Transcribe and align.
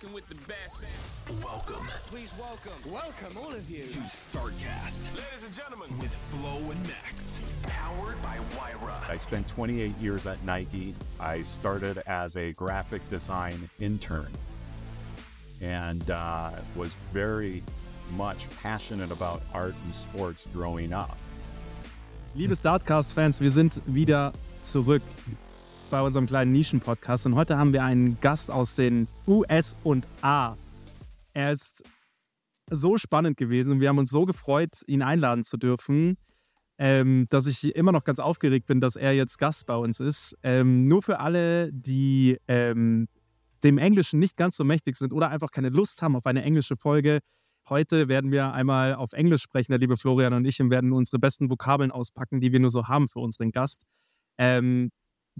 Rocking 0.00 0.14
with 0.14 0.28
the 0.28 0.34
best. 0.46 0.86
Welcome 1.44 1.86
Please 2.06 2.32
welcome. 2.38 2.72
Welcome, 2.90 3.36
all 3.36 3.52
of 3.52 3.68
you. 3.68 3.82
to 3.82 3.98
Startcast 4.00 5.14
Ladies 5.14 5.44
and 5.44 5.52
gentlemen. 5.52 5.98
with 5.98 6.14
Flo 6.30 6.56
and 6.70 6.82
Max, 6.86 7.40
powered 7.62 8.20
by 8.22 8.38
Wyra. 8.56 8.98
I 9.08 9.16
spent 9.16 9.46
28 9.48 9.96
years 9.98 10.26
at 10.26 10.42
Nike. 10.44 10.94
I 11.18 11.42
started 11.42 12.02
as 12.06 12.36
a 12.36 12.52
graphic 12.52 13.08
design 13.10 13.68
intern 13.78 14.28
and 15.60 16.10
uh, 16.10 16.52
was 16.76 16.94
very 17.12 17.62
much 18.16 18.48
passionate 18.62 19.12
about 19.12 19.42
art 19.52 19.74
and 19.84 19.94
sports 19.94 20.46
growing 20.54 20.92
up. 20.92 21.18
Liebe 22.34 22.54
Startcast-Fans, 22.54 23.40
wir 23.40 23.50
sind 23.50 23.82
wieder 23.86 24.32
zurück 24.62 25.02
bei 25.90 26.00
unserem 26.00 26.26
kleinen 26.26 26.52
Nischen-Podcast 26.52 27.26
und 27.26 27.34
heute 27.34 27.58
haben 27.58 27.72
wir 27.72 27.82
einen 27.82 28.18
Gast 28.20 28.50
aus 28.50 28.76
den 28.76 29.08
US 29.26 29.74
und 29.82 30.06
A. 30.22 30.56
Er 31.32 31.52
ist 31.52 31.82
so 32.70 32.96
spannend 32.96 33.36
gewesen 33.36 33.72
und 33.72 33.80
wir 33.80 33.88
haben 33.88 33.98
uns 33.98 34.10
so 34.10 34.24
gefreut, 34.24 34.82
ihn 34.86 35.02
einladen 35.02 35.42
zu 35.42 35.56
dürfen, 35.56 36.16
ähm, 36.78 37.26
dass 37.28 37.46
ich 37.46 37.74
immer 37.74 37.90
noch 37.90 38.04
ganz 38.04 38.20
aufgeregt 38.20 38.66
bin, 38.66 38.80
dass 38.80 38.94
er 38.94 39.12
jetzt 39.12 39.38
Gast 39.38 39.66
bei 39.66 39.76
uns 39.76 39.98
ist. 39.98 40.36
Ähm, 40.44 40.86
nur 40.86 41.02
für 41.02 41.18
alle, 41.18 41.72
die 41.72 42.38
ähm, 42.46 43.08
dem 43.64 43.76
Englischen 43.76 44.20
nicht 44.20 44.36
ganz 44.36 44.56
so 44.56 44.64
mächtig 44.64 44.96
sind 44.96 45.12
oder 45.12 45.28
einfach 45.28 45.50
keine 45.50 45.70
Lust 45.70 46.02
haben 46.02 46.14
auf 46.14 46.26
eine 46.26 46.42
englische 46.42 46.76
Folge. 46.76 47.18
Heute 47.68 48.08
werden 48.08 48.30
wir 48.30 48.52
einmal 48.52 48.94
auf 48.94 49.12
Englisch 49.12 49.42
sprechen, 49.42 49.72
der 49.72 49.80
liebe 49.80 49.96
Florian 49.96 50.32
und 50.32 50.44
ich, 50.44 50.60
und 50.60 50.70
werden 50.70 50.92
unsere 50.92 51.18
besten 51.18 51.50
Vokabeln 51.50 51.90
auspacken, 51.90 52.40
die 52.40 52.52
wir 52.52 52.60
nur 52.60 52.70
so 52.70 52.86
haben 52.86 53.08
für 53.08 53.18
unseren 53.18 53.50
Gast. 53.50 53.84
Ähm, 54.38 54.90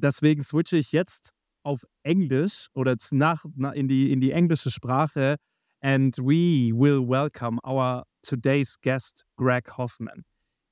deswegen 0.01 0.43
switche 0.43 0.77
ich 0.79 0.93
jetzt 0.93 1.31
auf 1.63 1.87
Englisch 2.03 2.69
oder 2.75 2.97
nach, 3.11 3.45
na, 3.57 3.73
in, 3.73 3.89
die, 3.89 4.13
in 4.13 4.21
die 4.21 4.33
englische 4.33 4.71
Sprache. 4.71 5.37
And 5.83 6.17
we 6.19 6.73
will 6.75 7.01
welcome 7.01 7.59
our 7.65 8.05
today's 8.23 8.77
guest, 8.83 9.25
Greg 9.37 9.79
Hoffman. 9.79 10.25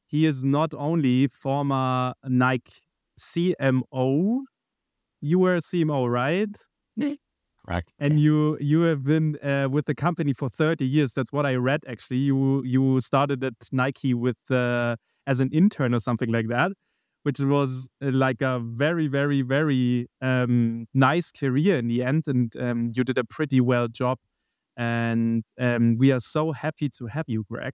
He 0.07 0.27
is 0.27 0.45
not 0.45 0.75
only 0.75 1.29
former 1.29 2.15
Nike 2.25 2.81
CMO, 3.19 4.41
you 5.21 5.39
were 5.39 5.57
a 5.57 5.61
CMO, 5.61 6.11
right? 6.11 6.55
Correct. 7.69 7.93
and 7.99 8.19
you 8.19 8.57
you 8.61 8.83
have 8.83 9.05
been 9.05 9.37
uh, 9.43 9.69
with 9.71 9.85
the 9.85 9.95
company 9.95 10.33
for 10.33 10.49
30 10.49 10.87
years 10.87 11.13
that's 11.13 11.33
what 11.35 11.45
i 11.45 11.55
read 11.55 11.83
actually 11.87 12.17
you 12.17 12.63
you 12.65 12.99
started 13.01 13.45
at 13.45 13.53
nike 13.73 14.15
with 14.15 14.39
uh, 14.51 14.97
as 15.27 15.41
an 15.41 15.51
intern 15.53 15.93
or 15.93 15.99
something 15.99 16.33
like 16.33 16.49
that 16.49 16.73
which 17.23 17.41
was 17.41 17.89
uh, 18.03 18.11
like 18.13 18.43
a 18.43 18.61
very 18.61 19.07
very 19.07 19.43
very 19.43 20.07
um, 20.23 20.87
nice 20.95 21.31
career 21.33 21.77
in 21.77 21.89
the 21.89 22.03
end 22.03 22.25
and 22.27 22.57
um, 22.57 22.93
you 22.95 23.05
did 23.05 23.19
a 23.19 23.25
pretty 23.25 23.61
well 23.61 23.89
job 23.89 24.19
and 24.77 25.45
um, 25.61 25.97
we 25.99 26.13
are 26.13 26.21
so 26.21 26.53
happy 26.53 26.89
to 26.89 27.07
have 27.07 27.25
you 27.29 27.45
greg 27.51 27.73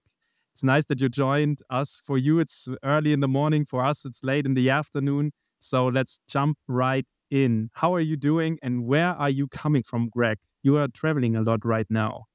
it's 0.53 0.63
nice 0.63 0.85
that 0.85 1.01
you 1.01 1.09
joined 1.09 1.59
us 1.69 2.01
for 2.03 2.17
you 2.17 2.39
it's 2.39 2.67
early 2.83 3.13
in 3.13 3.19
the 3.19 3.27
morning 3.27 3.65
for 3.65 3.83
us 3.83 4.05
it's 4.05 4.23
late 4.23 4.45
in 4.45 4.53
the 4.53 4.69
afternoon 4.69 5.31
so 5.59 5.87
let's 5.87 6.19
jump 6.27 6.57
right 6.67 7.05
in. 7.31 7.69
How 7.73 7.93
are 7.93 7.99
you 7.99 8.17
doing 8.17 8.59
and 8.61 8.85
where 8.85 9.09
are 9.09 9.29
you 9.29 9.47
coming 9.47 9.83
from, 9.83 10.09
Greg? 10.09 10.37
You 10.63 10.77
are 10.77 10.87
traveling 10.87 11.35
a 11.35 11.41
lot 11.41 11.65
right 11.65 11.87
now. 11.89 12.25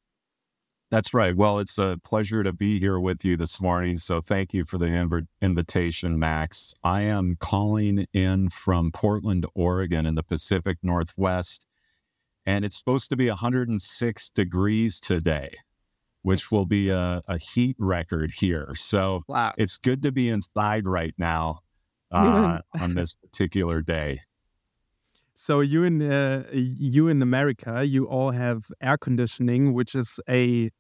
That's 0.90 1.14
right. 1.14 1.36
Well, 1.36 1.60
it's 1.60 1.78
a 1.78 2.00
pleasure 2.04 2.42
to 2.42 2.52
be 2.52 2.80
here 2.80 2.98
with 2.98 3.24
you 3.24 3.36
this 3.36 3.60
morning. 3.60 3.96
So 3.98 4.20
thank 4.20 4.52
you 4.52 4.64
for 4.64 4.76
the 4.76 4.86
inv- 4.86 5.28
invitation, 5.40 6.18
Max. 6.18 6.74
I 6.82 7.02
am 7.02 7.36
calling 7.38 8.06
in 8.12 8.48
from 8.48 8.90
Portland, 8.92 9.46
Oregon, 9.54 10.04
in 10.04 10.16
the 10.16 10.24
Pacific 10.24 10.78
Northwest, 10.82 11.66
and 12.44 12.64
it's 12.64 12.76
supposed 12.78 13.08
to 13.10 13.16
be 13.16 13.28
106 13.28 14.30
degrees 14.30 14.98
today. 15.00 15.54
which 16.22 16.50
will 16.52 16.66
be 16.66 16.90
a, 16.90 17.22
a 17.28 17.38
heat 17.38 17.76
record 17.78 18.32
here. 18.38 18.74
So 18.76 19.22
Wow. 19.28 19.54
it's 19.56 19.78
good 19.78 20.02
to 20.02 20.12
be 20.12 20.28
inside 20.28 20.86
right 20.86 21.14
now 21.18 21.60
uh, 22.12 22.58
on 22.80 22.94
this 22.94 23.14
particular 23.14 23.82
day. 23.82 24.20
So 25.34 25.60
you 25.60 25.84
in 25.84 26.02
uh, 26.02 26.44
you 26.52 27.08
in 27.08 27.22
America, 27.22 27.84
you 27.86 28.06
all 28.06 28.32
have 28.32 28.66
air 28.82 28.98
conditioning, 28.98 29.72
which 29.72 29.94
is 29.94 30.20
a 30.28 30.70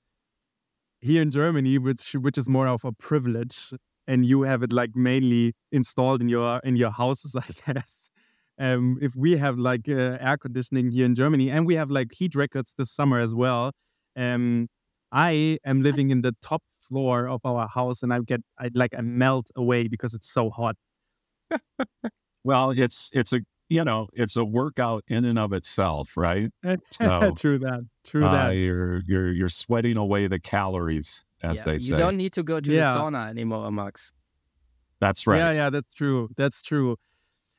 here 1.00 1.22
in 1.22 1.30
Germany, 1.30 1.78
which 1.78 2.12
which 2.14 2.38
is 2.38 2.48
more 2.48 2.68
of 2.68 2.84
a 2.84 2.92
privilege, 2.92 3.72
and 4.06 4.24
you 4.26 4.42
have 4.42 4.62
it 4.62 4.72
like 4.72 4.94
mainly 4.96 5.54
installed 5.72 6.20
in 6.22 6.28
your 6.28 6.60
in 6.64 6.76
your 6.76 6.90
houses, 6.90 7.36
I 7.68 7.72
guess. 7.72 8.10
Um, 8.58 8.98
if 9.00 9.16
we 9.16 9.36
have 9.38 9.58
like 9.58 9.88
uh, 9.88 10.18
air 10.20 10.36
conditioning 10.38 10.90
here 10.90 11.06
in 11.06 11.14
Germany, 11.14 11.50
and 11.50 11.66
we 11.66 11.74
have 11.76 11.90
like 11.90 12.12
heat 12.12 12.34
records 12.34 12.74
this 12.76 12.90
summer 12.90 13.18
as 13.20 13.34
well. 13.34 13.72
Um, 14.16 14.68
I 15.12 15.58
am 15.64 15.82
living 15.82 16.10
in 16.10 16.22
the 16.22 16.34
top 16.42 16.62
floor 16.88 17.28
of 17.28 17.40
our 17.44 17.68
house, 17.68 18.02
and 18.02 18.12
I 18.12 18.20
get 18.20 18.40
I 18.58 18.70
like 18.74 18.94
I 18.96 19.00
melt 19.02 19.50
away 19.56 19.88
because 19.88 20.14
it's 20.14 20.30
so 20.32 20.50
hot. 20.50 20.76
Well, 22.44 22.70
it's 22.70 23.10
it's 23.12 23.32
a 23.32 23.40
you 23.70 23.84
know 23.84 24.08
it's 24.12 24.36
a 24.36 24.44
workout 24.44 25.02
in 25.08 25.24
and 25.24 25.38
of 25.38 25.52
itself, 25.54 26.16
right? 26.16 26.50
So, 26.92 27.32
true 27.38 27.58
that. 27.60 27.80
True 28.04 28.24
Uh, 28.26 28.32
that. 28.48 28.50
you're 28.56 29.00
you're 29.06 29.32
you're 29.32 29.48
sweating 29.48 29.96
away 29.96 30.26
the 30.28 30.38
calories, 30.40 31.24
as 31.42 31.58
Yeah, 31.58 31.64
they 31.64 31.76
you 31.78 31.96
don't 31.96 32.16
need 32.16 32.32
to 32.34 32.42
go 32.42 32.60
to 32.60 32.72
Yeah. 32.72 32.92
the 32.94 33.00
sauna 33.00 33.30
anymore, 33.30 33.70
Max. 33.70 34.12
That's 35.00 35.26
right. 35.26 35.38
Yeah, 35.38 35.52
yeah, 35.52 35.70
that's 35.70 35.94
true. 35.94 36.28
That's 36.36 36.60
true. 36.62 36.96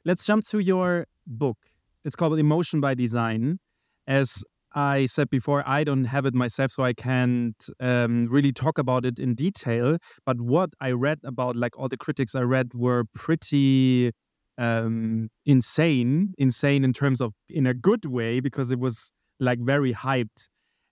Let's 0.05 0.25
jump 0.25 0.45
to 0.47 0.59
your 0.59 1.05
book. 1.25 1.57
It's 2.05 2.15
called 2.15 2.37
Emotion 2.39 2.81
by 2.81 2.93
Design. 2.95 3.59
As 4.07 4.43
I 4.73 5.05
said 5.05 5.29
before, 5.29 5.63
I 5.67 5.83
don't 5.83 6.05
have 6.05 6.25
it 6.25 6.33
myself, 6.33 6.71
so 6.71 6.83
I 6.83 6.93
can't 6.93 7.55
um, 7.79 8.25
really 8.29 8.51
talk 8.51 8.77
about 8.77 9.05
it 9.05 9.19
in 9.19 9.35
detail. 9.35 9.97
But 10.25 10.41
what 10.41 10.69
I 10.79 10.91
read 10.91 11.19
about, 11.23 11.55
like 11.55 11.77
all 11.77 11.87
the 11.89 11.97
critics 11.97 12.35
I 12.35 12.41
read, 12.41 12.73
were 12.73 13.03
pretty 13.13 14.11
um, 14.57 15.29
insane. 15.45 16.33
Insane 16.37 16.83
in 16.83 16.93
terms 16.93 17.21
of 17.21 17.33
in 17.49 17.65
a 17.67 17.73
good 17.73 18.05
way, 18.05 18.39
because 18.39 18.71
it 18.71 18.79
was 18.79 19.11
like 19.39 19.59
very 19.59 19.93
hyped. 19.93 20.47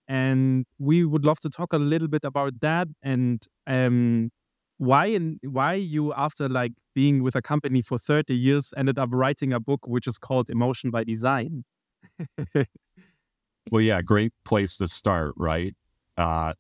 And 0.08 0.66
we 0.80 1.06
would 1.06 1.24
love 1.24 1.40
to 1.42 1.50
talk 1.50 1.72
a 1.72 1.78
little 1.78 2.08
bit 2.08 2.24
about 2.24 2.62
that 2.62 2.88
and 3.04 3.46
um, 3.68 4.32
why 4.78 5.08
and 5.08 5.40
why 5.44 5.74
you 5.74 6.14
after 6.14 6.50
like 6.50 6.72
being 6.96 7.22
with 7.22 7.36
a 7.36 7.42
company 7.42 7.82
for 7.82 8.00
30 8.00 8.36
years 8.36 8.74
ended 8.76 8.98
up 8.98 9.10
writing 9.12 9.54
a 9.54 9.60
book 9.60 9.88
which 9.88 10.08
is 10.08 10.18
called 10.18 10.50
emotion 10.50 10.90
by 10.90 11.04
design 11.04 11.64
Well, 13.72 13.82
yeah, 13.82 14.02
great 14.02 14.34
place 14.46 14.78
to 14.78 14.88
start, 14.88 15.34
right? 15.38 15.76
Uh, 16.18 16.54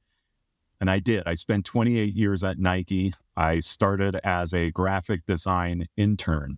and 0.80 0.90
I 0.90 1.00
did. 1.00 1.24
I 1.26 1.34
spent 1.34 1.66
28 1.66 2.16
years 2.16 2.44
at 2.44 2.60
Nike. 2.60 3.14
I 3.36 3.60
started 3.60 4.20
as 4.24 4.54
a 4.54 4.72
graphic 4.72 5.26
design 5.26 5.88
intern 5.98 6.58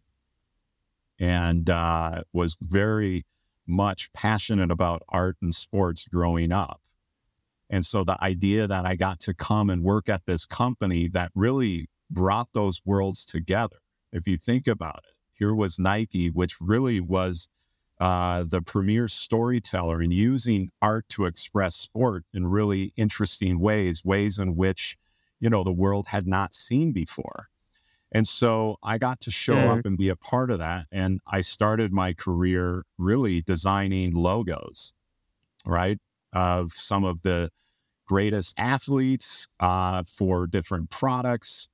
and 1.21 1.69
uh, 1.69 2.23
was 2.33 2.57
very 2.59 3.25
much 3.67 4.11
passionate 4.11 4.71
about 4.71 5.03
art 5.07 5.37
and 5.41 5.53
sports 5.53 6.05
growing 6.05 6.51
up. 6.51 6.81
And 7.69 7.85
so 7.85 8.03
the 8.03 8.21
idea 8.21 8.67
that 8.67 8.85
I 8.85 8.95
got 8.95 9.19
to 9.21 9.33
come 9.33 9.69
and 9.69 9.83
work 9.83 10.09
at 10.09 10.25
this 10.25 10.45
company 10.47 11.07
that 11.09 11.31
really 11.35 11.87
brought 12.09 12.49
those 12.53 12.81
worlds 12.85 13.23
together. 13.23 13.77
If 14.11 14.27
you 14.27 14.35
think 14.35 14.67
about 14.67 15.03
it, 15.07 15.13
here 15.31 15.53
was 15.53 15.79
Nike, 15.79 16.29
which 16.31 16.59
really 16.59 16.99
was 16.99 17.47
uh, 17.99 18.43
the 18.45 18.61
premier 18.61 19.07
storyteller 19.07 20.01
and 20.01 20.11
using 20.11 20.71
art 20.81 21.07
to 21.09 21.25
express 21.25 21.75
sport 21.75 22.25
in 22.33 22.47
really 22.47 22.93
interesting 22.97 23.59
ways, 23.59 24.03
ways 24.03 24.39
in 24.39 24.55
which, 24.55 24.97
you 25.39 25.51
know, 25.51 25.63
the 25.63 25.71
world 25.71 26.07
had 26.07 26.25
not 26.25 26.55
seen 26.55 26.91
before. 26.91 27.47
And 28.11 28.27
so 28.27 28.77
I 28.83 28.97
got 28.97 29.21
to 29.21 29.31
show 29.31 29.55
Yeah. 29.55 29.73
up 29.73 29.85
and 29.85 29.97
be 29.97 30.09
a 30.09 30.15
part 30.15 30.51
of 30.51 30.59
that. 30.59 30.87
And 30.91 31.21
I 31.27 31.41
started 31.41 31.93
my 31.93 32.13
career 32.13 32.83
really 32.97 33.41
designing 33.41 34.13
logos, 34.13 34.93
right? 35.65 35.99
Of 36.33 36.73
some 36.73 37.03
of 37.03 37.21
the 37.23 37.51
greatest 38.07 38.59
athletes 38.59 39.47
uh, 39.59 40.03
for 40.03 40.47
different 40.47 40.89
products 40.89 41.69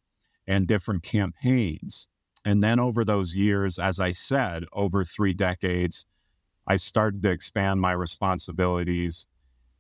and 0.48 0.68
different 0.68 1.04
campaigns. 1.04 2.08
And 2.46 2.64
then 2.64 2.80
over 2.80 3.06
those 3.06 3.36
years, 3.36 3.80
as 3.80 4.00
I 4.00 4.12
said, 4.12 4.66
over 4.74 5.04
three 5.06 5.34
decades, 5.34 6.06
I 6.68 6.78
started 6.78 7.24
to 7.24 7.32
expand 7.32 7.82
my 7.82 7.94
responsibilities 7.94 9.28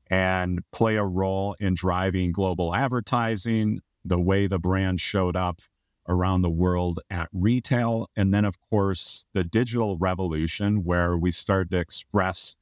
and 0.09 0.62
play 0.71 0.95
a 0.98 1.06
role 1.06 1.56
in 1.59 1.75
driving 1.75 2.31
global 2.31 2.75
advertising, 2.75 3.81
the 4.06 4.19
way 4.19 4.48
the 4.48 4.59
brand 4.59 5.01
showed 5.01 5.36
up 5.36 5.62
around 6.07 6.42
the 6.42 6.50
world 6.50 7.00
at 7.09 7.30
retail. 7.33 8.09
And 8.15 8.33
then, 8.33 8.45
of 8.45 8.59
course, 8.69 9.25
the 9.33 9.44
digital 9.44 9.98
revolution, 9.98 10.83
where 10.83 11.18
we 11.18 11.31
started 11.31 11.71
to 11.71 11.80
express 11.80 12.56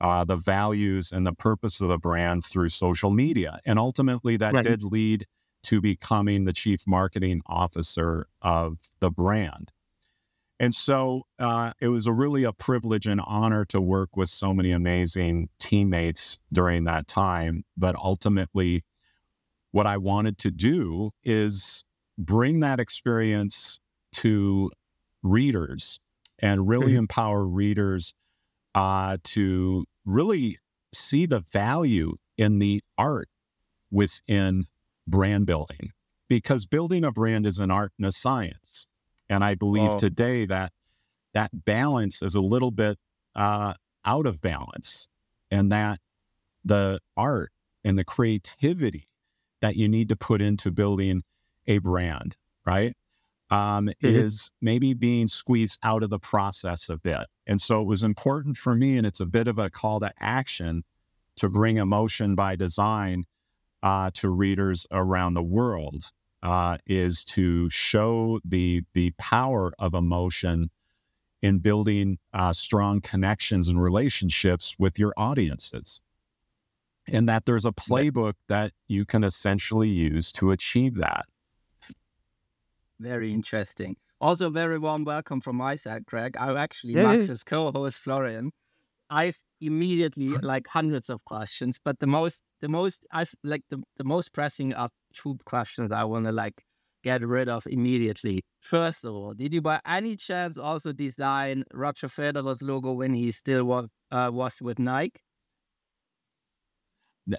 uh, 0.00 0.24
the 0.24 0.36
values 0.36 1.10
and 1.12 1.26
the 1.26 1.32
purpose 1.32 1.80
of 1.80 1.88
the 1.88 1.98
brand 1.98 2.44
through 2.44 2.68
social 2.68 3.10
media. 3.10 3.60
And 3.66 3.78
ultimately, 3.78 4.36
that 4.36 4.54
Right. 4.54 4.64
did 4.64 4.82
lead 4.82 5.26
to 5.64 5.80
becoming 5.80 6.44
the 6.44 6.52
chief 6.52 6.82
marketing 6.86 7.42
officer 7.46 8.28
of 8.40 8.78
the 9.00 9.10
brand. 9.10 9.72
And 10.60 10.74
so 10.74 11.22
uh, 11.38 11.72
it 11.80 11.88
was 11.88 12.06
a 12.06 12.12
really 12.12 12.44
a 12.44 12.52
privilege 12.52 13.06
and 13.06 13.20
honor 13.20 13.64
to 13.66 13.80
work 13.80 14.16
with 14.16 14.28
so 14.28 14.52
many 14.52 14.72
amazing 14.72 15.48
teammates 15.60 16.38
during 16.52 16.84
that 16.84 17.06
time. 17.06 17.64
But 17.76 17.94
ultimately, 17.96 18.84
what 19.70 19.86
I 19.86 19.96
wanted 19.98 20.38
to 20.38 20.50
do 20.50 21.10
is 21.22 21.84
bring 22.18 22.60
that 22.60 22.80
experience 22.80 23.80
to 24.12 24.70
readers 25.22 26.00
and 26.40 26.68
really 26.68 26.92
Mhm. 26.92 26.98
empower 26.98 27.46
readers 27.46 28.14
uh, 28.74 29.18
to 29.24 29.86
really 30.04 30.58
see 30.94 31.26
the 31.26 31.40
value 31.40 32.16
in 32.36 32.58
the 32.58 32.82
art 32.96 33.28
within 33.90 34.66
brand 35.06 35.46
building 35.46 35.92
because 36.28 36.66
building 36.66 37.04
a 37.04 37.12
brand 37.12 37.46
is 37.46 37.58
an 37.58 37.70
art 37.70 37.92
and 37.98 38.06
a 38.06 38.12
science. 38.12 38.86
And 39.28 39.42
I 39.44 39.54
believe 39.54 39.90
today 39.98 40.46
that 40.46 40.72
that 41.34 41.64
balance 41.64 42.22
is 42.22 42.34
a 42.34 42.40
little 42.40 42.70
bit 42.70 42.98
uh, 43.34 43.74
out 44.04 44.26
of 44.26 44.40
balance 44.40 45.08
and 45.50 45.70
that 45.72 46.00
the 46.64 47.00
art 47.16 47.52
and 47.84 47.98
the 47.98 48.04
creativity 48.04 49.08
that 49.60 49.76
you 49.76 49.88
need 49.88 50.08
to 50.10 50.16
put 50.16 50.40
into 50.42 50.70
building 50.70 51.22
a 51.68 51.78
brand, 51.78 52.36
right? 52.66 52.96
Um, 53.50 53.88
is 54.00 54.50
maybe 54.60 54.92
being 54.92 55.26
squeezed 55.26 55.78
out 55.82 56.02
of 56.02 56.10
the 56.10 56.18
process 56.18 56.88
a 56.90 56.98
bit. 56.98 57.26
And 57.46 57.60
so 57.60 57.80
it 57.80 57.86
was 57.86 58.02
important 58.02 58.56
for 58.56 58.74
me, 58.74 58.96
and 58.98 59.06
it's 59.06 59.20
a 59.20 59.26
bit 59.26 59.48
of 59.48 59.58
a 59.58 59.70
call 59.70 60.00
to 60.00 60.12
action 60.20 60.84
to 61.36 61.48
bring 61.48 61.76
emotion 61.76 62.34
by 62.34 62.56
design 62.56 63.24
uh, 63.82 64.10
to 64.14 64.28
readers 64.28 64.86
around 64.90 65.34
the 65.34 65.42
world, 65.42 66.10
uh, 66.42 66.78
is 66.86 67.24
to 67.24 67.70
show 67.70 68.40
the 68.44 68.82
the 68.92 69.12
power 69.18 69.72
of 69.78 69.94
emotion 69.94 70.70
in 71.40 71.60
building 71.60 72.18
uh, 72.34 72.52
strong 72.52 73.00
connections 73.00 73.68
and 73.68 73.80
relationships 73.80 74.74
with 74.78 74.98
your 74.98 75.14
audiences. 75.16 76.00
And 77.06 77.28
that 77.28 77.46
there's 77.46 77.64
a 77.64 77.72
playbook 77.72 78.34
that 78.48 78.72
you 78.88 79.06
can 79.06 79.24
essentially 79.24 79.88
use 79.88 80.32
to 80.32 80.50
achieve 80.50 80.96
that. 80.96 81.26
Very 83.00 83.32
interesting. 83.32 83.96
Also, 84.20 84.50
very 84.50 84.78
warm 84.78 85.04
welcome 85.04 85.40
from 85.40 85.56
my 85.56 85.76
side, 85.76 86.04
Greg. 86.06 86.36
I'm 86.38 86.56
actually 86.56 86.94
Yeah. 86.94 87.04
Max's 87.04 87.44
co-host, 87.44 87.98
Florian. 88.00 88.50
I've 89.10 89.38
immediately 89.60 90.28
like 90.42 90.66
hundreds 90.68 91.08
of 91.10 91.24
questions, 91.24 91.78
but 91.84 92.00
the 92.00 92.06
most, 92.06 92.42
the 92.60 92.68
most, 92.68 93.06
I've 93.12 93.32
like 93.44 93.62
the, 93.70 93.82
the 93.96 94.04
most 94.04 94.32
pressing 94.34 94.74
are 94.74 94.90
two 95.14 95.38
questions 95.46 95.92
I 95.92 96.04
want 96.04 96.26
to 96.26 96.32
like 96.32 96.64
get 97.04 97.22
rid 97.22 97.48
of 97.48 97.66
immediately. 97.66 98.42
First 98.60 99.04
of 99.04 99.14
all, 99.14 99.34
did 99.34 99.54
you 99.54 99.62
by 99.62 99.80
any 99.86 100.16
chance 100.16 100.58
also 100.58 100.92
design 100.92 101.64
Roger 101.72 102.08
Federer's 102.08 102.62
logo 102.62 102.92
when 102.92 103.14
he 103.14 103.30
still 103.32 103.64
was 103.64 103.88
uh, 104.10 104.30
was 104.32 104.60
with 104.60 104.78
Nike? 104.78 105.20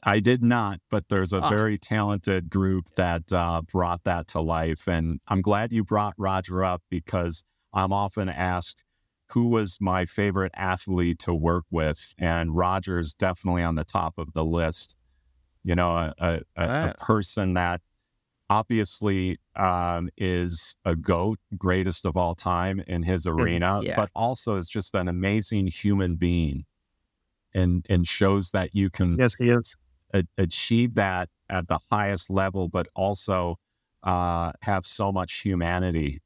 I 0.04 0.20
did 0.20 0.44
not, 0.44 0.80
but 0.90 1.10
there's 1.10 1.34
a 1.34 1.42
Ah. 1.42 1.50
very 1.50 1.78
talented 1.78 2.50
group 2.50 2.86
that 2.96 3.32
uh, 3.34 3.62
brought 3.62 4.04
that 4.04 4.28
to 4.30 4.42
life. 4.42 4.88
And 4.88 5.20
I'm 5.28 5.42
glad 5.42 5.72
you 5.72 5.84
brought 5.84 6.14
Roger 6.18 6.64
up 6.64 6.84
because 6.90 7.44
I'm 7.74 7.92
often 7.94 8.30
asked 8.30 8.84
who 9.32 9.48
was 9.48 9.78
my 9.80 10.06
favorite 10.06 10.52
athlete 10.56 11.20
to 11.20 11.34
work 11.34 11.66
with. 11.72 12.14
And 12.18 12.56
Roger's 12.56 13.14
definitely 13.14 13.64
on 13.64 13.76
the 13.76 13.84
top 13.84 14.18
of 14.18 14.34
the 14.34 14.44
list. 14.46 14.96
You 15.64 15.76
know, 15.76 15.92
a, 15.96 16.14
a, 16.20 16.34
a, 16.34 16.42
Ah. 16.58 16.90
a 16.90 16.94
person 17.04 17.54
that 17.56 17.82
obviously 18.50 19.38
um, 19.56 20.10
is 20.18 20.76
a 20.86 20.96
GOAT, 20.96 21.40
greatest 21.58 22.06
of 22.06 22.18
all 22.18 22.34
time 22.36 22.80
in 22.88 23.04
his 23.04 23.28
arena, 23.28 23.82
Yeah. 23.84 23.96
but 23.96 24.10
also 24.16 24.56
is 24.58 24.68
just 24.68 24.96
an 24.96 25.08
amazing 25.08 25.68
human 25.68 26.16
being 26.16 26.66
and, 27.54 27.86
and 27.90 28.08
shows 28.08 28.52
that 28.52 28.74
you 28.74 28.90
can 28.90 29.18
yes 29.18 29.36
he 29.36 29.50
is 29.50 29.76
a- 30.14 30.28
achieve 30.38 30.96
that 30.96 31.30
at 31.50 31.68
the 31.68 31.80
highest 31.92 32.30
level, 32.30 32.68
but 32.68 32.88
also 32.96 33.58
uh, 34.04 34.52
have 34.62 34.86
so 34.86 35.12
much 35.12 35.42
humanity 35.42 36.22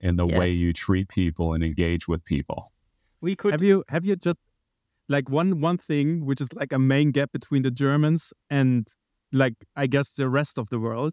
in 0.00 0.16
the 0.16 0.26
way 0.26 0.50
you 0.50 0.72
treat 0.72 1.08
people 1.08 1.52
and 1.52 1.62
engage 1.62 2.08
with 2.08 2.24
people. 2.24 2.72
We 3.20 3.36
could 3.36 3.52
Have 3.52 3.62
you 3.62 3.84
have 3.88 4.04
you 4.04 4.16
just 4.16 4.38
like 5.08 5.28
one 5.28 5.60
one 5.60 5.78
thing 5.78 6.24
which 6.24 6.40
is 6.40 6.52
like 6.52 6.72
a 6.72 6.78
main 6.78 7.12
gap 7.12 7.30
between 7.32 7.62
the 7.62 7.70
Germans 7.70 8.32
and 8.50 8.88
like 9.32 9.54
I 9.76 9.86
guess 9.86 10.12
the 10.12 10.28
rest 10.28 10.58
of 10.58 10.70
the 10.70 10.80
world? 10.80 11.12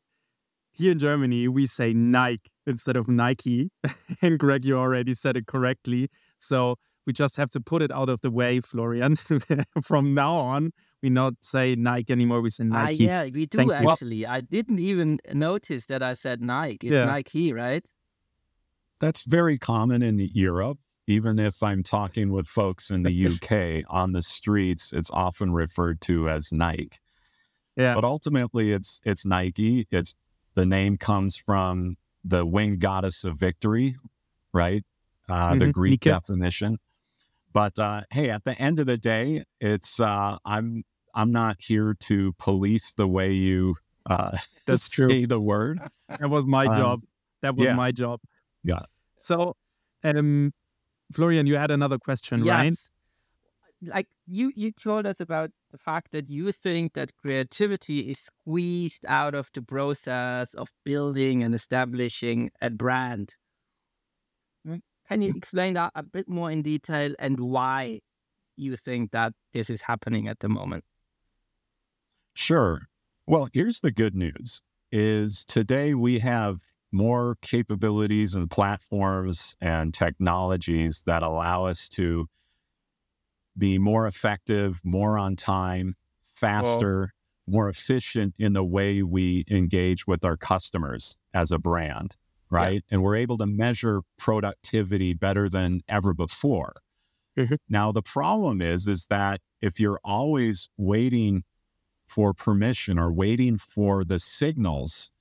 Here 0.72 0.92
in 0.92 1.00
Germany, 1.00 1.48
we 1.48 1.66
say 1.68 1.94
Nike 1.94 2.50
instead 2.66 2.96
of 2.96 3.08
Nike, 3.08 3.70
and 4.22 4.40
Greg, 4.40 4.66
you 4.66 4.78
already 4.78 5.14
said 5.14 5.36
it 5.36 5.46
correctly. 5.46 6.10
So 6.40 6.78
we 7.06 7.14
just 7.14 7.38
have 7.38 7.50
to 7.52 7.60
put 7.62 7.82
it 7.82 7.92
out 7.92 8.10
of 8.10 8.22
the 8.22 8.30
way, 8.32 8.60
Florian. 8.62 9.16
From 9.84 10.14
now 10.14 10.34
on, 10.34 10.72
we 11.02 11.10
not 11.10 11.34
say 11.42 11.76
Nike 11.76 12.14
anymore. 12.14 12.42
We 12.42 12.50
say 12.50 12.66
Ah, 12.66 12.84
Nike. 12.86 13.06
yeah, 13.06 13.24
we 13.26 13.46
do 13.46 13.58
Thank 13.58 13.70
you. 13.72 13.90
actually. 13.90 14.26
I 14.28 14.42
didn't 14.42 14.80
even 14.80 15.20
notice 15.34 15.88
that 15.88 16.04
I 16.04 16.14
said 16.14 16.42
Nike. 16.42 16.88
It's 16.88 16.94
Yeah. 16.94 17.06
Nike, 17.06 17.54
right? 17.54 17.84
That's 19.00 19.24
very 19.24 19.58
common 19.58 20.02
in 20.02 20.20
Europe. 20.34 20.78
Even 21.08 21.40
if 21.40 21.64
I'm 21.64 21.82
talking 21.82 22.32
with 22.32 22.46
folks 22.46 22.92
in 22.92 23.02
the 23.02 23.28
UK 23.28 23.84
on 23.90 24.12
the 24.12 24.22
streets, 24.22 24.94
it's 24.94 25.10
often 25.10 25.52
referred 25.52 26.02
to 26.02 26.30
as 26.30 26.52
Nike. 26.52 26.92
Yeah. 27.76 27.96
But 27.96 28.04
ultimately, 28.04 28.72
it's 28.74 29.02
it's 29.06 29.26
Nike. 29.26 29.88
It's 29.90 30.14
the 30.54 30.66
name 30.68 30.98
comes 30.98 31.36
from 31.38 31.96
the 32.24 32.46
winged 32.46 32.82
goddess 32.82 33.24
of 33.24 33.38
victory, 33.40 33.96
right? 34.54 34.84
Uh, 35.28 35.56
The 35.56 35.66
Mhm, 35.68 35.72
Greek 35.72 35.92
Nike. 36.06 36.10
definition. 36.12 36.78
But 37.54 37.78
uh, 37.80 38.02
hey, 38.12 38.30
at 38.30 38.44
the 38.44 38.60
end 38.60 38.80
of 38.80 38.86
the 38.86 38.98
day, 38.98 39.44
it's 39.60 40.00
uh, 40.00 40.38
I'm 40.46 40.84
I'm 41.16 41.32
not 41.32 41.58
here 41.60 41.96
to 42.02 42.34
police 42.34 42.94
the 42.94 43.08
way 43.08 43.32
you 43.32 43.76
uh, 44.10 44.38
That's 44.66 44.90
true. 44.90 45.10
say 45.10 45.26
the 45.26 45.40
word. 45.40 45.80
That 46.08 46.30
was 46.30 46.46
my 46.46 46.66
Um, 46.66 46.78
job. 46.78 47.02
That 47.42 47.56
was 47.56 47.66
yeah. 47.66 47.76
my 47.76 47.92
job. 47.92 48.20
Yeah. 48.64 48.82
So, 49.18 49.56
um, 50.04 50.54
Florian, 51.14 51.48
you 51.48 51.56
had 51.56 51.72
another 51.72 51.98
question, 51.98 52.44
right? 52.44 52.66
Yes. 52.66 52.90
Like 53.82 54.08
you, 54.28 54.52
you 54.56 54.72
told 54.74 55.06
us 55.06 55.22
about 55.22 55.52
the 55.72 55.78
fact 55.78 56.12
that 56.12 56.30
you 56.30 56.52
think 56.52 56.94
that 56.94 57.16
creativity 57.16 58.10
is 58.12 58.20
squeezed 58.20 59.06
out 59.08 59.34
of 59.36 59.50
the 59.54 59.62
process 59.62 60.54
of 60.54 60.70
building 60.84 61.44
and 61.44 61.56
establishing 61.56 62.52
a 62.62 62.70
brand. 62.70 63.36
Can 65.10 65.22
you 65.24 65.34
explain 65.36 65.74
that 65.74 65.92
a 65.96 66.04
bit 66.04 66.30
more 66.30 66.52
in 66.52 66.62
detail 66.62 67.16
and 67.18 67.40
why 67.40 68.02
you 68.56 68.76
think 68.76 69.12
that 69.12 69.34
this 69.54 69.70
is 69.70 69.82
happening 69.82 70.28
at 70.28 70.40
the 70.40 70.50
moment? 70.50 70.84
Sure. 72.36 72.84
Well, 73.26 73.50
here's 73.52 73.80
the 73.82 73.92
good 73.92 74.16
news 74.16 74.62
is 74.92 75.46
today 75.46 75.94
we 75.94 76.20
have 76.20 76.60
more 76.92 77.38
capabilities 77.42 78.36
and 78.36 78.50
platforms 78.50 79.56
and 79.62 79.94
technologies 79.94 81.04
that 81.06 81.24
allow 81.24 81.66
us 81.66 81.90
to 81.90 82.28
be 83.58 83.78
more 83.78 84.08
effective, 84.08 84.80
more 84.84 85.18
on 85.18 85.36
time, 85.36 85.96
faster, 86.24 87.14
more 87.48 87.68
efficient 87.68 88.36
in 88.38 88.54
the 88.54 88.64
way 88.64 89.04
we 89.04 89.44
engage 89.50 90.08
with 90.08 90.24
our 90.24 90.38
customers 90.38 91.18
as 91.34 91.52
a 91.52 91.60
brand, 91.60 92.16
right? 92.50 92.84
And 92.92 93.04
we're 93.04 93.16
able 93.16 93.38
to 93.40 93.46
measure 93.46 94.02
productivity 94.18 95.14
better 95.14 95.50
than 95.50 95.82
ever 95.88 96.14
before. 96.14 96.74
Mhm. 97.38 97.58
Now 97.70 97.92
the 97.92 98.02
problem 98.02 98.62
is 98.62 98.88
is 98.88 99.08
that 99.08 99.42
if 99.62 99.80
you're 99.80 100.00
always 100.04 100.70
waiting 100.78 101.44
for 102.08 102.34
permission 102.34 103.00
or 103.00 103.12
waiting 103.14 103.58
for 103.58 104.04
the 104.06 104.20
signals 104.20 105.12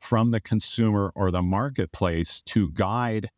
from 0.00 0.30
the 0.32 0.40
consumer 0.40 1.12
or 1.16 1.30
the 1.30 1.42
marketplace 1.42 2.42
to 2.42 2.70
guide 2.72 3.30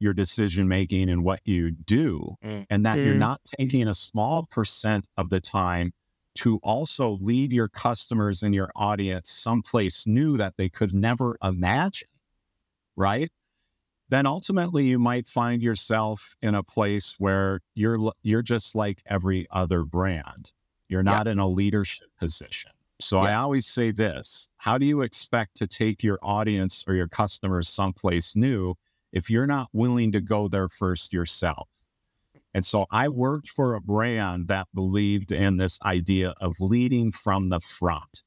your 0.00 0.14
decision 0.14 0.68
making 0.68 1.10
and 1.10 1.24
what 1.24 1.40
you 1.44 1.70
do, 1.72 2.36
Mm. 2.44 2.66
and 2.70 2.86
that 2.86 2.98
you're 3.00 3.14
Mm. 3.14 3.18
not 3.18 3.40
taking 3.44 3.88
a 3.88 3.94
small 3.94 4.46
percent 4.46 5.06
of 5.16 5.30
the 5.30 5.40
time 5.40 5.92
to 6.36 6.58
also 6.62 7.18
lead 7.20 7.52
your 7.52 7.68
customers 7.68 8.42
and 8.42 8.54
your 8.54 8.70
audience 8.76 9.30
someplace 9.30 10.06
new 10.06 10.36
that 10.36 10.56
they 10.58 10.68
could 10.68 10.94
never 10.94 11.38
imagine, 11.42 12.08
right? 12.96 13.30
Then 14.08 14.26
ultimately 14.26 14.86
you 14.86 14.98
might 14.98 15.26
find 15.26 15.62
yourself 15.62 16.36
in 16.40 16.54
a 16.54 16.62
place 16.62 17.16
where 17.18 17.60
you're 17.74 18.12
you're 18.22 18.42
just 18.42 18.74
like 18.74 19.02
every 19.06 19.46
other 19.50 19.84
brand. 19.84 20.52
You're 20.88 21.02
Yeah. 21.04 21.16
not 21.16 21.26
in 21.28 21.38
a 21.38 21.48
leadership 21.48 22.08
position. 22.18 22.72
So 23.00 23.18
I 23.18 23.34
always 23.34 23.66
say 23.66 23.90
this, 23.90 24.48
how 24.58 24.78
do 24.78 24.86
you 24.86 25.02
expect 25.02 25.56
to 25.56 25.66
take 25.66 26.02
your 26.02 26.18
audience 26.22 26.84
or 26.86 26.94
your 26.94 27.08
customers 27.08 27.68
someplace 27.68 28.34
new 28.36 28.74
if 29.12 29.28
you're 29.28 29.46
not 29.46 29.68
willing 29.72 30.12
to 30.12 30.20
go 30.20 30.48
there 30.48 30.68
first 30.68 31.12
yourself? 31.12 31.68
And 32.54 32.64
so 32.64 32.86
I 32.90 33.08
worked 33.08 33.48
for 33.48 33.74
a 33.74 33.80
brand 33.82 34.48
that 34.48 34.68
believed 34.74 35.30
in 35.30 35.58
this 35.58 35.78
idea 35.82 36.34
of 36.40 36.54
leading 36.60 37.12
from 37.12 37.50
the 37.50 37.60
front. 37.60 38.22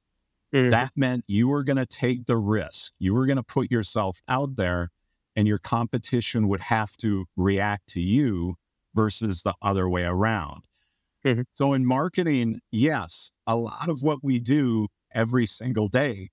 Mhm. 0.52 0.70
That 0.70 0.92
meant 0.96 1.26
you 1.28 1.48
were 1.48 1.64
going 1.64 1.78
to 1.78 1.86
take 1.86 2.26
the 2.26 2.38
risk. 2.38 2.94
You 3.00 3.14
were 3.14 3.26
going 3.26 3.38
to 3.38 3.44
put 3.44 3.72
yourself 3.72 4.22
out 4.28 4.56
there, 4.56 4.92
and 5.36 5.48
your 5.48 5.60
competition 5.60 6.48
would 6.50 6.62
have 6.62 6.96
to 6.98 7.26
react 7.36 7.88
to 7.90 8.02
you 8.02 8.56
versus 8.96 9.44
the 9.44 9.56
other 9.62 9.90
way 9.90 10.04
around. 10.06 10.64
Mhm. 11.24 11.44
So, 11.56 11.74
in 11.74 11.86
marketing, 11.86 12.62
yes, 12.72 13.32
a 13.48 13.56
lot 13.58 13.90
of 13.90 14.04
what 14.04 14.24
we 14.24 14.40
do 14.40 14.88
every 15.14 15.46
single 15.46 15.88
day 15.90 16.30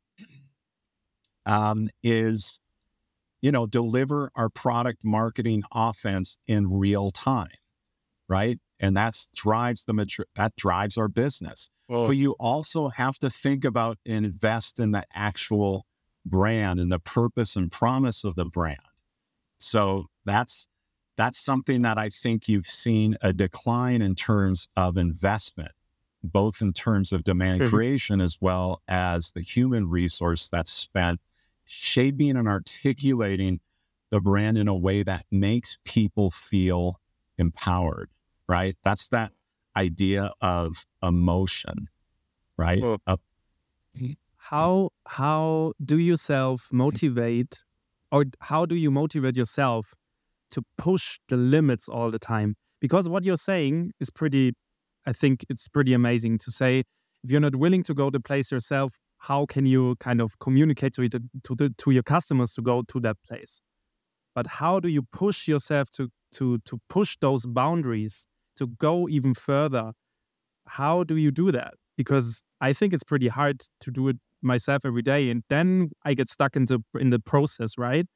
um, 1.44 1.88
is, 2.02 2.60
you 3.42 3.52
know, 3.52 3.66
deliver 3.66 4.30
our 4.36 4.50
product 4.50 5.00
marketing 5.04 5.62
offense 5.72 6.36
in 6.46 6.70
real 6.70 7.10
time, 7.10 7.48
right? 8.28 8.60
And 8.78 8.96
that's 8.96 9.28
drives 9.34 9.84
the 9.84 9.94
mature, 9.94 10.26
that 10.34 10.54
drives 10.56 10.98
our 10.98 11.08
business. 11.08 11.70
But 12.04 12.16
you 12.16 12.32
also 12.38 12.88
have 12.88 13.18
to 13.20 13.30
think 13.30 13.64
about 13.64 13.98
and 14.06 14.24
invest 14.26 14.78
in 14.78 14.92
the 14.92 15.04
actual 15.12 15.86
brand 16.24 16.78
and 16.80 16.92
the 16.92 16.98
purpose 17.00 17.56
and 17.56 17.70
promise 17.72 18.24
of 18.24 18.34
the 18.36 18.44
brand. 18.44 18.80
So 19.58 20.06
that's 20.24 20.68
that's 21.16 21.38
something 21.38 21.82
that 21.82 21.96
I 21.98 22.10
think 22.10 22.46
you've 22.48 22.66
seen 22.66 23.16
a 23.22 23.32
decline 23.32 24.02
in 24.02 24.14
terms 24.14 24.68
of 24.76 24.98
investment, 24.98 25.72
both 26.22 26.60
in 26.60 26.74
terms 26.74 27.10
of 27.12 27.24
demand 27.24 27.62
Mhm. 27.62 27.68
creation 27.70 28.20
as 28.20 28.38
well 28.40 28.82
as 28.86 29.32
the 29.32 29.40
human 29.40 29.88
resource 29.88 30.48
that's 30.48 30.70
spent 30.70 31.20
shaping 31.64 32.36
and 32.36 32.46
articulating 32.48 33.60
the 34.10 34.20
brand 34.20 34.58
in 34.58 34.68
a 34.68 34.76
way 34.76 35.02
that 35.02 35.24
makes 35.30 35.78
people 35.84 36.30
feel 36.30 37.00
empowered, 37.38 38.10
right? 38.48 38.76
That's 38.84 39.08
that 39.08 39.32
idea 39.76 40.32
of 40.40 40.84
emotion, 41.02 41.88
right? 42.56 42.82
Well, 42.82 42.98
Uh, 43.06 43.16
how 44.36 44.90
how 45.06 45.72
do 45.84 45.98
you 45.98 46.16
self 46.16 46.72
motivate 46.72 47.64
or 48.12 48.24
how 48.40 48.66
do 48.66 48.74
you 48.76 48.90
motivate 48.90 49.36
yourself 49.36 49.94
to 50.50 50.62
push 50.78 51.18
the 51.28 51.36
limits 51.36 51.88
all 51.88 52.10
the 52.10 52.18
time 52.18 52.56
because 52.80 53.08
what 53.08 53.24
you're 53.24 53.36
saying 53.38 53.92
is 54.00 54.10
pretty 54.10 54.52
i 55.06 55.12
think 55.12 55.44
it's 55.48 55.68
pretty 55.68 55.92
amazing 55.94 56.38
to 56.38 56.50
say 56.50 56.80
if 57.24 57.30
you're 57.30 57.40
not 57.40 57.56
willing 57.56 57.82
to 57.82 57.94
go 57.94 58.10
the 58.10 58.20
place 58.20 58.52
yourself 58.52 58.94
how 59.18 59.46
can 59.46 59.66
you 59.66 59.96
kind 60.00 60.20
of 60.20 60.38
communicate 60.38 60.92
to 60.94 61.02
it 61.02 61.12
to 61.42 61.54
the, 61.56 61.70
to 61.78 61.90
your 61.90 62.02
customers 62.02 62.52
to 62.52 62.62
go 62.62 62.82
to 62.82 63.00
that 63.00 63.16
place 63.26 63.60
but 64.34 64.46
how 64.46 64.80
do 64.80 64.88
you 64.88 65.02
push 65.02 65.48
yourself 65.48 65.90
to 65.90 66.08
to 66.32 66.58
to 66.60 66.78
push 66.88 67.16
those 67.20 67.46
boundaries 67.46 68.26
to 68.56 68.66
go 68.68 69.08
even 69.08 69.34
further 69.34 69.92
how 70.66 71.04
do 71.04 71.16
you 71.16 71.30
do 71.30 71.50
that 71.52 71.74
because 71.96 72.42
i 72.60 72.72
think 72.72 72.92
it's 72.92 73.04
pretty 73.04 73.28
hard 73.28 73.62
to 73.80 73.90
do 73.90 74.08
it 74.08 74.16
myself 74.42 74.84
every 74.84 75.02
day 75.02 75.30
and 75.30 75.42
then 75.48 75.90
i 76.04 76.14
get 76.14 76.28
stuck 76.28 76.56
into 76.56 76.82
in 76.98 77.10
the 77.10 77.18
process 77.20 77.78
right 77.78 78.06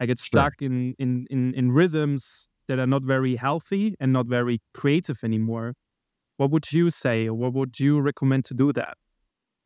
i 0.00 0.06
get 0.06 0.18
Sure. 0.18 0.42
stuck 0.42 0.62
in 0.62 0.94
in 0.98 1.26
in, 1.30 1.54
in 1.54 1.72
rhythms 1.72 2.48
that 2.68 2.78
are 2.78 2.86
not 2.86 3.02
very 3.02 3.36
healthy 3.36 3.94
and 4.00 4.12
not 4.12 4.26
very 4.26 4.60
creative 4.74 5.24
anymore 5.24 5.74
what 6.36 6.50
would 6.50 6.72
you 6.72 6.90
say 6.90 7.28
or 7.28 7.34
what 7.34 7.52
would 7.54 7.80
you 7.80 8.00
recommend 8.00 8.44
to 8.46 8.54
do 8.54 8.72
that 8.72 8.96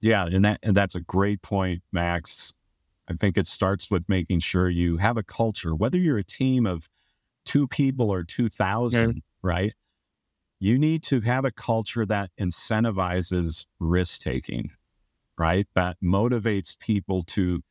Yeah, 0.01 0.27
and 0.27 0.45
that 0.45 0.59
and 0.63 0.77
that's 0.77 0.95
a 0.95 1.01
great 1.01 1.43
point, 1.43 1.83
Max. 1.93 2.53
I 3.09 3.15
think 3.15 3.37
it 3.37 3.47
starts 3.47 3.91
with 3.91 4.09
making 4.09 4.41
sure 4.41 4.69
you 4.69 4.97
have 4.99 5.17
a 5.17 5.23
culture, 5.23 5.75
whether 5.75 5.99
you're 5.99 6.19
a 6.19 6.25
team 6.25 6.67
of 6.67 6.89
two 7.47 7.69
people 7.69 8.11
or 8.11 8.25
two 8.25 8.49
thousand, 8.49 9.23
right? 9.43 9.75
You 10.63 10.79
need 10.79 11.03
to 11.05 11.23
have 11.23 11.45
a 11.45 11.51
culture 11.51 12.07
that 12.07 12.31
incentivizes 12.41 13.67
risk 13.81 14.21
taking, 14.21 14.71
right? 15.37 15.67
That 15.75 15.97
motivates 16.01 16.79
people 16.79 17.25
to 17.31 17.65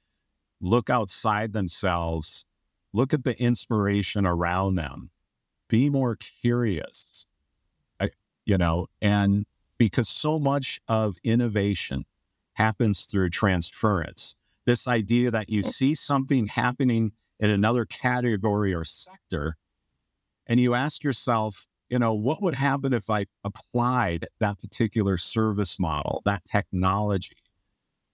look 0.59 0.89
outside 0.89 1.53
themselves, 1.53 2.43
look 2.91 3.13
at 3.13 3.23
the 3.23 3.41
inspiration 3.41 4.25
around 4.25 4.75
them, 4.75 5.09
be 5.69 5.89
more 5.89 6.17
curious, 6.17 7.25
I, 7.97 8.09
you 8.43 8.57
know, 8.57 8.87
and 9.01 9.45
because 9.77 10.09
so 10.09 10.37
much 10.37 10.81
of 10.89 11.15
innovation 11.23 12.03
happens 12.55 13.05
through 13.05 13.29
transference. 13.29 14.35
This 14.65 14.85
idea 14.85 15.31
that 15.31 15.49
you 15.49 15.61
mm. 15.61 15.65
see 15.65 15.95
something 15.95 16.47
happening 16.47 17.13
in 17.39 17.51
another 17.51 17.85
category 17.85 18.73
or 18.73 18.83
sector, 18.83 19.55
and 20.45 20.59
you 20.59 20.73
ask 20.73 21.05
yourself, 21.05 21.69
you 21.91 21.99
know, 21.99 22.15
what 22.15 22.41
would 22.43 22.55
happen 22.55 22.93
if 22.93 23.11
I 23.11 23.27
applied 23.45 24.27
that 24.39 24.59
particular 24.59 25.17
service 25.17 25.79
model, 25.79 26.23
that 26.25 26.45
technology, 26.45 27.37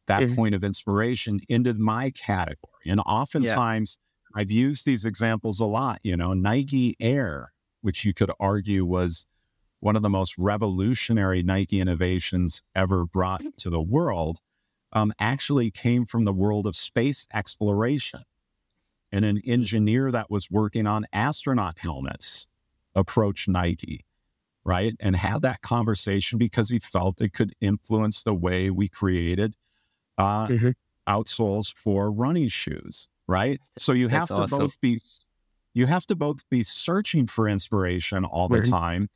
that 0.08 0.28
Mhm. 0.28 0.36
point 0.36 0.56
of 0.56 0.64
inspiration 0.64 1.42
into 1.50 1.74
my 1.76 2.12
category? 2.12 2.86
And 2.88 3.02
oftentimes, 3.02 4.00
I've 4.36 4.52
used 4.52 4.86
these 4.86 5.06
examples 5.06 5.60
a 5.60 5.66
lot. 5.66 6.00
You 6.04 6.18
know, 6.18 6.34
Nike 6.34 6.96
Air, 7.00 7.54
which 7.82 8.06
you 8.06 8.14
could 8.14 8.32
argue 8.40 8.86
was 8.86 9.26
one 9.82 9.96
of 9.96 10.04
the 10.04 10.10
most 10.10 10.38
revolutionary 10.38 11.44
Nike 11.44 11.80
innovations 11.82 12.64
ever 12.76 13.06
brought 13.06 13.44
to 13.58 13.70
the 13.70 13.82
world, 13.82 14.40
um, 14.94 15.14
actually 15.20 15.72
came 15.72 16.06
from 16.06 16.24
the 16.24 16.34
world 16.34 16.68
of 16.68 16.76
space 16.76 17.28
exploration. 17.34 18.24
And 19.12 19.26
an 19.26 19.42
engineer 19.46 20.12
that 20.12 20.30
was 20.30 20.52
working 20.52 20.88
on 20.88 21.06
astronaut 21.14 21.80
helmets 21.80 22.48
approached 22.98 23.48
Nike, 23.48 24.06
right? 24.66 24.94
And 25.00 25.16
had 25.16 25.42
that 25.44 25.62
conversation 25.62 26.38
because 26.38 26.70
he 26.70 26.80
felt 26.80 27.22
it 27.22 27.34
could 27.34 27.54
influence 27.62 28.24
the 28.24 28.34
way 28.34 28.70
we 28.70 28.90
created 28.90 29.56
uh, 30.18 30.48
Mhm. 30.48 30.74
outsoles 31.08 31.74
for 31.74 32.12
running 32.12 32.50
shoes, 32.50 33.08
right? 33.28 33.62
So 33.78 33.94
you 33.94 34.10
have 34.10 34.22
That's 34.22 34.32
to 34.32 34.42
awesome. 34.44 34.60
both 34.60 34.82
be 34.82 35.00
you 35.74 35.86
have 35.86 36.08
to 36.08 36.16
both 36.16 36.40
be 36.50 36.64
searching 36.64 37.28
for 37.28 37.48
inspiration 37.48 38.26
all 38.26 38.50
the 38.50 38.60
Mhm. 38.62 38.70
time, 38.72 39.10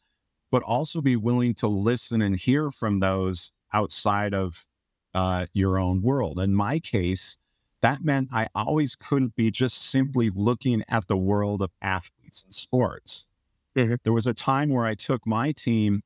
but 0.52 0.62
also 0.64 1.02
be 1.02 1.16
willing 1.16 1.56
to 1.56 1.68
listen 1.68 2.22
and 2.22 2.36
hear 2.38 2.70
from 2.70 3.00
those 3.00 3.52
outside 3.74 4.34
of 4.36 4.68
uh, 5.16 5.48
your 5.54 5.80
own 5.80 6.02
world. 6.04 6.40
In 6.40 6.54
my 6.54 6.80
case, 6.80 7.36
that 7.82 8.04
meant 8.04 8.30
I 8.32 8.48
always 8.54 8.96
couldn't 8.96 9.36
be 9.36 9.50
just 9.52 9.78
simply 9.82 10.30
looking 10.30 10.84
at 10.88 11.08
the 11.08 11.18
world 11.18 11.64
of 11.64 11.72
athletes 11.82 12.44
and 12.44 12.54
sports. 12.54 13.26
Mhm. 13.76 13.98
There 14.04 14.14
was 14.14 14.28
a 14.28 14.34
time 14.34 14.70
where 14.70 14.86
I 14.86 14.96
took 14.96 15.26
my 15.28 15.52
team 15.52 16.02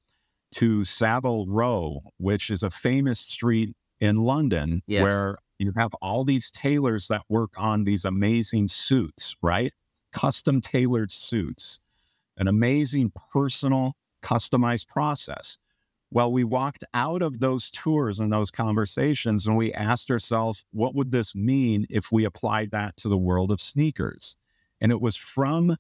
to 0.54 0.84
Savile 0.84 1.48
Row, 1.48 2.02
which 2.18 2.50
is 2.50 2.64
a 2.64 2.72
famous 2.72 3.20
street 3.20 3.76
in 4.00 4.18
London 4.18 4.84
Yes. 4.88 5.28
where 5.28 5.38
you 5.60 5.74
have 5.78 5.94
all 5.96 6.26
these 6.26 6.52
tailors 6.52 7.08
that 7.10 7.24
work 7.30 7.52
on 7.58 7.86
these 7.86 8.06
amazing 8.06 8.70
suits, 8.70 9.36
right? 9.44 9.74
Custom 10.14 10.62
tailored 10.62 11.12
suits, 11.12 11.80
an 12.38 12.48
amazing 12.48 13.12
personal 13.32 13.94
customized 14.24 14.88
process. 14.88 15.58
Well, 16.12 16.32
we 16.32 16.44
walked 16.44 16.84
out 16.94 17.22
of 17.22 17.40
those 17.40 17.72
tours 17.72 18.20
and 18.20 18.32
those 18.34 18.52
conversations 18.52 19.48
and 19.48 19.58
we 19.58 19.74
asked 19.74 20.12
ourselves, 20.12 20.66
what 20.72 20.96
would 20.96 21.12
this 21.12 21.36
mean 21.36 21.86
if 21.90 22.12
we 22.12 22.26
applied 22.26 22.72
that 22.72 22.98
to 22.98 23.10
the 23.10 23.18
world 23.18 23.52
of 23.52 23.62
sneakers? 23.62 24.38
And 24.82 24.92
it 24.92 25.02
was 25.02 25.16
from 25.18 25.78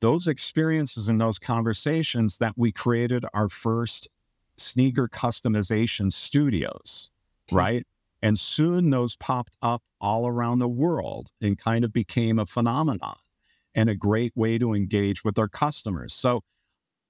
those 0.00 0.26
experiences 0.26 1.08
and 1.08 1.20
those 1.20 1.38
conversations 1.38 2.38
that 2.38 2.54
we 2.56 2.72
created 2.72 3.24
our 3.32 3.48
first 3.48 4.08
sneaker 4.56 5.08
customization 5.08 6.12
studios, 6.12 7.10
hmm. 7.48 7.56
right? 7.56 7.86
And 8.22 8.38
soon 8.38 8.90
those 8.90 9.16
popped 9.16 9.56
up 9.60 9.82
all 10.00 10.26
around 10.26 10.58
the 10.58 10.68
world 10.68 11.30
and 11.40 11.58
kind 11.58 11.84
of 11.84 11.92
became 11.92 12.38
a 12.38 12.46
phenomenon 12.46 13.16
and 13.74 13.90
a 13.90 13.94
great 13.94 14.32
way 14.36 14.58
to 14.58 14.72
engage 14.72 15.24
with 15.24 15.38
our 15.38 15.48
customers. 15.48 16.14
So 16.14 16.42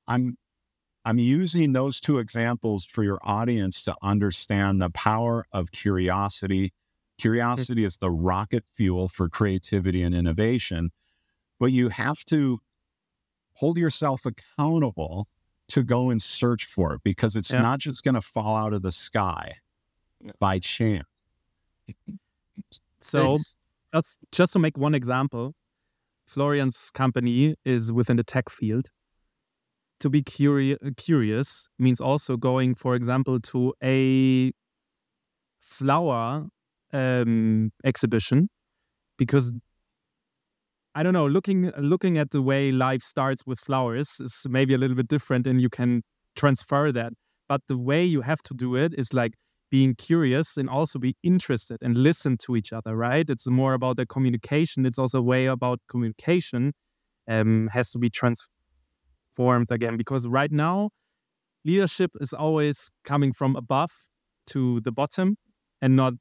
I'm 0.09 0.37
I'm 1.07 1.19
using 1.19 1.73
those 1.73 2.01
two 2.01 2.19
examples 2.19 2.87
for 2.87 3.05
your 3.05 3.19
audience 3.23 3.85
to 3.85 3.95
understand 4.03 4.81
the 4.81 4.89
power 4.91 5.45
of 5.53 5.71
curiosity. 5.71 6.73
Hmm. 7.19 7.23
Curiosity 7.23 7.85
is 7.85 7.99
the 7.99 8.11
rocket 8.11 8.65
fuel 8.75 9.09
for 9.09 9.29
creativity 9.29 10.03
and 10.03 10.15
innovation, 10.15 10.91
but 11.61 11.67
you 11.67 11.91
have 11.91 12.25
to 12.27 12.61
hold 13.55 13.79
yourself 13.79 14.27
accountable 14.27 15.29
to 15.69 15.83
go 15.83 16.11
and 16.11 16.21
search 16.21 16.65
for 16.67 16.95
it 16.95 17.01
because 17.05 17.37
it's 17.37 17.51
Yeah. 17.51 17.63
not 17.63 17.79
just 17.79 18.03
going 18.03 18.15
to 18.15 18.21
fall 18.21 18.57
out 18.57 18.73
of 18.75 18.83
the 18.83 18.93
sky 18.93 19.55
by 20.39 20.59
chance. 20.59 21.07
So 23.01 23.35
It's- 23.35 23.57
just 23.93 24.19
just 24.33 24.53
to 24.55 24.59
make 24.59 24.77
one 24.77 24.95
example, 24.95 25.55
Florian's 26.27 26.91
company 26.91 27.55
is 27.65 27.93
within 27.93 28.17
the 28.17 28.25
tech 28.25 28.49
field. 28.51 28.91
To 30.01 30.11
be 30.11 30.23
curi- 30.23 30.77
curious 30.97 31.69
means 31.79 32.01
also 32.01 32.37
going, 32.37 32.75
for 32.75 32.95
example, 32.97 33.39
to 33.41 33.73
a 33.83 34.53
flower 35.61 36.49
um, 36.93 37.73
exhibition, 37.85 38.49
because 39.17 39.53
I 40.95 41.03
don't 41.03 41.13
know, 41.13 41.27
looking 41.27 41.73
looking 41.77 42.19
at 42.19 42.31
the 42.31 42.41
way 42.41 42.71
life 42.71 43.03
starts 43.03 43.45
with 43.47 43.59
flowers 43.59 44.21
is 44.21 44.47
maybe 44.49 44.75
a 44.75 44.79
little 44.79 44.97
bit 44.97 45.09
different, 45.09 45.47
and 45.47 45.61
you 45.61 45.69
can 45.69 46.03
transfer 46.37 46.93
that. 46.93 47.13
But 47.49 47.63
the 47.69 47.79
way 47.79 48.05
you 48.05 48.23
have 48.23 48.43
to 48.43 48.55
do 48.55 48.77
it 48.77 48.95
is 48.97 49.13
like 49.13 49.35
being 49.71 49.95
curious 49.97 50.57
and 50.57 50.69
also 50.71 50.99
be 50.99 51.17
interested 51.23 51.79
and 51.83 51.99
listen 51.99 52.37
to 52.39 52.55
each 52.55 52.73
other, 52.73 52.97
right? 52.97 53.29
It's 53.29 53.49
more 53.49 53.75
about 53.75 53.97
the 53.97 54.07
communication. 54.07 54.87
It's 54.87 54.99
also 54.99 55.19
a 55.19 55.23
way 55.23 55.47
about 55.47 55.81
communication 55.89 56.73
um, 57.29 57.69
has 57.73 57.91
to 57.91 57.99
be 57.99 58.09
transformed 58.11 59.71
again 59.71 59.97
because 59.97 60.29
right 60.29 60.53
now 60.53 60.91
leadership 61.65 62.13
is 62.21 62.33
always 62.33 62.91
coming 63.05 63.33
from 63.33 63.57
above 63.57 63.91
to 64.47 64.81
the 64.83 64.93
bottom 64.93 65.37
and 65.83 65.97
not 65.97 66.15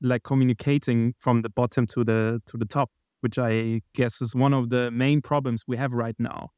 like 0.00 0.22
communicating 0.22 1.14
from 1.18 1.42
the 1.42 1.48
bottom 1.48 1.86
to 1.88 2.04
the 2.04 2.40
to 2.46 2.56
the 2.56 2.66
top, 2.66 2.90
which 3.24 3.38
I 3.38 3.80
guess 3.94 4.20
is 4.20 4.36
one 4.36 4.52
of 4.52 4.68
the 4.68 4.90
main 4.90 5.22
problems 5.22 5.62
we 5.66 5.78
have 5.78 5.94
right 5.94 6.14
now 6.18 6.50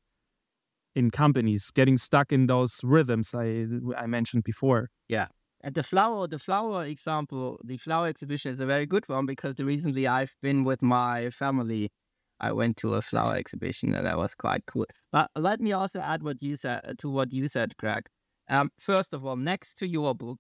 in 0.96 1.12
companies 1.12 1.70
getting 1.70 1.96
stuck 1.96 2.32
in 2.32 2.48
those 2.48 2.80
rhythms 2.82 3.32
I 3.32 3.66
I 3.96 4.06
mentioned 4.06 4.42
before. 4.42 4.90
Yeah. 5.08 5.28
And 5.62 5.74
the 5.76 5.84
flower, 5.84 6.26
the 6.26 6.40
flower 6.40 6.84
example, 6.84 7.60
the 7.64 7.76
flower 7.76 8.08
exhibition 8.08 8.52
is 8.52 8.58
a 8.58 8.66
very 8.66 8.84
good 8.84 9.08
one 9.08 9.26
because 9.26 9.54
the 9.54 9.64
recently 9.64 10.08
I've 10.08 10.34
been 10.42 10.64
with 10.64 10.82
my 10.82 11.30
family. 11.30 11.92
I 12.40 12.52
went 12.52 12.76
to 12.78 12.94
a 12.94 13.00
flower 13.00 13.36
exhibition 13.36 13.94
and 13.94 14.04
that 14.06 14.18
was 14.18 14.34
quite 14.34 14.64
cool. 14.66 14.86
But 15.12 15.30
let 15.36 15.60
me 15.60 15.72
also 15.72 16.00
add 16.00 16.22
what 16.22 16.42
you 16.42 16.56
said 16.56 16.98
to 16.98 17.08
what 17.08 17.32
you 17.32 17.46
said, 17.48 17.76
Greg. 17.78 18.02
Um, 18.48 18.70
first 18.78 19.14
of 19.14 19.24
all, 19.24 19.36
next 19.36 19.78
to 19.78 19.86
your 19.86 20.14
book, 20.14 20.38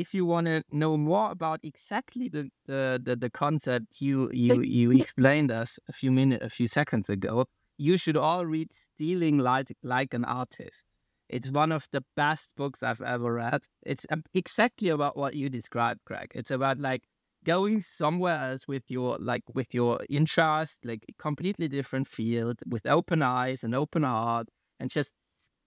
if 0.00 0.14
you 0.14 0.24
want 0.24 0.46
to 0.46 0.62
know 0.70 0.96
more 0.96 1.30
about 1.30 1.60
exactly 1.62 2.28
the, 2.28 2.48
the, 2.66 3.00
the, 3.02 3.16
the 3.16 3.30
concept 3.30 4.00
you 4.00 4.30
you 4.32 4.60
you 4.62 4.92
explained 4.92 5.50
us 5.50 5.78
a 5.88 5.92
few 5.92 6.12
minutes, 6.12 6.44
a 6.44 6.48
few 6.48 6.68
seconds 6.68 7.08
ago, 7.08 7.46
you 7.78 7.96
should 7.96 8.16
all 8.16 8.46
read 8.46 8.72
"Stealing 8.72 9.38
Like 9.38 9.72
Like 9.82 10.14
an 10.14 10.24
Artist." 10.24 10.84
It's 11.28 11.50
one 11.50 11.72
of 11.72 11.86
the 11.92 12.02
best 12.16 12.54
books 12.56 12.82
I've 12.82 13.02
ever 13.02 13.34
read. 13.34 13.62
It's 13.84 14.06
um, 14.10 14.22
exactly 14.34 14.88
about 14.88 15.16
what 15.16 15.34
you 15.34 15.50
described, 15.50 16.00
Greg. 16.06 16.32
It's 16.34 16.50
about 16.50 16.78
like 16.78 17.02
going 17.44 17.80
somewhere 17.80 18.38
else 18.50 18.66
with 18.68 18.84
your 18.88 19.18
like 19.20 19.42
with 19.52 19.74
your 19.74 20.00
interest, 20.08 20.84
like 20.84 21.04
completely 21.18 21.68
different 21.68 22.06
field, 22.06 22.60
with 22.66 22.86
open 22.86 23.22
eyes 23.22 23.64
and 23.64 23.74
open 23.74 24.04
heart, 24.04 24.48
and 24.80 24.90
just 24.90 25.12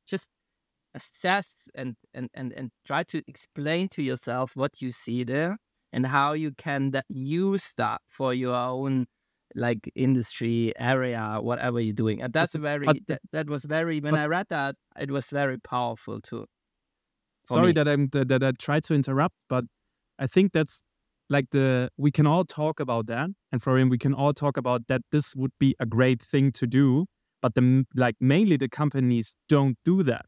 just 0.08 0.30
assess 0.94 1.70
and 1.76 1.96
and 2.14 2.30
and 2.34 2.54
and 2.54 2.72
try 2.86 3.04
to 3.04 3.22
explain 3.28 3.88
to 3.88 4.02
yourself 4.02 4.56
what 4.56 4.82
you 4.82 4.92
see 4.92 5.24
there 5.24 5.58
and 5.94 6.06
how 6.08 6.34
you 6.34 6.52
can 6.58 6.92
that 6.92 7.06
use 7.10 7.74
that 7.78 8.02
for 8.08 8.34
your 8.34 8.56
own 8.56 9.06
like 9.56 9.92
industry 9.96 10.74
area 10.78 11.38
whatever 11.42 11.80
you're 11.80 11.94
doing 11.94 12.22
and 12.22 12.32
that's 12.34 12.56
very 12.56 12.88
that, 13.08 13.20
that 13.34 13.48
was 13.50 13.66
very 13.66 14.00
when 14.00 14.16
i 14.16 14.26
read 14.26 14.46
that 14.50 14.76
it 15.00 15.12
was 15.12 15.30
very 15.30 15.58
powerful 15.58 16.22
too 16.22 16.46
sorry 17.46 17.68
me. 17.68 17.74
that 17.74 17.88
I'm 17.88 18.08
that, 18.10 18.28
that 18.30 18.44
I 18.44 18.52
tried 18.52 18.84
to 18.86 18.94
interrupt, 18.94 19.36
but 19.50 19.66
I 20.20 20.28
think 20.28 20.54
that's 20.54 20.84
like 21.30 21.50
the 21.52 21.90
we 21.98 22.12
can 22.12 22.28
all 22.28 22.44
talk 22.46 22.80
about 22.80 23.08
that, 23.08 23.30
and 23.52 23.62
for 23.62 23.78
him 23.78 23.90
we 23.90 23.98
can 23.98 24.14
all 24.14 24.34
talk 24.34 24.58
about 24.58 24.88
that. 24.88 25.02
This 25.12 25.36
would 25.36 25.52
be 25.60 25.76
a 25.80 25.86
great 25.86 26.22
thing 26.22 26.52
to 26.54 26.68
do, 26.68 27.06
but 27.42 27.56
the 27.56 27.86
like 27.96 28.16
mainly 28.20 28.58
the 28.58 28.70
companies 28.70 29.36
don't 29.50 29.78
do 29.86 30.04
that, 30.04 30.26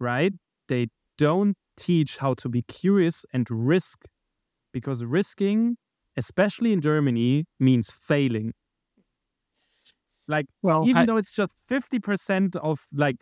right? 0.00 0.32
They 0.68 0.88
don't 1.18 1.56
teach 1.76 2.18
how 2.18 2.34
to 2.34 2.48
be 2.48 2.62
curious 2.62 3.24
and 3.32 3.48
risk, 3.50 4.04
because 4.72 5.04
risking, 5.04 5.76
especially 6.16 6.72
in 6.72 6.80
Germany, 6.80 7.46
means 7.60 7.92
failing. 7.92 8.54
Like 10.26 10.46
well 10.62 10.84
even 10.84 10.98
I- 10.98 11.06
though 11.06 11.16
it's 11.16 11.32
just 11.32 11.52
50% 11.66 12.56
of 12.56 12.86
like 12.92 13.16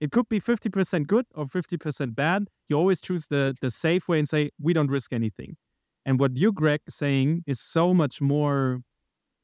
it 0.00 0.10
could 0.10 0.28
be 0.28 0.40
50% 0.40 1.06
good 1.06 1.26
or 1.34 1.46
50% 1.46 2.14
bad 2.16 2.48
you 2.68 2.76
always 2.76 3.00
choose 3.00 3.26
the 3.28 3.54
the 3.60 3.70
safe 3.70 4.08
way 4.08 4.18
and 4.18 4.28
say 4.28 4.50
we 4.60 4.72
don't 4.72 4.90
risk 4.90 5.12
anything 5.12 5.56
and 6.04 6.18
what 6.18 6.36
you 6.36 6.52
greg 6.52 6.80
saying 6.88 7.44
is 7.46 7.60
so 7.60 7.94
much 7.94 8.20
more 8.20 8.80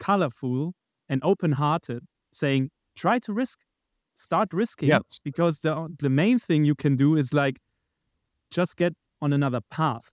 colorful 0.01 0.75
and 1.09 1.23
open-hearted 1.25 2.05
saying 2.33 2.70
try 2.97 3.18
to 3.20 3.33
risk 3.35 3.61
start 4.14 4.53
risking 4.53 4.90
because 5.24 5.61
the 5.61 5.94
the 6.00 6.11
main 6.11 6.38
thing 6.38 6.64
you 6.64 6.74
can 6.74 6.96
do 6.96 7.16
is 7.16 7.33
like 7.35 7.61
just 8.50 8.77
get 8.77 8.94
on 9.20 9.33
another 9.33 9.61
path. 9.61 10.11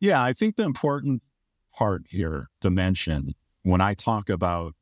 Yeah, 0.00 0.22
I 0.22 0.32
think 0.32 0.56
the 0.56 0.64
important 0.64 1.22
part 1.72 2.02
here 2.08 2.48
to 2.60 2.70
mention 2.70 3.34
when 3.62 3.80
I 3.80 3.94
talk 3.94 4.28
about 4.28 4.74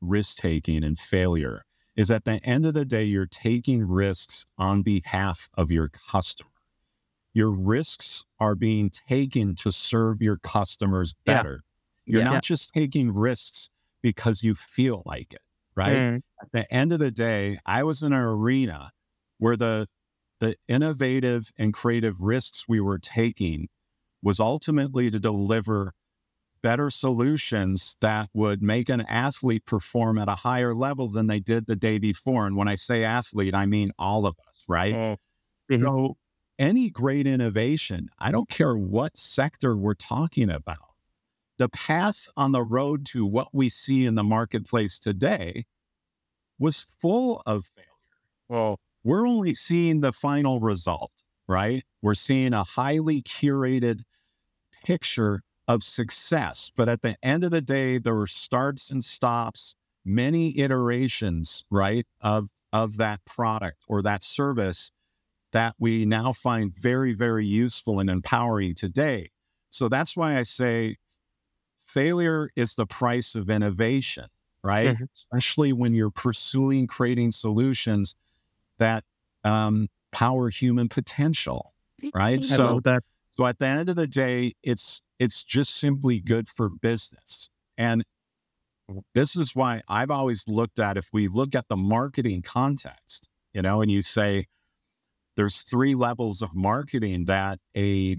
risk 0.00 0.38
taking 0.38 0.84
and 0.84 0.98
failure 0.98 1.64
is 1.96 2.10
at 2.10 2.24
the 2.24 2.44
end 2.44 2.66
of 2.66 2.74
the 2.74 2.84
day, 2.84 3.04
you're 3.04 3.26
taking 3.26 3.84
risks 3.86 4.46
on 4.58 4.82
behalf 4.82 5.48
of 5.54 5.70
your 5.70 5.88
customer. 5.88 6.50
Your 7.32 7.50
risks 7.50 8.24
are 8.38 8.54
being 8.54 8.90
taken 8.90 9.56
to 9.56 9.72
serve 9.72 10.20
your 10.22 10.36
customers 10.36 11.14
Yeah. 11.26 11.34
better. 11.34 11.64
You're 12.06 12.22
Yeah. 12.22 12.30
not 12.30 12.42
just 12.44 12.72
taking 12.74 13.12
risks 13.12 13.70
because 14.02 14.42
you 14.42 14.54
feel 14.54 15.02
like 15.06 15.32
it, 15.34 15.42
right? 15.76 16.04
Mm. 16.06 16.20
At 16.42 16.52
the 16.52 16.72
end 16.74 16.92
of 16.92 16.98
the 16.98 17.10
day, 17.10 17.58
I 17.66 17.82
was 17.84 18.02
in 18.02 18.12
an 18.12 18.20
arena 18.20 18.92
where 19.38 19.56
the 19.56 19.88
the 20.40 20.56
innovative 20.68 21.52
and 21.56 21.72
creative 21.72 22.20
risks 22.20 22.66
we 22.68 22.80
were 22.80 22.98
taking 22.98 23.68
was 24.22 24.40
ultimately 24.40 25.10
to 25.10 25.20
deliver 25.20 25.94
better 26.62 26.90
solutions 26.90 27.96
that 28.00 28.30
would 28.34 28.62
make 28.62 28.88
an 28.88 29.02
athlete 29.02 29.66
perform 29.66 30.18
at 30.18 30.28
a 30.28 30.36
higher 30.36 30.74
level 30.74 31.08
than 31.08 31.26
they 31.26 31.40
did 31.40 31.66
the 31.66 31.76
day 31.76 31.98
before. 31.98 32.46
And 32.46 32.56
when 32.56 32.68
I 32.68 32.74
say 32.76 33.04
athlete, 33.04 33.54
I 33.54 33.66
mean 33.66 33.92
all 33.98 34.26
of 34.26 34.36
us, 34.48 34.64
right? 34.68 34.98
Mhm. 35.70 35.88
So, 35.88 36.16
any 36.58 36.90
great 36.90 37.26
innovation, 37.26 38.08
I 38.18 38.32
don't 38.32 38.48
care 38.48 38.76
what 38.76 39.16
sector 39.18 39.76
we're 39.76 39.94
talking 39.94 40.50
about, 40.50 40.93
the 41.58 41.68
path 41.68 42.28
on 42.36 42.52
the 42.52 42.62
road 42.62 43.06
to 43.06 43.24
what 43.24 43.48
we 43.52 43.68
see 43.68 44.06
in 44.06 44.14
the 44.14 44.24
marketplace 44.24 44.98
today 44.98 45.66
was 46.58 46.86
full 47.00 47.42
of 47.46 47.64
failure. 47.64 47.88
Well, 48.48 48.80
we're 49.02 49.26
only 49.26 49.54
seeing 49.54 50.00
the 50.00 50.12
final 50.12 50.60
result, 50.60 51.12
right? 51.46 51.84
We're 52.02 52.14
seeing 52.14 52.52
a 52.52 52.64
highly 52.64 53.22
curated 53.22 54.02
picture 54.84 55.42
of 55.66 55.82
success. 55.82 56.70
But 56.74 56.88
at 56.88 57.02
the 57.02 57.16
end 57.22 57.44
of 57.44 57.50
the 57.50 57.60
day, 57.60 57.98
there 57.98 58.14
were 58.14 58.26
starts 58.26 58.90
and 58.90 59.02
stops, 59.02 59.74
many 60.04 60.58
iterations, 60.58 61.64
right, 61.70 62.06
of 62.20 62.48
of 62.72 62.96
that 62.96 63.24
product 63.24 63.78
or 63.86 64.02
that 64.02 64.24
service 64.24 64.90
that 65.52 65.76
we 65.78 66.04
now 66.04 66.32
find 66.32 66.74
very, 66.74 67.12
very 67.12 67.46
useful 67.46 68.00
and 68.00 68.10
empowering 68.10 68.74
today. 68.74 69.30
So 69.70 69.88
that's 69.88 70.16
why 70.16 70.36
I 70.36 70.42
say 70.42 70.96
failure 71.94 72.50
is 72.56 72.76
the 72.76 72.86
price 72.86 73.36
of 73.36 73.50
innovation, 73.50 74.26
right? 74.64 74.98
Mhm. 74.98 75.08
Especially 75.14 75.72
when 75.72 75.94
you're 75.94 76.10
pursuing 76.10 76.88
creating 76.88 77.32
solutions 77.32 78.16
that 78.78 79.04
um, 79.44 79.88
power 80.12 80.50
human 80.50 80.88
potential, 80.88 81.74
right? 82.14 82.42
I 82.42 82.44
So 82.44 82.80
that. 82.80 83.04
so 83.36 83.46
at 83.46 83.58
the 83.58 83.66
end 83.66 83.88
of 83.88 83.96
the 83.96 84.06
day, 84.08 84.54
it's 84.62 85.02
it's 85.18 85.44
just 85.44 85.76
simply 85.76 86.20
good 86.20 86.48
for 86.48 86.68
business. 86.70 87.50
And 87.78 88.04
this 89.14 89.36
is 89.36 89.54
why 89.54 89.82
I've 89.88 90.10
always 90.10 90.46
looked 90.48 90.78
at 90.78 90.96
if 90.96 91.08
we 91.12 91.28
look 91.28 91.54
at 91.54 91.68
the 91.68 91.76
marketing 91.76 92.42
context, 92.42 93.28
you 93.52 93.62
know, 93.62 93.80
and 93.80 93.90
you 93.90 94.02
say 94.02 94.46
there's 95.36 95.62
three 95.62 95.94
levels 95.94 96.42
of 96.42 96.54
marketing 96.54 97.26
that 97.26 97.60
a 97.76 98.18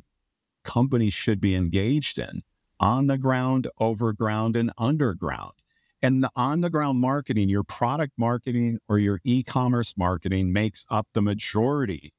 company 0.64 1.10
should 1.10 1.42
be 1.42 1.56
engaged 1.56 2.20
in 2.20 2.42
on 2.80 3.08
the 3.08 3.18
ground, 3.18 3.68
overground, 3.80 4.56
and 4.56 4.72
underground. 4.78 5.54
And 6.02 6.24
the 6.24 6.30
on 6.36 6.62
the 6.62 6.70
ground 6.70 7.00
marketing, 7.00 7.50
your 7.50 7.64
product 7.64 8.14
marketing 8.18 8.80
or 8.88 9.00
your 9.00 9.20
e 9.24 9.42
commerce 9.44 9.94
marketing 9.98 10.54
makes 10.54 10.86
up 10.90 11.08
the 11.14 11.22
majority 11.22 12.14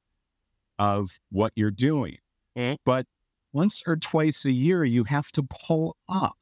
of 0.79 1.19
what 1.29 1.53
you're 1.55 1.71
doing. 1.71 2.17
Mm-hmm. 2.57 2.75
But 2.85 3.05
once 3.53 3.83
or 3.87 3.95
twice 3.95 4.45
a 4.45 4.51
year, 4.51 4.83
you 4.83 5.05
have 5.05 5.31
to 5.33 5.43
pull 5.43 5.95
up 6.09 6.37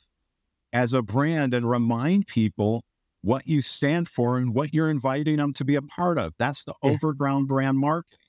as 0.74 0.94
a 0.94 1.02
brand 1.02 1.54
and 1.54 1.70
remind 1.70 2.28
people 2.28 2.84
what 3.22 3.48
you 3.48 3.62
stand 3.62 4.08
for 4.08 4.38
and 4.38 4.54
what 4.54 4.74
you're 4.74 4.90
inviting 4.90 5.38
them 5.38 5.54
to 5.54 5.66
be 5.66 5.76
a 5.76 5.82
part 5.82 6.18
of. 6.18 6.34
That's 6.38 6.64
the 6.64 6.74
Yeah. 6.84 6.92
overground 6.92 7.48
brand 7.48 7.78
marketing. 7.78 8.20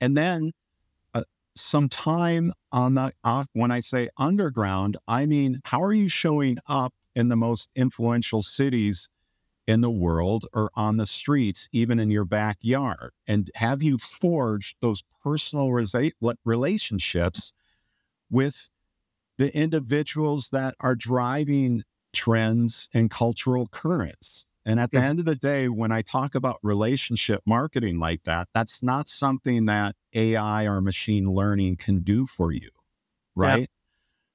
And 0.00 0.16
then 0.16 0.52
some 1.60 1.88
time 1.88 2.52
on 2.72 2.94
the, 2.94 3.12
uh, 3.24 3.44
when 3.52 3.70
I 3.70 3.80
say 3.80 4.08
underground, 4.16 4.96
I 5.08 5.26
mean, 5.26 5.60
how 5.64 5.82
are 5.82 5.92
you 5.92 6.08
showing 6.08 6.58
up 6.66 6.94
in 7.14 7.28
the 7.28 7.36
most 7.36 7.70
influential 7.74 8.42
cities 8.42 9.08
in 9.66 9.80
the 9.80 9.90
world 9.90 10.46
or 10.52 10.70
on 10.74 10.96
the 10.96 11.06
streets, 11.06 11.68
even 11.72 11.98
in 11.98 12.10
your 12.10 12.24
backyard? 12.24 13.12
And 13.26 13.50
have 13.54 13.82
you 13.82 13.98
forged 13.98 14.76
those 14.80 15.02
personal 15.22 15.72
resa- 15.72 16.12
relationships 16.44 17.52
with 18.30 18.68
the 19.38 19.54
individuals 19.56 20.50
that 20.50 20.74
are 20.80 20.96
driving 20.96 21.84
trends 22.12 22.88
and 22.92 23.10
cultural 23.10 23.66
currents? 23.68 24.46
And 24.64 24.78
at 24.78 24.92
the 24.92 24.98
Yeah. 24.98 25.02
end 25.02 25.18
of 25.18 25.24
the 25.24 25.36
day, 25.36 25.68
when 25.68 25.90
I 25.90 26.02
talk 26.02 26.34
about 26.34 26.58
relationship 26.62 27.42
marketing 27.46 27.98
like 27.98 28.24
that, 28.24 28.48
that's 28.52 28.82
not 28.82 29.08
something 29.08 29.64
that 29.66 29.96
AI 30.12 30.66
or 30.66 30.80
machine 30.80 31.26
learning 31.30 31.76
can 31.76 32.00
do 32.02 32.26
for 32.26 32.52
you, 32.52 32.70
right? 33.34 33.70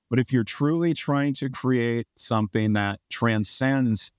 But 0.09 0.19
if 0.19 0.31
you're 0.33 0.43
truly 0.43 0.93
trying 0.93 1.33
to 1.35 1.49
create 1.49 2.07
something 2.17 2.73
that 2.73 2.99
transcends 3.09 4.11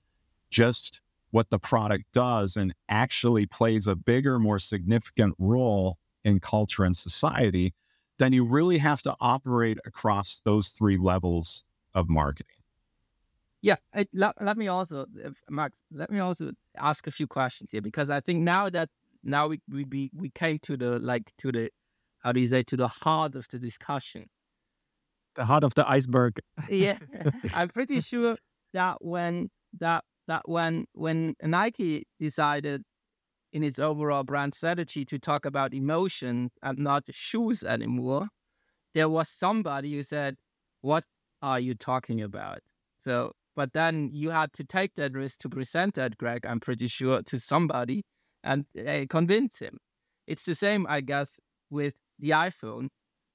just 0.51 1.01
what 1.31 1.49
the 1.51 1.59
product 1.59 2.05
does 2.13 2.57
and 2.57 2.73
actually 2.89 3.45
plays 3.47 3.87
a 3.87 3.95
bigger, 3.95 4.39
more 4.39 4.59
significant 4.59 5.35
role 5.39 5.99
in 6.23 6.39
culture 6.41 6.83
and 6.85 6.95
society, 6.95 7.73
then 8.19 8.33
you 8.33 8.45
really 8.45 8.79
have 8.79 9.01
to 9.03 9.15
operate 9.21 9.79
across 9.85 10.41
those 10.45 10.69
three 10.69 10.97
levels 10.97 11.65
of 11.95 12.09
marketing. 12.09 12.56
Yeah, 13.67 13.75
it, 13.93 14.07
let, 14.13 14.41
let 14.41 14.55
me 14.55 14.69
also, 14.69 15.07
if, 15.17 15.43
Max, 15.49 15.77
let 15.91 16.09
me 16.09 16.19
also 16.19 16.51
ask 16.77 17.05
a 17.05 17.11
few 17.11 17.27
questions 17.27 17.71
here 17.71 17.81
because 17.81 18.09
I 18.09 18.21
think 18.21 18.43
now 18.43 18.69
that 18.69 18.87
now 19.23 19.49
we 19.49 19.59
we 19.69 19.83
we, 19.83 20.09
we 20.15 20.29
came 20.29 20.57
to 20.59 20.77
the 20.77 20.99
like 20.99 21.33
to 21.39 21.51
the 21.51 21.69
how 22.23 22.31
do 22.31 22.39
you 22.39 22.47
say 22.47 22.63
to 22.63 22.77
the 22.77 22.87
heart 22.87 23.35
of 23.35 23.45
the 23.49 23.59
discussion. 23.59 24.29
The 25.35 25.43
heart 25.43 25.65
of 25.65 25.75
the 25.75 25.85
iceberg. 25.85 26.39
yeah, 26.69 26.97
I'm 27.53 27.67
pretty 27.67 27.99
sure 27.99 28.37
that 28.71 29.03
when 29.03 29.49
that 29.81 30.05
that 30.29 30.43
when 30.45 30.85
when 30.93 31.35
Nike 31.43 32.07
decided 32.21 32.83
in 33.51 33.63
its 33.63 33.79
overall 33.79 34.23
brand 34.23 34.53
strategy 34.53 35.03
to 35.03 35.19
talk 35.19 35.45
about 35.45 35.73
emotion 35.73 36.51
and 36.63 36.77
not 36.79 37.03
shoes 37.11 37.63
anymore, 37.63 38.27
there 38.93 39.09
was 39.09 39.27
somebody 39.27 39.91
who 39.91 40.03
said, 40.03 40.37
"What 40.79 41.03
are 41.41 41.59
you 41.59 41.73
talking 41.73 42.21
about?" 42.21 42.59
So, 42.99 43.33
but 43.57 43.73
then 43.73 44.11
you 44.13 44.29
had 44.29 44.53
to 44.53 44.63
take 44.63 44.93
that 44.95 45.13
risk 45.13 45.39
to 45.39 45.49
present 45.49 45.95
that, 45.95 46.17
Greg. 46.19 46.45
I'm 46.45 46.59
pretty 46.59 46.87
sure 46.87 47.23
to 47.23 47.39
somebody 47.39 48.03
and 48.43 48.65
uh, 48.87 49.05
convince 49.09 49.59
him. 49.59 49.79
It's 50.27 50.45
the 50.45 50.53
same, 50.55 50.85
I 50.87 51.01
guess, 51.01 51.39
with 51.71 51.95
the 52.19 52.29
iPhone. 52.29 52.89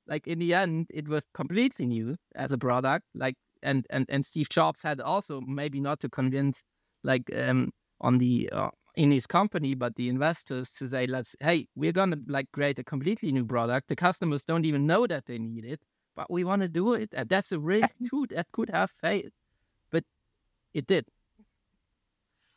Like 0.07 0.29
in 0.29 0.39
the 0.39 0.55
end, 0.55 0.87
it 0.95 1.09
was 1.09 1.25
completely 1.35 1.87
new 1.87 2.17
as 2.37 2.53
a 2.53 2.59
product. 2.59 3.05
Like 3.15 3.35
and 3.65 3.85
and 3.91 4.07
and 4.09 4.25
Steve 4.25 4.49
Jobs 4.49 4.83
had 4.83 5.01
also 5.01 5.41
maybe 5.41 5.81
not 5.81 5.99
to 6.01 6.09
convince 6.09 6.63
like 7.03 7.25
um 7.37 7.71
on 8.01 8.19
the 8.19 8.49
uh, 8.53 8.71
in 8.95 9.11
his 9.11 9.27
company, 9.27 9.75
but 9.75 9.97
the 9.97 10.09
investors 10.09 10.71
to 10.75 10.89
say, 10.89 11.07
let's 11.07 11.35
hey, 11.41 11.67
we're 11.75 11.93
gonna 11.93 12.19
like 12.29 12.47
create 12.53 12.79
a 12.79 12.85
completely 12.85 13.33
new 13.33 13.45
product. 13.45 13.89
The 13.89 13.97
customers 13.97 14.45
don't 14.45 14.67
even 14.67 14.87
know 14.87 15.07
that 15.09 15.27
they 15.27 15.39
need 15.39 15.65
it, 15.65 15.81
but 16.15 16.31
we 16.31 16.45
want 16.45 16.63
to 16.63 16.69
do 16.69 16.93
it. 16.95 17.11
And 17.13 17.29
that's 17.29 17.53
a 17.53 17.59
risk 17.59 17.95
too 18.11 18.27
that 18.31 18.47
could 18.53 18.71
have 18.71 18.91
failed, 18.91 19.33
it 20.75 20.87
did. 20.87 21.07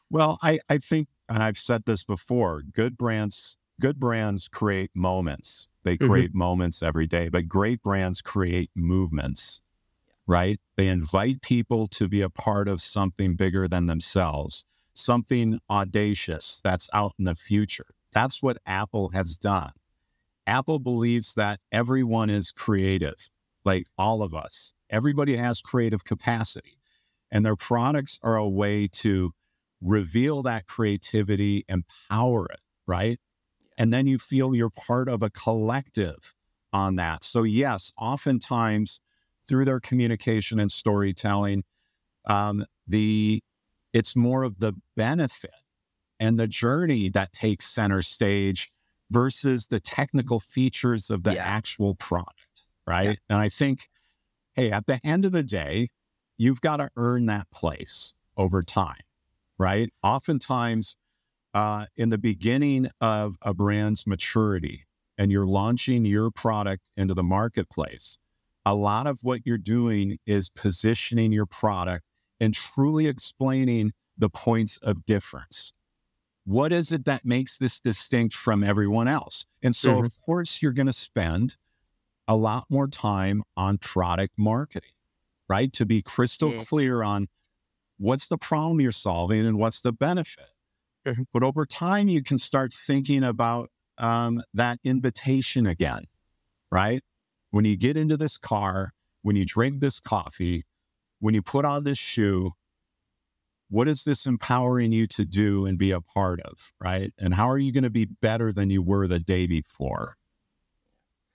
Well, 0.09 0.37
I, 0.41 0.59
I 0.69 0.77
think, 0.77 1.07
and 1.27 1.41
I've 1.41 1.57
said 1.57 1.83
this 1.85 2.03
before, 2.03 2.61
good 2.61 2.97
brands, 2.97 3.57
good 3.81 3.99
brands 3.99 4.47
create 4.47 4.91
moments. 4.93 5.67
They 5.83 5.97
Mhm. 5.97 6.07
create 6.07 6.35
moments 6.35 6.81
every 6.83 7.07
day, 7.07 7.29
but 7.29 7.47
great 7.47 7.81
brands 7.81 8.21
create 8.21 8.71
movements, 8.75 9.61
right? 10.27 10.59
They 10.75 10.87
invite 10.87 11.41
people 11.41 11.87
to 11.87 12.07
be 12.07 12.21
a 12.21 12.29
part 12.29 12.67
of 12.67 12.81
something 12.81 13.35
bigger 13.35 13.67
than 13.67 13.87
themselves, 13.87 14.65
something 14.93 15.59
audacious 15.69 16.61
that's 16.63 16.89
out 16.93 17.13
in 17.19 17.25
the 17.25 17.35
future. 17.35 17.87
That's 18.13 18.41
what 18.41 18.57
Apple 18.65 19.09
has 19.09 19.37
done. 19.37 19.73
Apple 20.47 20.79
believes 20.79 21.33
that 21.35 21.59
everyone 21.71 22.29
is 22.29 22.51
creative, 22.51 23.29
like 23.63 23.87
all 23.97 24.21
of 24.21 24.33
us. 24.33 24.73
Everybody 24.89 25.37
has 25.37 25.61
creative 25.61 26.03
capacity, 26.05 26.77
and 27.31 27.45
their 27.45 27.55
products 27.55 28.19
are 28.23 28.37
a 28.37 28.47
way 28.47 28.87
to 28.87 29.33
reveal 29.81 30.41
that 30.43 30.67
creativity, 30.67 31.65
empower 31.67 32.45
it, 32.47 32.61
right? 32.87 33.19
And 33.77 33.93
then 33.93 34.07
you 34.07 34.19
feel 34.19 34.55
you're 34.55 34.69
part 34.69 35.09
of 35.09 35.23
a 35.23 35.29
collective 35.29 36.33
on 36.73 36.95
that. 36.97 37.23
So, 37.23 37.43
yes, 37.43 37.93
oftentimes 37.97 39.01
through 39.47 39.65
their 39.65 39.79
communication 39.79 40.59
and 40.59 40.71
storytelling, 40.71 41.63
um, 42.25 42.65
the 42.87 43.43
it's 43.93 44.15
more 44.15 44.43
of 44.43 44.59
the 44.59 44.73
benefit 44.95 45.53
and 46.19 46.39
the 46.39 46.47
journey 46.47 47.09
that 47.09 47.33
takes 47.33 47.65
center 47.67 48.01
stage 48.01 48.71
versus 49.11 49.67
the 49.67 49.79
technical 49.79 50.39
features 50.39 51.09
of 51.09 51.23
the 51.23 51.31
Yeah. 51.33 51.43
actual 51.43 51.95
product, 51.95 52.47
right? 52.87 53.19
And 53.29 53.39
I 53.39 53.49
think, 53.49 53.89
hey, 54.55 54.71
at 54.71 54.87
the 54.87 54.99
end 55.05 55.25
of 55.25 55.31
the 55.31 55.43
day, 55.43 55.89
you've 56.37 56.61
got 56.61 56.77
to 56.77 56.89
earn 56.95 57.25
that 57.27 57.49
place 57.51 58.13
over 58.37 58.63
time, 58.63 59.01
right? 59.57 59.91
Oftentimes, 60.03 60.97
uh, 61.53 61.85
in 61.95 62.09
the 62.09 62.17
beginning 62.17 62.89
of 62.99 63.37
a 63.41 63.53
brand's 63.53 64.05
maturity 64.05 64.85
and 65.17 65.31
you're 65.31 65.45
launching 65.45 66.03
your 66.03 66.29
product 66.29 66.83
into 66.97 67.13
the 67.13 67.23
marketplace, 67.23 68.17
a 68.65 68.75
lot 68.75 69.07
of 69.07 69.19
what 69.21 69.41
you're 69.45 69.57
doing 69.57 70.17
is 70.25 70.49
positioning 70.49 71.31
your 71.31 71.45
product 71.45 72.03
and 72.39 72.53
truly 72.53 73.07
explaining 73.07 73.93
the 74.17 74.29
points 74.29 74.77
of 74.77 75.05
difference. 75.05 75.71
What 76.45 76.73
is 76.73 76.91
it 76.91 77.05
that 77.05 77.25
makes 77.25 77.57
this 77.57 77.79
distinct 77.79 78.35
from 78.35 78.63
everyone 78.63 79.07
else? 79.07 79.45
And 79.63 79.75
so, 79.75 79.99
of 79.99 80.11
course, 80.25 80.61
you're 80.61 80.73
going 80.73 80.85
to 80.87 80.93
spend 80.93 81.55
a 82.27 82.35
lot 82.35 82.65
more 82.69 82.87
time 82.87 83.43
on 83.55 83.77
product 83.77 84.33
marketing, 84.37 84.89
right? 85.49 85.71
To 85.73 85.85
be 85.85 86.01
crystal 86.01 86.51
Yeah. 86.51 86.63
clear 86.65 87.03
on 87.03 87.27
what's 87.97 88.27
the 88.27 88.37
problem 88.37 88.81
you're 88.81 88.91
solving 88.91 89.45
and 89.45 89.57
what's 89.57 89.81
the 89.81 89.93
benefit. 89.93 90.49
Mhm. 91.05 91.25
But 91.33 91.43
over 91.43 91.65
time, 91.65 92.09
you 92.09 92.23
can 92.23 92.37
start 92.37 92.73
thinking 92.73 93.23
about 93.23 93.71
um, 93.97 94.43
that 94.53 94.79
invitation 94.83 95.65
again, 95.65 96.05
right? 96.71 97.01
When 97.51 97.65
you 97.65 97.77
get 97.77 97.95
into 97.97 98.17
this 98.17 98.37
car, 98.37 98.93
when 99.21 99.35
you 99.37 99.45
drink 99.45 99.79
this 99.79 99.99
coffee, 100.01 100.65
when 101.19 101.33
you 101.35 101.41
put 101.41 101.65
on 101.65 101.85
this 101.85 101.97
shoe, 101.97 102.51
what 103.69 103.87
is 103.87 104.03
this 104.03 104.25
empowering 104.25 104.91
you 104.91 105.07
to 105.07 105.25
do 105.25 105.65
and 105.65 105.77
be 105.77 105.91
a 105.91 106.01
part 106.01 106.39
of, 106.41 106.73
right? 106.79 107.13
And 107.17 107.33
how 107.33 107.49
are 107.49 107.57
you 107.57 107.71
going 107.71 107.83
to 107.83 107.89
be 107.89 108.05
better 108.05 108.51
than 108.53 108.69
you 108.69 108.81
were 108.81 109.07
the 109.07 109.19
day 109.19 109.47
before? 109.47 110.17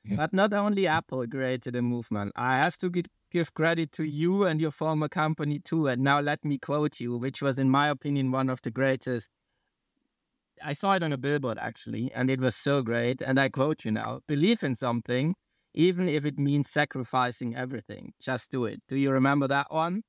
But 0.04 0.32
not 0.32 0.52
only 0.52 0.86
Apple 0.86 1.26
created 1.26 1.76
a 1.76 1.82
movement. 1.82 2.32
I 2.36 2.58
have 2.58 2.76
to 2.78 2.90
gi- 2.90 3.04
give 3.30 3.54
credit 3.54 3.92
to 3.92 4.04
you 4.04 4.44
and 4.44 4.60
your 4.60 4.70
former 4.70 5.08
company 5.08 5.58
too. 5.60 5.88
And 5.88 6.02
now 6.02 6.20
let 6.20 6.44
me 6.44 6.58
quote 6.58 7.00
you, 7.00 7.16
which 7.16 7.42
was, 7.42 7.58
in 7.58 7.70
my 7.70 7.88
opinion, 7.88 8.32
one 8.32 8.48
of 8.50 8.60
the 8.62 8.70
greatest. 8.70 9.30
I 10.62 10.72
saw 10.74 10.94
it 10.94 11.02
on 11.02 11.12
a 11.12 11.16
billboard 11.18 11.58
actually, 11.58 12.12
and 12.12 12.30
it 12.30 12.40
was 12.40 12.54
so 12.54 12.82
great. 12.82 13.22
And 13.22 13.38
I 13.40 13.48
quote 13.48 13.84
you 13.84 13.92
now 13.92 14.20
believe 14.26 14.62
in 14.62 14.74
something, 14.74 15.34
even 15.74 16.08
if 16.08 16.26
it 16.26 16.38
means 16.38 16.70
sacrificing 16.70 17.56
everything. 17.56 18.12
Just 18.20 18.50
do 18.50 18.64
it. 18.66 18.82
Do 18.88 18.96
you 18.96 19.10
remember 19.10 19.48
that 19.48 19.72
one? 19.72 20.02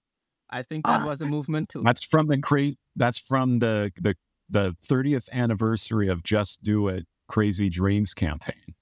I 0.50 0.64
think 0.64 0.86
that 0.86 1.02
Ah. 1.02 1.06
was 1.06 1.22
a 1.22 1.26
movement 1.26 1.70
too. 1.70 1.84
That's 1.84 2.04
from 2.04 2.28
the 2.28 2.38
great. 2.38 2.78
That's 2.96 3.18
from 3.18 3.60
the 3.60 3.92
the 4.02 4.16
the 4.50 4.76
30th 4.86 5.30
anniversary 5.32 6.10
of 6.10 6.24
Just 6.24 6.62
Do 6.62 6.90
It 6.90 7.08
Crazy 7.30 7.70
Dreams 7.70 8.14
campaign. 8.14 8.76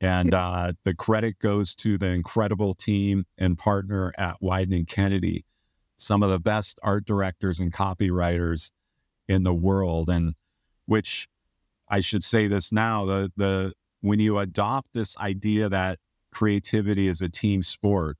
And 0.00 0.34
uh, 0.34 0.74
the 0.84 0.94
credit 0.94 1.38
goes 1.38 1.74
to 1.76 1.96
the 1.96 2.08
incredible 2.08 2.74
team 2.74 3.24
and 3.38 3.58
partner 3.58 4.12
at 4.18 4.36
Wieden 4.42 4.74
and 4.76 4.86
Kennedy, 4.86 5.44
some 5.96 6.22
of 6.22 6.30
the 6.30 6.38
best 6.38 6.78
art 6.82 7.06
directors 7.06 7.58
and 7.60 7.72
copywriters 7.72 8.72
in 9.26 9.42
the 9.42 9.54
world. 9.54 10.10
And 10.10 10.34
which 10.84 11.28
I 11.88 12.00
should 12.00 12.24
say 12.24 12.46
this 12.46 12.72
now, 12.72 13.06
the 13.06 13.32
the 13.36 13.72
when 14.02 14.20
you 14.20 14.38
adopt 14.38 14.92
this 14.92 15.16
idea 15.16 15.68
that 15.70 15.98
creativity 16.30 17.08
is 17.08 17.22
a 17.22 17.28
team 17.30 17.62
sport, 17.62 18.18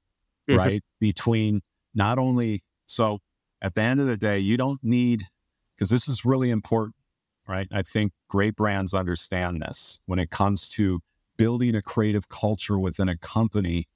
Mhm. 0.48 0.56
right? 0.56 0.84
Between 0.98 1.60
not 1.94 2.18
only 2.18 2.62
so 2.86 3.18
at 3.60 3.74
the 3.74 3.82
end 3.82 4.00
of 4.00 4.06
the 4.06 4.16
day, 4.16 4.38
you 4.38 4.56
don't 4.56 4.82
need 4.82 5.26
because 5.74 5.90
this 5.90 6.08
is 6.08 6.24
really 6.24 6.48
important, 6.50 6.96
right? 7.46 7.68
I 7.70 7.82
think 7.82 8.12
great 8.28 8.56
brands 8.56 8.94
understand 8.94 9.60
this 9.60 10.00
when 10.06 10.18
it 10.18 10.30
comes 10.30 10.68
to 10.70 11.00
building 11.36 11.74
a 11.74 11.82
creative 11.82 12.28
culture 12.28 12.78
within 12.78 13.08
a 13.08 13.16
company 13.16 13.88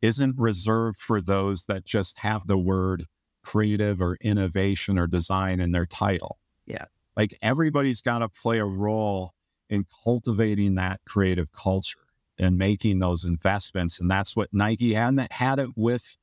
isn't 0.00 0.38
reserved 0.38 0.98
for 0.98 1.20
those 1.20 1.64
that 1.66 1.84
just 1.84 2.18
have 2.18 2.46
the 2.46 2.58
word 2.58 3.06
creative 3.42 4.00
or 4.00 4.16
innovation 4.20 4.98
or 4.98 5.06
design 5.06 5.60
in 5.60 5.72
their 5.72 5.86
title. 5.86 6.38
Yeah. 6.66 6.84
Like 7.16 7.36
everybody's 7.42 8.00
got 8.00 8.20
to 8.20 8.28
play 8.28 8.58
a 8.58 8.64
role 8.64 9.32
in 9.68 9.84
cultivating 10.04 10.76
that 10.76 11.00
creative 11.06 11.50
culture 11.52 11.98
and 12.38 12.56
making 12.56 13.00
those 13.00 13.24
investments. 13.24 14.00
And 14.00 14.10
that's 14.10 14.36
what 14.36 14.48
Nike 14.52 14.94
had, 14.94 15.08
and 15.08 15.28
had 15.32 15.58
it 15.58 15.70
with 15.76 16.16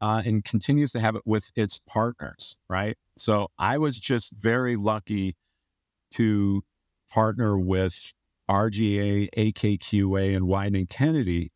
uh, 0.00 0.22
and 0.24 0.44
continues 0.44 0.92
to 0.92 1.00
have 1.00 1.16
it 1.16 1.22
with 1.26 1.50
its 1.56 1.80
partners, 1.86 2.56
right? 2.68 2.96
So 3.18 3.48
I 3.58 3.78
was 3.78 4.00
just 4.00 4.32
very 4.32 4.76
lucky 4.76 5.36
to 6.12 6.62
partner 7.10 7.58
with 7.58 8.12
RGA, 8.50 9.28
AKQA, 9.36 10.34
and 10.36 10.46
Wieden 10.46 10.88
Kennedy 10.88 11.52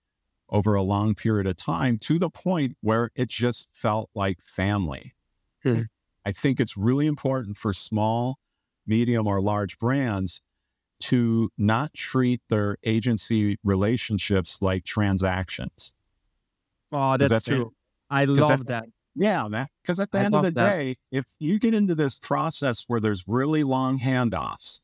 over 0.48 0.74
a 0.74 0.83
long 0.83 1.14
period 1.14 1.46
of 1.48 1.57
time 1.57 1.98
to 1.98 2.18
the 2.18 2.30
point 2.30 2.76
where 2.80 3.11
it 3.16 3.28
just 3.28 3.68
felt 3.72 4.11
like 4.14 4.38
family. 4.44 5.12
Hmm. 5.64 5.83
I 6.24 6.33
think 6.33 6.61
it's 6.61 6.76
really 6.76 7.07
important 7.07 7.57
for 7.57 7.72
small, 7.72 8.38
medium, 8.87 9.26
or 9.26 9.40
large 9.40 9.78
brands 9.78 10.40
to 11.00 11.50
not 11.59 11.92
treat 11.94 12.40
their 12.48 12.76
agency 12.85 13.59
relationships 13.64 14.62
like 14.62 14.85
transactions. 14.85 15.92
Oh, 16.92 17.16
that's 17.16 17.44
the- 17.44 17.57
true. 17.57 17.74
I 18.09 18.24
love 18.26 18.61
at- 18.61 18.66
that. 18.68 18.85
Yeah, 19.16 19.46
man. 19.48 19.66
Because 19.83 19.98
at 20.00 20.11
the 20.12 20.18
I 20.18 20.24
end 20.24 20.35
of 20.35 20.44
the 20.44 20.50
that. 20.52 20.70
day, 20.76 20.96
if 21.11 21.24
you 21.38 21.59
get 21.59 21.74
into 21.74 21.94
this 21.94 22.18
process 22.18 22.85
where 22.87 23.00
there's 23.00 23.24
really 23.26 23.64
long 23.64 23.98
handoffs 23.98 24.80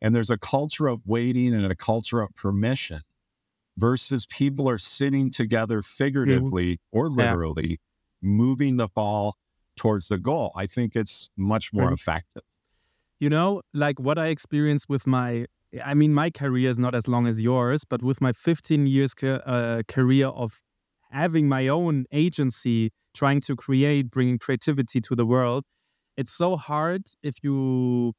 and 0.00 0.14
there's 0.14 0.30
a 0.30 0.38
culture 0.38 0.86
of 0.86 1.00
waiting 1.06 1.54
and 1.54 1.64
a 1.66 1.76
culture 1.76 2.20
of 2.20 2.34
permission 2.34 3.00
versus 3.76 4.26
people 4.26 4.68
are 4.68 4.78
sitting 4.78 5.30
together 5.30 5.82
figuratively 5.82 6.80
or 6.92 7.06
Mm-hmm. 7.08 7.20
Yeah. 7.20 7.30
literally 7.30 7.80
moving 8.22 8.76
the 8.76 8.88
ball 8.88 9.36
towards 9.76 10.08
the 10.08 10.18
goal, 10.18 10.52
I 10.56 10.66
think 10.66 10.96
it's 10.96 11.28
much 11.36 11.72
more 11.72 11.92
effective. 11.92 12.42
You 13.20 13.30
know, 13.30 13.62
like 13.72 13.98
what 14.00 14.18
I 14.18 14.26
experienced 14.26 14.88
with 14.88 15.06
my, 15.06 15.46
I 15.84 15.94
mean, 15.94 16.12
my 16.14 16.30
career 16.30 16.68
is 16.68 16.78
not 16.78 16.94
as 16.94 17.08
long 17.08 17.26
as 17.26 17.40
yours, 17.40 17.84
but 17.84 18.02
with 18.02 18.20
my 18.20 18.32
15 18.32 18.86
years 18.86 19.14
ca- 19.14 19.42
uh, 19.46 19.82
career 19.88 20.26
of 20.28 20.60
having 21.10 21.48
my 21.48 21.68
own 21.68 22.04
agency, 22.12 22.90
trying 23.14 23.40
to 23.42 23.56
create, 23.56 24.10
bringing 24.10 24.38
creativity 24.38 25.00
to 25.00 25.14
the 25.14 25.24
world, 25.26 25.64
it's 26.16 26.32
so 26.32 26.56
hard 26.56 27.02
if 27.22 27.36
you 27.42 28.12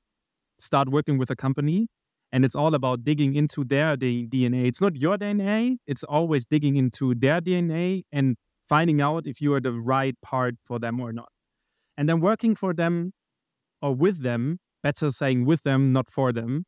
start 0.59 0.89
working 0.89 1.17
with 1.17 1.29
a 1.29 1.35
company 1.35 1.87
and 2.31 2.43
it's 2.43 2.55
all 2.55 2.75
about 2.75 3.03
digging 3.03 3.35
into 3.35 3.63
their 3.63 3.95
D- 3.95 4.27
DNA. 4.27 4.67
It's 4.67 4.81
not 4.81 4.95
your 4.97 5.17
DNA, 5.17 5.77
it's 5.87 6.03
always 6.03 6.45
digging 6.45 6.75
into 6.75 7.15
their 7.15 7.39
DNA 7.41 8.03
and 8.11 8.35
finding 8.67 9.01
out 9.01 9.27
if 9.27 9.41
you 9.41 9.53
are 9.53 9.61
the 9.61 9.71
right 9.73 10.15
part 10.21 10.55
for 10.65 10.77
them 10.79 10.99
or 10.99 11.13
not. 11.13 11.29
And 11.97 12.07
then 12.09 12.19
working 12.19 12.55
for 12.55 12.73
them 12.73 13.13
or 13.81 13.95
with 13.95 14.21
them, 14.23 14.59
better 14.83 15.11
saying 15.11 15.45
with 15.45 15.63
them, 15.63 15.93
not 15.93 16.09
for 16.11 16.31
them. 16.33 16.65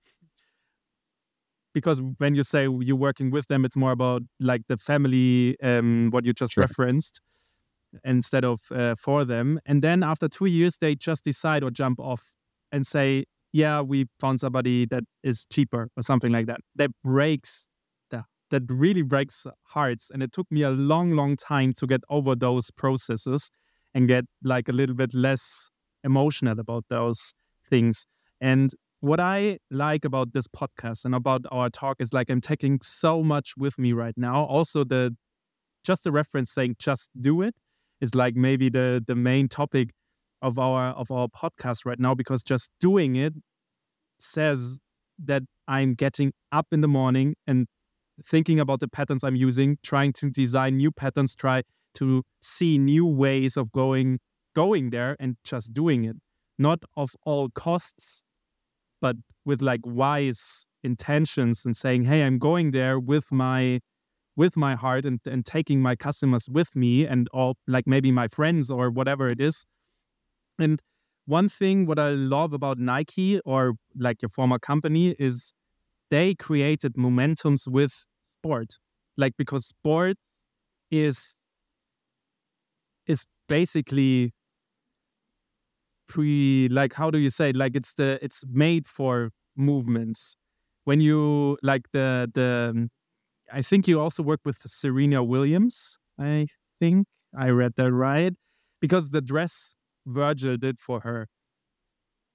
Because 1.74 2.02
when 2.18 2.36
you 2.36 2.44
say 2.44 2.64
you're 2.64 2.96
working 2.96 3.30
with 3.30 3.48
them, 3.48 3.64
it's 3.64 3.78
more 3.78 3.92
about 3.92 4.24
like 4.40 4.62
the 4.68 4.78
family, 4.78 5.56
um, 5.62 6.10
what 6.12 6.26
you 6.26 6.34
just 6.34 6.54
Sure. 6.54 6.64
referenced, 6.64 7.22
instead 8.04 8.44
of 8.44 8.60
uh, 8.72 8.96
for 8.96 9.24
them. 9.26 9.60
And 9.66 9.82
then 9.84 10.04
after 10.04 10.28
two 10.28 10.46
years, 10.46 10.78
they 10.80 10.96
just 10.96 11.24
decide 11.24 11.64
or 11.64 11.70
jump 11.72 12.00
off 12.00 12.34
and 12.72 12.88
say, 12.88 13.26
"Yeah, 13.52 13.82
we 13.82 14.06
found 14.20 14.40
somebody 14.40 14.86
that 14.88 15.04
is 15.24 15.46
cheaper" 15.52 15.90
or 15.98 16.04
something 16.04 16.32
like 16.32 16.48
that. 16.48 16.62
That 16.76 16.92
breaks 17.04 17.68
the 18.12 18.26
that 18.52 18.64
really 18.70 19.02
breaks 19.04 19.46
hearts. 19.64 20.12
And 20.12 20.24
it 20.24 20.32
took 20.32 20.52
me 20.52 20.62
a 20.64 20.72
long, 20.72 21.12
long 21.12 21.36
time 21.36 21.74
to 21.74 21.88
get 21.88 22.02
over 22.10 22.36
those 22.36 22.72
processes 22.72 23.52
and 23.94 24.08
get 24.08 24.26
like 24.44 24.70
a 24.70 24.72
little 24.72 24.96
bit 24.96 25.14
less 25.14 25.70
emotional 26.04 26.60
about 26.60 26.86
those 26.90 27.34
things. 27.70 28.06
And 28.42 28.74
what 29.02 29.20
I 29.20 29.60
like 29.72 30.06
about 30.06 30.34
this 30.34 30.48
podcast 30.48 31.06
and 31.06 31.16
about 31.16 31.46
our 31.52 31.70
talk 31.70 31.98
is 32.00 32.14
like 32.14 32.30
I'm 32.30 32.42
taking 32.42 32.80
so 32.82 33.24
much 33.24 33.54
with 33.58 33.80
me 33.80 33.94
right 33.94 34.16
now. 34.18 34.44
Also, 34.46 34.84
the 34.84 35.16
just 35.84 36.04
the 36.04 36.12
reference 36.12 36.52
saying 36.52 36.76
"just 36.80 37.10
do 37.20 37.42
it" 37.42 37.56
is 38.02 38.16
like 38.16 38.36
maybe 38.36 38.70
the 38.70 39.04
the 39.06 39.16
main 39.16 39.48
topic 39.48 39.92
of 40.42 40.58
our 40.60 40.92
of 40.92 41.12
our 41.12 41.28
podcast 41.28 41.86
right 41.86 42.00
now 42.00 42.16
because 42.16 42.44
just 42.44 42.70
doing 42.80 43.16
it 43.16 43.34
says 44.20 44.80
that 45.24 45.44
I'm 45.68 45.94
getting 45.94 46.34
up 46.52 46.68
in 46.72 46.82
the 46.82 46.88
morning 46.88 47.36
and 47.46 47.68
thinking 48.24 48.60
about 48.60 48.80
the 48.80 48.88
patterns 48.88 49.24
I'm 49.24 49.36
using, 49.36 49.78
trying 49.84 50.14
to 50.14 50.30
design 50.30 50.78
new 50.78 50.92
patterns, 50.92 51.36
try 51.36 51.64
to 51.96 52.24
see 52.42 52.78
new 52.78 53.06
ways 53.06 53.58
of 53.58 53.72
going 53.72 54.20
going 54.56 54.90
there 54.90 55.16
and 55.20 55.38
just 55.44 55.74
doing 55.74 56.04
it. 56.06 56.18
Not 56.58 56.80
of 56.98 57.12
all 57.24 57.50
costs 57.50 58.24
but 59.02 59.16
with 59.46 59.62
like 59.62 59.82
wise 59.86 60.66
intentions 60.84 61.66
and 61.66 61.76
saying 61.76 62.04
hey 62.04 62.24
i'm 62.24 62.38
going 62.38 62.72
there 62.72 63.00
with 63.00 63.32
my 63.32 63.80
with 64.36 64.56
my 64.56 64.76
heart 64.76 65.06
and, 65.06 65.20
and 65.26 65.46
taking 65.46 65.82
my 65.82 65.96
customers 65.96 66.48
with 66.50 66.76
me 66.76 67.06
and 67.06 67.28
all 67.34 67.58
like 67.68 67.86
maybe 67.86 68.12
my 68.12 68.28
friends 68.28 68.72
or 68.72 68.90
whatever 68.90 69.28
it 69.28 69.42
is 69.42 69.66
and 70.60 70.82
one 71.26 71.50
thing 71.50 71.86
what 71.86 72.00
i 72.00 72.10
love 72.10 72.54
about 72.54 72.78
nike 72.78 73.40
or 73.42 73.74
like 73.98 74.22
your 74.22 74.30
former 74.30 74.60
company 74.60 75.16
is 75.20 75.54
they 76.10 76.36
created 76.36 76.94
momentums 76.96 77.68
with 77.68 78.06
sport, 78.22 78.78
like 79.18 79.34
because 79.38 79.66
sports 79.68 80.20
is 80.92 81.36
is 83.08 83.26
basically 83.48 84.32
pre 86.08 86.68
like 86.70 86.94
how 86.94 87.10
do 87.12 87.18
you 87.18 87.30
say 87.30 87.50
it? 87.50 87.56
like 87.56 87.76
it's 87.76 87.94
the 87.94 88.20
it's 88.22 88.44
made 88.50 88.86
for 88.88 89.32
movements 89.56 90.36
when 90.86 91.00
you 91.00 91.58
like 91.62 91.84
the 91.94 92.30
the 92.34 92.90
I 93.52 93.62
think 93.62 93.88
you 93.88 94.00
also 94.00 94.24
work 94.24 94.42
with 94.46 94.58
Serena 94.66 95.24
Williams. 95.24 95.98
I 96.20 96.48
think 96.80 97.08
I 97.38 97.50
read 97.50 97.74
that 97.78 97.92
right 97.92 98.34
because 98.82 99.12
the 99.12 99.22
dress 99.22 99.76
Virgil 100.10 100.58
did 100.58 100.80
for 100.80 101.02
her. 101.02 101.28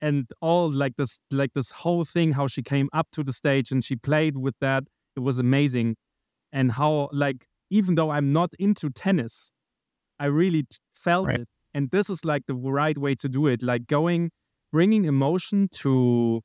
And 0.00 0.26
all 0.40 0.70
like 0.70 0.96
this 0.96 1.18
like 1.30 1.52
this 1.54 1.70
whole 1.70 2.04
thing 2.04 2.32
how 2.32 2.46
she 2.46 2.62
came 2.62 2.88
up 2.92 3.08
to 3.12 3.22
the 3.22 3.32
stage 3.32 3.70
and 3.70 3.82
she 3.82 3.96
played 3.96 4.36
with 4.36 4.54
that 4.60 4.84
it 5.16 5.20
was 5.20 5.38
amazing. 5.38 5.96
And 6.52 6.72
how 6.72 7.08
like 7.12 7.46
even 7.70 7.94
though 7.94 8.10
I'm 8.10 8.32
not 8.32 8.50
into 8.58 8.90
tennis 8.90 9.50
I 10.18 10.26
really 10.26 10.66
felt 10.92 11.28
right. 11.28 11.40
it. 11.40 11.48
And 11.72 11.90
this 11.90 12.08
is 12.08 12.24
like 12.24 12.42
the 12.46 12.54
right 12.54 12.96
way 12.96 13.14
to 13.16 13.28
do 13.28 13.46
it 13.46 13.62
like 13.62 13.86
going 13.86 14.30
bringing 14.72 15.04
emotion 15.04 15.68
to 15.72 16.42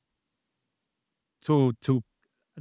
to 1.42 1.74
to 1.82 2.02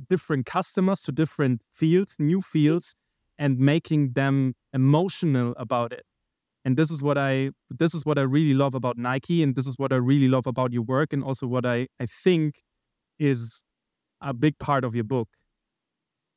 different 0.09 0.47
customers 0.47 1.01
to 1.03 1.13
different 1.13 1.61
fields 1.75 2.17
new 2.19 2.41
fields 2.41 2.95
and 3.39 3.59
making 3.59 4.13
them 4.13 4.55
emotional 4.73 5.55
about 5.57 5.93
it 5.93 6.05
and 6.69 6.77
this 6.77 6.91
is 6.91 7.03
what 7.03 7.17
i 7.17 7.51
this 7.71 7.95
is 7.95 8.05
what 8.05 8.19
i 8.19 8.21
really 8.21 8.53
love 8.53 8.75
about 8.75 8.99
nike 8.99 9.43
and 9.43 9.57
this 9.57 9.67
is 9.67 9.77
what 9.79 9.91
i 9.91 9.97
really 9.97 10.29
love 10.29 10.47
about 10.47 10.71
your 10.71 10.83
work 10.83 11.15
and 11.15 11.25
also 11.25 11.47
what 11.47 11.65
i 11.65 11.89
i 11.99 12.05
think 12.05 12.63
is 13.19 13.65
a 14.21 14.35
big 14.35 14.59
part 14.59 14.85
of 14.85 14.95
your 14.95 15.05
book. 15.05 15.29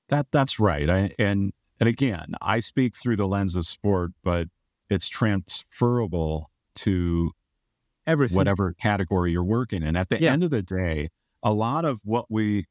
That 0.10 0.28
that's 0.32 0.60
right. 0.60 0.90
I, 0.90 1.12
and 1.18 1.54
and 1.80 1.90
again 1.90 2.34
i 2.42 2.60
speak 2.60 2.96
through 2.96 3.16
the 3.16 3.28
lens 3.28 3.56
of 3.56 3.66
sport 3.66 4.12
but 4.24 4.48
it's 4.90 5.08
transferable 5.08 6.50
to 6.76 7.32
everything. 8.06 8.36
whatever 8.36 8.74
category 8.74 9.32
you're 9.32 9.44
working 9.44 9.84
in. 9.84 9.96
At 9.96 10.10
the 10.10 10.22
yeah. 10.22 10.32
end 10.32 10.44
of 10.44 10.52
the 10.52 10.62
day 10.62 11.10
a 11.44 11.54
lot 11.54 11.86
of 11.86 12.02
what 12.04 12.26
we 12.30 12.66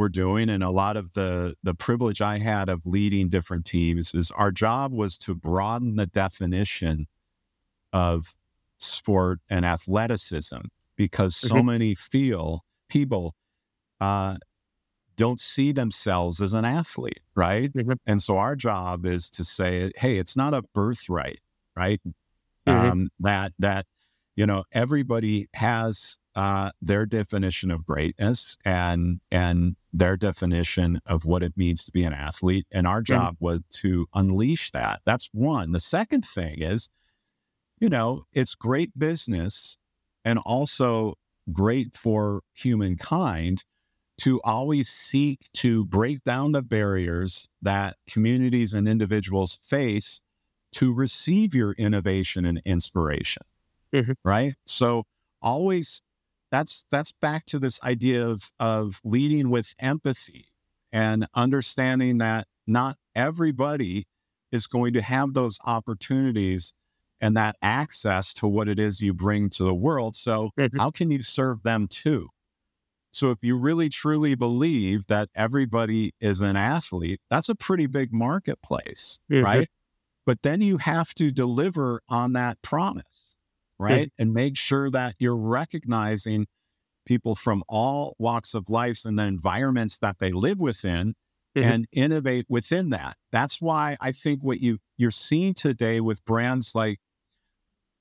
were 0.00 0.08
doing 0.08 0.48
and 0.48 0.64
a 0.64 0.70
lot 0.70 0.96
of 0.96 1.12
the 1.12 1.54
the 1.62 1.74
privilege 1.74 2.22
I 2.22 2.38
had 2.38 2.70
of 2.70 2.80
leading 2.86 3.28
different 3.28 3.66
teams 3.66 4.14
is 4.14 4.30
our 4.30 4.50
job 4.50 4.92
was 4.92 5.18
to 5.18 5.34
broaden 5.34 5.96
the 5.96 6.06
definition 6.06 7.06
of 7.92 8.34
sport 8.78 9.40
and 9.50 9.66
athleticism 9.66 10.60
because 10.96 11.36
so 11.36 11.56
mm-hmm. 11.56 11.66
many 11.66 11.94
feel 11.94 12.64
people 12.88 13.34
uh, 14.00 14.38
don't 15.16 15.38
see 15.38 15.70
themselves 15.70 16.40
as 16.40 16.54
an 16.54 16.64
athlete, 16.64 17.20
right? 17.34 17.70
Mm-hmm. 17.70 17.92
And 18.06 18.22
so 18.22 18.38
our 18.38 18.56
job 18.56 19.04
is 19.04 19.28
to 19.32 19.44
say, 19.44 19.92
hey, 19.96 20.16
it's 20.16 20.34
not 20.34 20.54
a 20.54 20.62
birthright, 20.72 21.40
right? 21.76 22.00
Mm-hmm. 22.66 22.90
Um, 22.90 23.08
that 23.20 23.52
that 23.58 23.84
you 24.36 24.46
know 24.46 24.64
everybody 24.72 25.48
has 25.54 26.16
uh, 26.36 26.70
their 26.80 27.06
definition 27.06 27.70
of 27.70 27.84
greatness 27.84 28.56
and 28.64 29.20
and 29.30 29.76
their 29.92 30.16
definition 30.16 31.00
of 31.06 31.24
what 31.24 31.42
it 31.42 31.52
means 31.56 31.84
to 31.84 31.92
be 31.92 32.04
an 32.04 32.12
athlete. 32.12 32.66
And 32.70 32.86
our 32.86 33.02
job 33.02 33.34
mm-hmm. 33.34 33.44
was 33.44 33.60
to 33.80 34.06
unleash 34.14 34.70
that. 34.70 35.00
That's 35.04 35.28
one. 35.32 35.72
The 35.72 35.80
second 35.80 36.24
thing 36.24 36.62
is, 36.62 36.88
you 37.80 37.88
know, 37.88 38.24
it's 38.32 38.54
great 38.54 38.96
business 38.98 39.76
and 40.24 40.38
also 40.38 41.14
great 41.52 41.96
for 41.96 42.42
humankind 42.54 43.64
to 44.20 44.40
always 44.44 44.88
seek 44.88 45.40
to 45.54 45.86
break 45.86 46.22
down 46.24 46.52
the 46.52 46.62
barriers 46.62 47.48
that 47.62 47.96
communities 48.08 48.74
and 48.74 48.86
individuals 48.86 49.58
face 49.62 50.20
to 50.72 50.92
receive 50.92 51.54
your 51.54 51.72
innovation 51.72 52.44
and 52.44 52.60
inspiration. 52.64 53.42
Mm-hmm. 53.94 54.12
Right. 54.24 54.54
So 54.66 55.04
always 55.42 56.02
that's 56.50 56.84
that's 56.90 57.12
back 57.12 57.46
to 57.46 57.58
this 57.58 57.80
idea 57.82 58.26
of 58.26 58.52
of 58.58 59.00
leading 59.04 59.50
with 59.50 59.74
empathy 59.78 60.46
and 60.92 61.26
understanding 61.34 62.18
that 62.18 62.46
not 62.66 62.96
everybody 63.14 64.06
is 64.52 64.66
going 64.66 64.92
to 64.94 65.02
have 65.02 65.34
those 65.34 65.58
opportunities 65.64 66.72
and 67.20 67.36
that 67.36 67.56
access 67.62 68.32
to 68.34 68.46
what 68.46 68.68
it 68.68 68.78
is 68.78 69.00
you 69.00 69.12
bring 69.12 69.50
to 69.50 69.64
the 69.64 69.74
world. 69.74 70.16
So, 70.16 70.50
mm-hmm. 70.58 70.78
how 70.78 70.90
can 70.90 71.10
you 71.10 71.22
serve 71.22 71.62
them 71.62 71.86
too? 71.86 72.28
So, 73.12 73.30
if 73.30 73.38
you 73.42 73.56
really 73.56 73.88
truly 73.88 74.34
believe 74.34 75.06
that 75.06 75.28
everybody 75.34 76.14
is 76.20 76.40
an 76.40 76.56
athlete, 76.56 77.20
that's 77.28 77.48
a 77.48 77.54
pretty 77.54 77.86
big 77.86 78.12
marketplace, 78.12 79.20
mm-hmm. 79.30 79.44
right? 79.44 79.68
But 80.26 80.42
then 80.42 80.60
you 80.60 80.78
have 80.78 81.14
to 81.14 81.30
deliver 81.30 82.02
on 82.08 82.32
that 82.34 82.62
promise 82.62 83.29
right? 83.80 84.08
Mm-hmm. 84.08 84.22
And 84.22 84.34
make 84.34 84.56
sure 84.58 84.90
that 84.90 85.14
you're 85.18 85.36
recognizing 85.36 86.46
people 87.06 87.34
from 87.34 87.64
all 87.66 88.14
walks 88.18 88.52
of 88.54 88.68
life 88.68 89.04
and 89.04 89.18
the 89.18 89.24
environments 89.24 89.98
that 89.98 90.16
they 90.20 90.32
live 90.32 90.60
within 90.60 91.14
mm-hmm. 91.56 91.68
and 91.68 91.88
innovate 91.90 92.44
within 92.48 92.90
that. 92.90 93.16
That's 93.32 93.60
why 93.60 93.96
I 94.00 94.12
think 94.12 94.42
what 94.42 94.60
you 94.60 94.78
you're 94.98 95.10
seeing 95.10 95.54
today 95.54 96.00
with 96.00 96.22
brands 96.26 96.74
like 96.74 97.00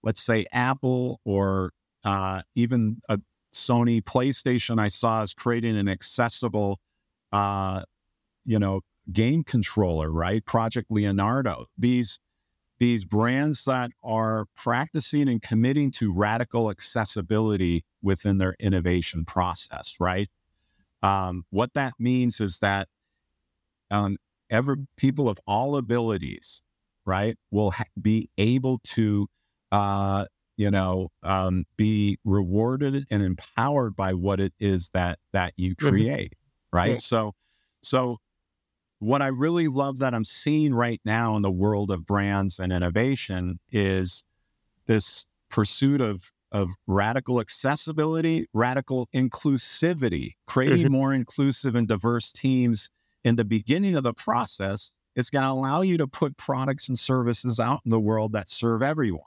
let's 0.03 0.21
say 0.21 0.45
Apple 0.51 1.21
or 1.23 1.71
uh, 2.03 2.41
even 2.55 2.97
a 3.07 3.19
Sony 3.53 4.01
PlayStation 4.01 4.79
I 4.79 4.89
saw 4.89 5.23
is 5.23 5.33
creating 5.33 5.77
an 5.77 5.87
accessible 5.87 6.79
uh, 7.31 7.83
you 8.45 8.59
know 8.59 8.81
game 9.11 9.45
controller, 9.45 10.11
right? 10.11 10.45
Project 10.45 10.91
Leonardo. 10.91 11.67
These 11.77 12.19
these 12.79 13.03
brands 13.03 13.65
that 13.65 13.91
are 14.03 14.45
practicing 14.55 15.27
and 15.27 15.41
committing 15.41 15.91
to 15.91 16.13
radical 16.13 16.69
accessibility 16.69 17.83
within 18.01 18.37
their 18.37 18.55
innovation 18.59 19.25
process, 19.25 19.95
right? 19.99 20.29
Um, 21.03 21.45
what 21.49 21.73
that 21.73 21.93
means 21.99 22.39
is 22.39 22.59
that 22.59 22.87
um, 23.91 24.17
ever 24.49 24.77
people 24.97 25.29
of 25.29 25.39
all 25.45 25.75
abilities, 25.75 26.63
right, 27.05 27.37
will 27.51 27.71
ha- 27.71 27.83
be 28.01 28.29
able 28.37 28.79
to, 28.83 29.27
uh, 29.71 30.25
you 30.55 30.71
know, 30.71 31.09
um, 31.23 31.65
be 31.77 32.17
rewarded 32.23 33.05
and 33.09 33.23
empowered 33.23 33.95
by 33.95 34.13
what 34.13 34.39
it 34.39 34.53
is 34.59 34.89
that 34.93 35.19
that 35.33 35.53
you 35.57 35.75
mm-hmm. 35.75 35.89
create, 35.89 36.33
right? 36.71 36.91
Yeah. 36.91 36.97
So, 36.97 37.33
so 37.81 38.17
what 38.99 39.21
I 39.21 39.27
really 39.27 39.67
love 39.67 39.99
that 39.99 40.13
I'm 40.13 40.25
seeing 40.25 40.73
right 40.73 41.01
now 41.05 41.35
in 41.35 41.41
the 41.41 41.51
world 41.51 41.89
of 41.89 42.05
brands 42.05 42.59
and 42.59 42.71
innovation 42.71 43.59
is 43.71 44.23
this 44.85 45.25
pursuit 45.49 46.01
of 46.01 46.31
of 46.51 46.71
radical 46.87 47.39
accessibility, 47.39 48.47
radical 48.53 49.07
inclusivity, 49.13 50.31
creating 50.47 50.85
mm-hmm. 50.85 50.93
more 50.93 51.13
inclusive 51.13 51.75
and 51.75 51.87
diverse 51.87 52.31
teams 52.31 52.89
in 53.23 53.35
the 53.35 53.45
beginning 53.45 53.95
of 53.95 54.03
the 54.03 54.13
process. 54.13 54.91
It's 55.15 55.29
going 55.29 55.43
to 55.43 55.51
allow 55.51 55.81
you 55.81 55.97
to 55.97 56.07
put 56.07 56.37
products 56.37 56.87
and 56.87 56.97
services 56.97 57.59
out 57.59 57.81
in 57.85 57.91
the 57.91 57.99
world 57.99 58.33
that 58.33 58.49
serve 58.49 58.81
everyone, 58.81 59.21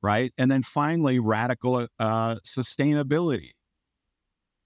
right? 0.00 0.32
And 0.38 0.50
then 0.50 0.62
finally, 0.62 1.18
radical 1.18 1.88
uh, 1.98 2.36
sustainability. 2.36 3.50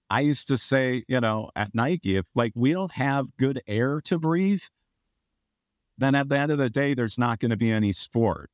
I 0.09 0.21
used 0.21 0.47
to 0.49 0.57
say, 0.57 1.03
you 1.07 1.19
know, 1.19 1.49
at 1.55 1.73
Nike, 1.73 2.15
if 2.15 2.25
like 2.35 2.51
we 2.55 2.73
don't 2.73 2.91
have 2.91 3.35
good 3.37 3.61
air 3.67 4.01
to 4.01 4.19
breathe, 4.19 4.61
then 5.97 6.15
at 6.15 6.29
the 6.29 6.37
end 6.37 6.51
of 6.51 6.57
the 6.57 6.69
day, 6.69 6.93
there's 6.93 7.17
not 7.17 7.39
going 7.39 7.51
to 7.51 7.57
be 7.57 7.71
any 7.71 7.91
sport. 7.91 8.49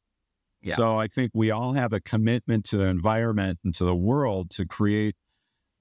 Yeah. 0.61 0.75
So 0.75 0.99
I 0.99 1.07
think 1.07 1.31
we 1.33 1.51
all 1.51 1.73
have 1.73 1.91
a 1.91 1.99
commitment 1.99 2.65
to 2.65 2.77
the 2.77 2.85
environment 2.85 3.59
and 3.63 3.73
to 3.75 3.83
the 3.83 3.95
world 3.95 4.51
to 4.51 4.65
create 4.65 5.15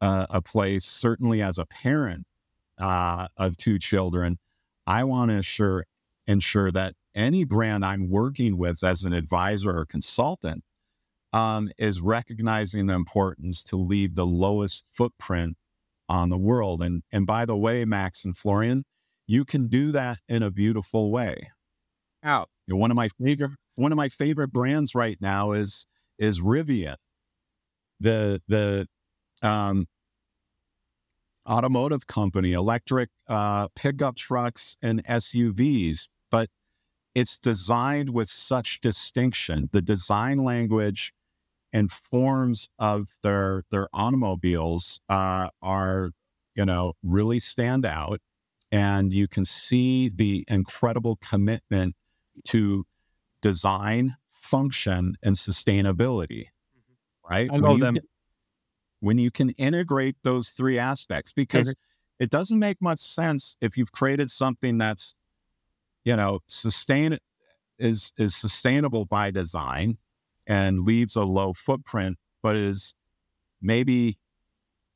uh, 0.01 0.27
a 0.31 0.41
place. 0.41 0.85
Certainly, 0.85 1.43
as 1.43 1.59
a 1.59 1.67
parent 1.67 2.27
uh, 2.79 3.29
of 3.37 3.57
two 3.57 3.79
children, 3.79 4.39
I 4.87 5.05
want 5.05 5.31
to 5.31 5.37
ensure 5.37 5.87
ensure 6.27 6.71
that 6.71 6.95
any 7.15 7.45
brand 7.45 7.85
I'm 7.85 8.09
working 8.09 8.57
with 8.57 8.83
as 8.83 9.05
an 9.05 9.13
advisor 9.13 9.77
or 9.77 9.85
consultant 9.85 10.65
um, 11.33 11.71
is 11.79 12.01
recognizing 12.01 12.87
the 12.87 12.95
importance 12.95 13.63
to 13.65 13.77
leave 13.77 14.15
the 14.15 14.27
lowest 14.27 14.85
footprint 14.93 15.57
on 16.11 16.29
the 16.29 16.37
world. 16.37 16.83
And 16.83 17.03
and 17.13 17.27
by 17.27 17.47
the 17.47 17.57
way, 17.57 17.85
Max 17.85 18.25
and 18.25 18.37
Florian, 18.37 18.85
you 19.27 19.45
can 19.45 19.69
do 19.69 19.93
that 19.93 20.19
in 20.29 20.43
a 20.43 20.51
beautiful 20.51 21.11
way. 21.11 21.51
How? 22.23 22.47
You 22.67 22.75
know, 22.75 22.81
one 22.81 22.91
of 22.91 22.97
my 22.97 23.09
favorite 23.09 23.53
one 23.77 23.93
of 23.93 23.97
my 23.97 24.09
favorite 24.09 24.53
brands 24.53 24.95
right 24.95 25.17
now 25.21 25.53
is 25.53 25.87
is 26.19 26.41
Rivian. 26.41 26.97
The 28.01 28.43
the 28.49 28.89
um, 29.43 29.87
automotive 31.49 32.07
company, 32.07 32.53
electric 32.53 33.11
uh, 33.29 33.69
pickup 33.75 34.17
trucks 34.17 34.77
and 34.83 35.05
SUVs, 35.07 36.09
but 36.31 36.51
it's 37.15 37.39
designed 37.39 38.11
with 38.11 38.29
such 38.29 38.81
distinction. 38.81 39.69
The 39.73 39.83
design 39.83 40.45
language 40.45 41.13
and 41.73 41.91
forms 41.91 42.69
of 42.79 43.09
their 43.23 43.65
their 43.71 43.89
automobiles 43.93 45.01
uh, 45.09 45.49
are 45.63 46.11
you 46.55 46.65
know, 46.67 46.93
really 47.03 47.39
stand 47.39 47.87
out 47.87 48.21
and 48.73 49.13
you 49.13 49.27
can 49.27 49.45
see 49.45 50.09
the 50.09 50.45
incredible 50.49 51.17
commitment 51.17 51.95
to 52.45 52.85
design, 53.41 54.17
function, 54.29 55.15
and 55.23 55.37
sustainability. 55.37 56.47
Right? 57.29 57.51
I 57.51 57.55
When 57.55 57.63
love 57.63 57.79
you 57.79 57.85
them. 57.85 57.95
can- 57.95 58.05
when 59.03 59.17
you 59.17 59.31
can 59.31 59.49
integrate 59.51 60.15
those 60.25 60.51
three 60.51 60.79
aspects, 60.79 61.33
because 61.33 61.75
it 62.19 62.29
doesn't 62.29 62.59
make 62.59 62.83
much 62.83 62.99
sense 62.99 63.57
if 63.63 63.79
you've 63.79 63.93
created 63.93 64.31
something 64.31 64.77
that's, 64.77 65.15
you 66.05 66.15
know, 66.15 66.41
sustain 66.49 67.17
is 67.79 68.13
is 68.19 68.37
sustainable 68.37 69.07
by 69.07 69.31
design 69.31 69.97
and 70.51 70.81
leaves 70.83 71.17
a 71.17 71.25
low 71.25 71.55
footprint, 71.55 72.19
but 72.43 72.57
is 72.59 72.95
maybe 73.63 74.19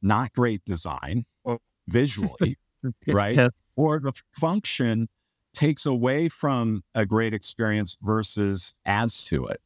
not 0.02 0.32
great 0.32 0.64
design 0.64 1.24
Oh. 1.44 1.58
visually, 1.88 2.58
right? 3.10 3.42
Yes. 3.42 3.50
or 3.76 4.00
the 4.00 4.12
function 4.32 5.08
takes 5.54 5.86
away 5.86 6.28
from 6.28 6.82
a 6.94 7.06
great 7.06 7.34
experience 7.34 7.96
versus 8.02 8.74
adds 8.86 9.24
to 9.26 9.46
it, 9.46 9.60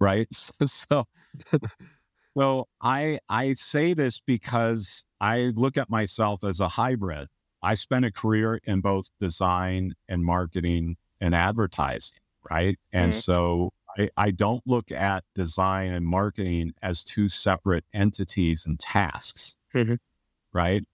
right? 0.00 0.28
So, 0.66 0.66
so, 0.66 1.04
well, 2.34 2.68
I 2.80 3.18
I 3.28 3.54
say 3.54 3.94
this 3.94 4.20
because 4.20 5.04
I 5.20 5.52
look 5.54 5.76
at 5.76 5.88
myself 5.90 6.44
as 6.44 6.60
a 6.60 6.68
hybrid. 6.68 7.28
I 7.62 7.74
spent 7.74 8.04
a 8.04 8.12
career 8.12 8.60
in 8.64 8.80
both 8.80 9.08
design 9.18 9.94
and 10.08 10.24
marketing 10.24 10.96
and 11.20 11.34
advertising, 11.34 12.18
right? 12.50 12.78
And 12.92 13.14
Mhm. 13.14 13.14
so 13.14 13.70
I, 13.96 14.10
I 14.16 14.30
don't 14.30 14.62
look 14.66 14.90
at 14.92 15.24
design 15.34 15.92
and 15.92 16.04
marketing 16.06 16.72
as 16.82 17.02
two 17.04 17.28
separate 17.28 17.84
entities 17.94 18.66
and 18.66 18.78
tasks, 18.78 19.56
Mhm. 19.74 19.98
right? 20.52 20.84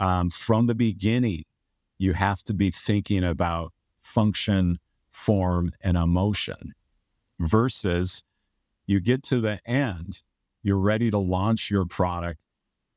Um, 0.00 0.30
from 0.30 0.66
the 0.66 0.74
beginning, 0.74 1.44
you 1.98 2.12
have 2.14 2.42
to 2.44 2.54
be 2.54 2.70
thinking 2.70 3.24
about 3.24 3.72
function, 4.00 4.78
form, 5.10 5.72
and 5.80 5.96
emotion 5.96 6.74
versus 7.38 8.22
you 8.86 9.00
get 9.00 9.22
to 9.24 9.40
the 9.40 9.60
end, 9.68 10.22
you're 10.62 10.78
ready 10.78 11.10
to 11.10 11.18
launch 11.18 11.70
your 11.70 11.84
product, 11.84 12.40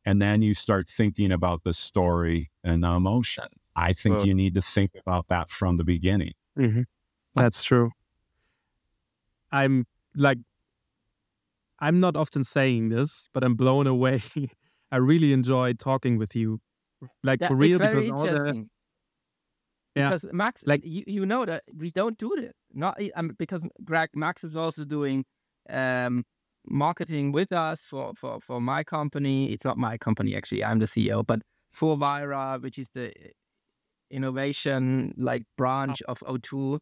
and 0.06 0.22
then 0.22 0.42
you 0.42 0.54
start 0.54 0.88
thinking 0.88 1.32
about 1.32 1.64
the 1.64 1.74
story 1.74 2.50
and 2.64 2.84
the 2.84 2.92
emotion. 2.92 3.46
I 3.76 3.94
think 3.94 4.18
Well- 4.18 4.28
you 4.28 4.34
need 4.34 4.54
to 4.56 4.62
think 4.62 4.92
about 4.96 5.28
that 5.28 5.50
from 5.50 5.78
the 5.78 5.84
beginning. 5.84 6.34
Mhm. 6.58 6.86
That's 7.36 7.64
true. 7.64 7.92
I'm 9.52 9.86
like, 10.16 10.38
I'm 11.80 12.00
not 12.00 12.16
often 12.16 12.44
saying 12.44 12.90
this, 12.90 13.28
but 13.34 13.44
I'm 13.44 13.56
blown 13.56 13.88
away. 13.88 14.22
I 14.92 14.98
really 14.98 15.34
enjoy 15.34 15.74
talking 15.74 16.18
with 16.18 16.36
you, 16.36 16.60
like 17.24 17.40
That- 17.40 17.50
for 17.50 17.56
real, 17.56 17.82
it's 17.82 17.88
very 17.88 18.06
because 18.06 18.20
all 18.20 18.26
the 18.26 18.32
interesting. 18.32 18.70
Yeah. 19.96 20.10
Because 20.10 20.26
Max, 20.32 20.64
Like- 20.66 20.86
you, 20.86 21.04
you 21.08 21.26
know 21.26 21.46
that 21.46 21.64
we 21.76 21.92
don't 21.92 22.18
do 22.18 22.34
this. 22.38 22.54
Not 22.74 23.00
um, 23.16 23.32
because 23.38 23.66
Greg 23.84 24.10
Max 24.16 24.44
is 24.44 24.56
also 24.56 24.86
doing 24.86 25.26
um, 25.70 26.24
marketing 26.66 27.32
with 27.32 27.52
us 27.52 27.84
for, 27.84 28.14
for 28.16 28.40
for 28.40 28.62
my 28.62 28.84
company. 28.84 29.52
It's 29.52 29.66
not 29.66 29.78
my 29.78 29.98
company 29.98 30.36
actually. 30.36 30.64
I'm 30.64 30.80
the 30.80 30.86
CEO, 30.86 31.26
but 31.26 31.42
for 31.72 31.98
Wayra, 31.98 32.62
which 32.62 32.78
is 32.78 32.88
the 32.94 33.14
innovation 34.10 35.14
like 35.18 35.44
branch 35.58 36.02
of 36.04 36.20
O2, 36.20 36.80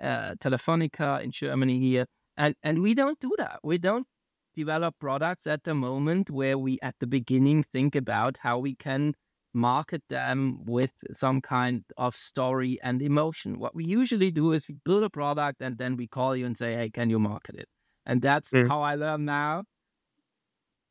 uh, 0.00 0.34
Telefonica 0.40 1.22
in 1.22 1.30
Germany 1.30 1.78
here, 1.78 2.06
and 2.36 2.54
and 2.62 2.82
we 2.82 2.94
don't 2.94 3.18
do 3.20 3.32
that. 3.38 3.60
We 3.62 3.78
don't 3.78 4.06
develop 4.54 4.96
products 4.98 5.46
at 5.46 5.64
the 5.64 5.74
moment 5.74 6.30
where 6.30 6.58
we 6.58 6.78
at 6.82 6.96
the 7.00 7.06
beginning 7.06 7.62
think 7.62 7.94
about 7.94 8.38
how 8.38 8.58
we 8.58 8.74
can 8.74 9.14
market 9.52 10.02
them 10.08 10.64
with 10.64 10.92
some 11.12 11.40
kind 11.40 11.84
of 11.96 12.14
story 12.14 12.78
and 12.82 13.02
emotion. 13.02 13.58
What 13.58 13.74
we 13.74 13.84
usually 13.84 14.30
do 14.30 14.52
is 14.52 14.68
we 14.68 14.76
build 14.84 15.02
a 15.04 15.10
product 15.10 15.60
and 15.62 15.78
then 15.78 15.96
we 15.96 16.06
call 16.06 16.36
you 16.36 16.46
and 16.46 16.56
say, 16.56 16.74
"Hey, 16.74 16.90
can 16.90 17.10
you 17.10 17.18
market 17.18 17.56
it?" 17.56 17.68
And 18.06 18.22
that's 18.22 18.50
Mm. 18.52 18.68
how 18.68 18.82
I 18.82 18.94
learn 18.96 19.24
now. 19.24 19.64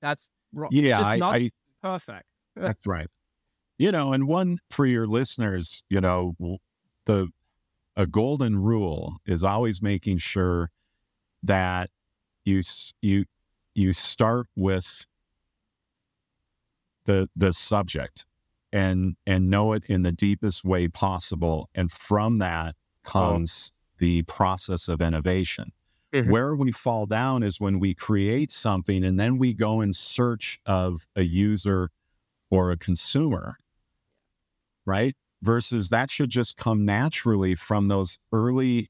That's 0.01 0.32
wrong. 0.53 0.70
Yeah, 0.72 0.97
just 0.97 1.10
I, 1.12 1.18
not 1.18 1.36
I 1.36 1.51
perfect. 1.82 2.26
That's 2.55 2.86
right. 2.86 3.07
You 3.78 3.91
know, 3.91 4.12
and 4.12 4.28
one 4.28 4.60
for 4.70 4.86
your 4.86 5.07
listeners, 5.07 5.82
you 5.89 6.01
know, 6.01 6.36
the 7.05 7.30
a 8.00 8.08
golden 8.08 8.56
rule 8.58 9.18
is 9.26 9.43
always 9.43 9.82
making 9.82 10.18
sure 10.18 10.72
that 11.43 11.89
you 12.45 12.62
you 13.02 13.26
you 13.76 13.93
start 13.93 14.47
with 14.56 15.06
the 17.04 17.30
the 17.36 17.52
subject 17.52 18.26
and 18.72 19.18
and 19.28 19.50
know 19.50 19.74
it 19.74 19.84
in 19.86 20.04
the 20.04 20.14
deepest 20.14 20.64
way 20.64 20.88
possible 20.88 21.70
and 21.76 21.91
from 21.91 22.38
that 22.38 22.76
comes 23.04 23.72
the 23.97 24.22
process 24.24 24.88
of 24.88 25.02
innovation 25.02 25.74
Mhm. 26.14 26.32
where 26.32 26.56
we 26.56 26.72
fall 26.72 27.06
down 27.06 27.43
is 27.43 27.60
when 27.60 27.80
we 27.80 27.93
create 27.93 28.50
something 28.50 29.04
and 29.04 29.20
then 29.20 29.38
we 29.38 29.54
go 29.54 29.82
in 29.82 29.91
search 29.91 30.60
of 30.66 31.06
a 31.18 31.24
user 31.24 31.91
or 32.52 32.72
a 32.72 32.78
consumer, 32.78 33.58
right? 34.86 35.16
Versus 35.41 35.89
that 35.89 36.11
should 36.11 36.29
just 36.29 36.57
come 36.57 36.83
naturally 36.83 37.55
from 37.55 37.87
those 37.87 38.19
early 38.33 38.89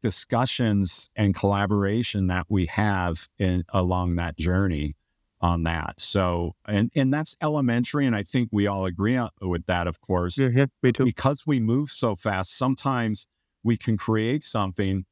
discussions 0.00 1.10
and 1.14 1.34
collaboration 1.34 2.26
that 2.26 2.46
we 2.48 2.66
have 2.66 3.28
in 3.38 3.64
along 3.68 4.16
that 4.16 4.36
journey 4.36 4.94
on 5.42 5.64
that. 5.64 6.00
So, 6.00 6.54
and 6.66 6.90
and 6.94 7.12
that's 7.12 7.36
elementary, 7.42 8.06
and 8.06 8.14
I 8.14 8.22
think 8.22 8.48
we 8.52 8.66
all 8.66 8.86
agree 8.86 9.16
on, 9.16 9.30
with 9.40 9.66
that, 9.66 9.86
of 9.86 10.00
course 10.00 10.38
yeah, 10.38 10.66
me 10.82 10.92
too. 10.92 11.04
because 11.04 11.44
we 11.46 11.60
move 11.60 11.90
so 11.90 12.16
fast, 12.16 12.56
sometimes 12.56 13.26
we 13.64 13.76
can 13.76 13.96
create 13.96 14.42
something, 14.44 15.04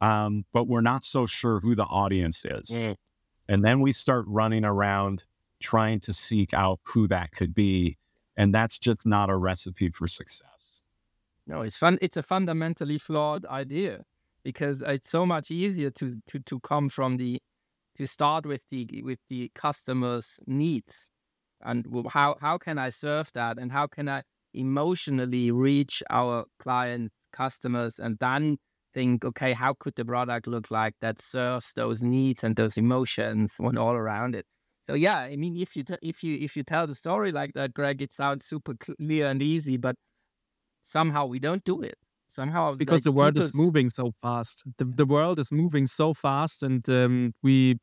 um, 0.00 0.44
but 0.52 0.68
we're 0.68 0.80
not 0.80 1.04
so 1.04 1.26
sure 1.26 1.60
who 1.60 1.74
the 1.74 1.84
audience 1.84 2.44
is. 2.44 2.70
Mm. 2.70 2.96
And 3.48 3.64
then 3.64 3.80
we 3.80 3.92
start 3.92 4.24
running 4.28 4.64
around 4.64 5.24
trying 5.60 6.00
to 6.00 6.12
seek 6.12 6.52
out 6.52 6.80
who 6.84 7.08
that 7.08 7.32
could 7.32 7.54
be. 7.54 7.96
And 8.38 8.54
that's 8.54 8.78
just 8.78 9.04
not 9.04 9.28
a 9.28 9.36
recipe 9.36 9.90
for 9.90 10.06
success. 10.06 10.82
No, 11.46 11.62
it's 11.62 11.76
fun. 11.76 11.98
It's 12.00 12.16
a 12.16 12.22
fundamentally 12.22 12.98
flawed 12.98 13.44
idea 13.46 14.04
because 14.44 14.80
it's 14.82 15.10
so 15.10 15.26
much 15.26 15.50
easier 15.50 15.90
to 15.90 16.16
to 16.28 16.38
to 16.40 16.60
come 16.60 16.88
from 16.88 17.16
the 17.16 17.40
to 17.96 18.06
start 18.06 18.46
with 18.46 18.62
the 18.70 19.02
with 19.04 19.18
the 19.28 19.50
customer's 19.54 20.38
needs 20.46 21.10
and 21.62 21.84
how 22.10 22.36
how 22.40 22.58
can 22.58 22.78
I 22.78 22.90
serve 22.90 23.32
that 23.34 23.58
and 23.58 23.72
how 23.72 23.88
can 23.88 24.08
I 24.08 24.22
emotionally 24.54 25.50
reach 25.50 26.02
our 26.10 26.44
client 26.60 27.10
customers 27.32 27.98
and 27.98 28.18
then 28.20 28.58
think 28.94 29.24
okay 29.24 29.52
how 29.52 29.74
could 29.78 29.94
the 29.96 30.04
product 30.04 30.46
look 30.46 30.70
like 30.70 30.94
that 31.00 31.20
serves 31.20 31.72
those 31.74 32.02
needs 32.02 32.44
and 32.44 32.56
those 32.56 32.76
emotions 32.78 33.54
when 33.58 33.76
all 33.76 33.94
around 33.94 34.34
it 34.34 34.46
so 34.88 34.94
yeah 34.94 35.18
i 35.18 35.36
mean 35.36 35.56
if 35.56 35.76
you 35.76 35.82
t- 35.84 36.02
if 36.02 36.24
you 36.24 36.36
if 36.40 36.56
you 36.56 36.62
tell 36.62 36.86
the 36.86 36.94
story 36.94 37.30
like 37.30 37.52
that 37.54 37.74
greg 37.74 38.00
it 38.00 38.12
sounds 38.12 38.46
super 38.46 38.74
clear 38.74 39.28
and 39.28 39.42
easy 39.42 39.76
but 39.76 39.94
somehow 40.82 41.26
we 41.26 41.38
don't 41.38 41.64
do 41.64 41.82
it 41.82 41.96
somehow 42.28 42.74
because 42.74 42.98
like, 42.98 43.04
the 43.04 43.12
world 43.12 43.38
is 43.38 43.54
moving 43.54 43.88
so 43.88 44.12
fast. 44.22 44.62
The, 44.78 44.84
the 44.84 45.06
world 45.06 45.38
is 45.38 45.50
moving 45.50 45.86
so 45.86 46.14
fast, 46.14 46.62
and 46.62 46.88
um, 46.88 47.32
we 47.42 47.78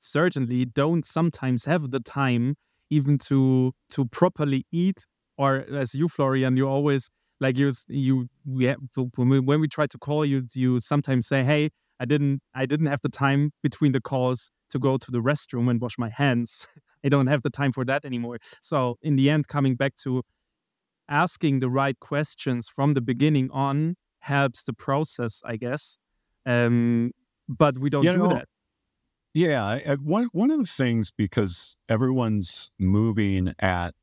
certainly 0.00 0.64
don't 0.64 1.04
sometimes 1.04 1.64
have 1.64 1.90
the 1.90 2.00
time 2.00 2.56
even 2.90 3.18
to 3.18 3.72
to 3.90 4.06
properly 4.06 4.66
eat. 4.70 5.04
Or 5.38 5.64
as 5.74 5.94
you, 5.94 6.08
Florian, 6.08 6.56
you 6.56 6.68
always 6.68 7.08
like 7.40 7.56
you 7.56 7.72
you 7.88 8.28
we 8.44 8.66
have, 8.66 8.76
when 9.16 9.28
we 9.28 9.40
when 9.40 9.60
we 9.60 9.68
try 9.68 9.86
to 9.86 9.98
call 9.98 10.24
you, 10.24 10.42
you 10.54 10.78
sometimes 10.80 11.26
say, 11.26 11.42
"Hey, 11.42 11.70
I 11.98 12.04
didn't 12.04 12.40
I 12.54 12.66
didn't 12.66 12.86
have 12.86 13.00
the 13.02 13.08
time 13.08 13.52
between 13.62 13.92
the 13.92 14.00
calls 14.00 14.50
to 14.72 14.78
go 14.78 14.96
to 14.98 15.10
the 15.10 15.20
restroom 15.30 15.70
and 15.70 15.80
wash 15.80 15.96
my 15.98 16.10
hands. 16.10 16.68
I 17.04 17.08
don't 17.08 17.26
have 17.28 17.42
the 17.42 17.50
time 17.50 17.72
for 17.72 17.84
that 17.86 18.04
anymore." 18.04 18.38
So 18.60 18.98
in 19.02 19.16
the 19.16 19.30
end, 19.30 19.48
coming 19.48 19.74
back 19.76 19.94
to 20.04 20.22
asking 21.08 21.58
the 21.60 21.68
right 21.70 21.98
questions 22.00 22.68
from 22.68 22.94
the 22.94 23.00
beginning 23.00 23.50
on 23.50 23.96
helps 24.20 24.62
the 24.64 24.72
process, 24.72 25.42
I 25.44 25.56
guess. 25.56 25.98
Um, 26.46 27.10
but 27.48 27.78
we 27.78 27.90
don't 27.90 28.04
You 28.04 28.12
do 28.12 28.18
know, 28.18 28.28
that. 28.28 28.48
Yeah. 29.34 29.64
I- 29.64 29.96
One, 29.96 30.28
one 30.32 30.50
of 30.50 30.58
the 30.60 30.66
things, 30.66 31.10
because 31.10 31.76
everyone's 31.88 32.70
moving 32.78 33.52
at 33.58 33.94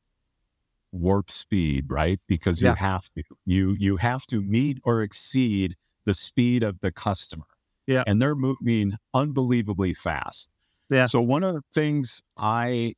warp 0.91 1.30
speed, 1.32 1.86
right? 1.89 2.20
Because 2.28 2.61
you 2.61 2.67
Yeah. 2.70 2.76
have 2.76 3.09
to, 3.15 3.24
you, 3.45 3.76
you 3.80 3.97
have 3.97 4.26
to 4.28 4.41
meet 4.41 4.80
or 4.84 5.01
exceed 5.01 5.76
the 6.05 6.13
speed 6.13 6.63
of 6.63 6.80
the 6.82 6.91
customer. 6.91 7.45
Yeah. 7.88 8.03
And 8.07 8.22
they're 8.22 8.36
moving 8.36 8.97
unbelievably 9.13 9.93
fast. 9.93 10.49
Yeah. 10.90 11.06
So 11.06 11.22
one 11.22 11.44
of 11.44 11.54
the 11.54 11.62
things 11.74 12.24
I, 12.38 12.96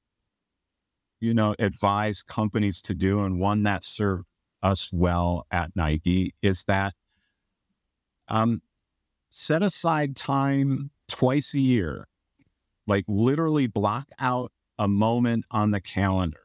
you 1.20 1.34
know, 1.34 1.56
advise 1.60 2.24
companies 2.24 2.82
to 2.84 2.94
do, 2.94 3.24
and 3.24 3.40
one 3.40 3.64
that 3.64 3.84
served 3.84 4.28
us 4.64 4.92
well 4.94 5.46
at 5.52 5.72
Nike, 5.76 6.34
is 6.42 6.64
that 6.66 6.94
um, 8.28 8.62
set 9.30 9.62
aside 9.62 10.16
time 10.16 10.92
twice 11.08 11.54
a 11.54 11.60
year, 11.60 12.08
like 12.88 13.04
literally 13.08 13.68
block 13.68 14.08
out 14.20 14.52
a 14.80 14.88
moment 14.88 15.46
on 15.52 15.72
the 15.72 15.82
calendar 15.82 16.40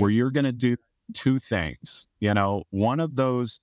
where 0.00 0.10
you're 0.10 0.30
going 0.32 0.44
to 0.44 0.52
do 0.52 0.76
two 1.14 1.38
things. 1.38 2.06
You 2.18 2.34
know, 2.34 2.64
one 2.70 3.00
of 3.00 3.16
those 3.16 3.60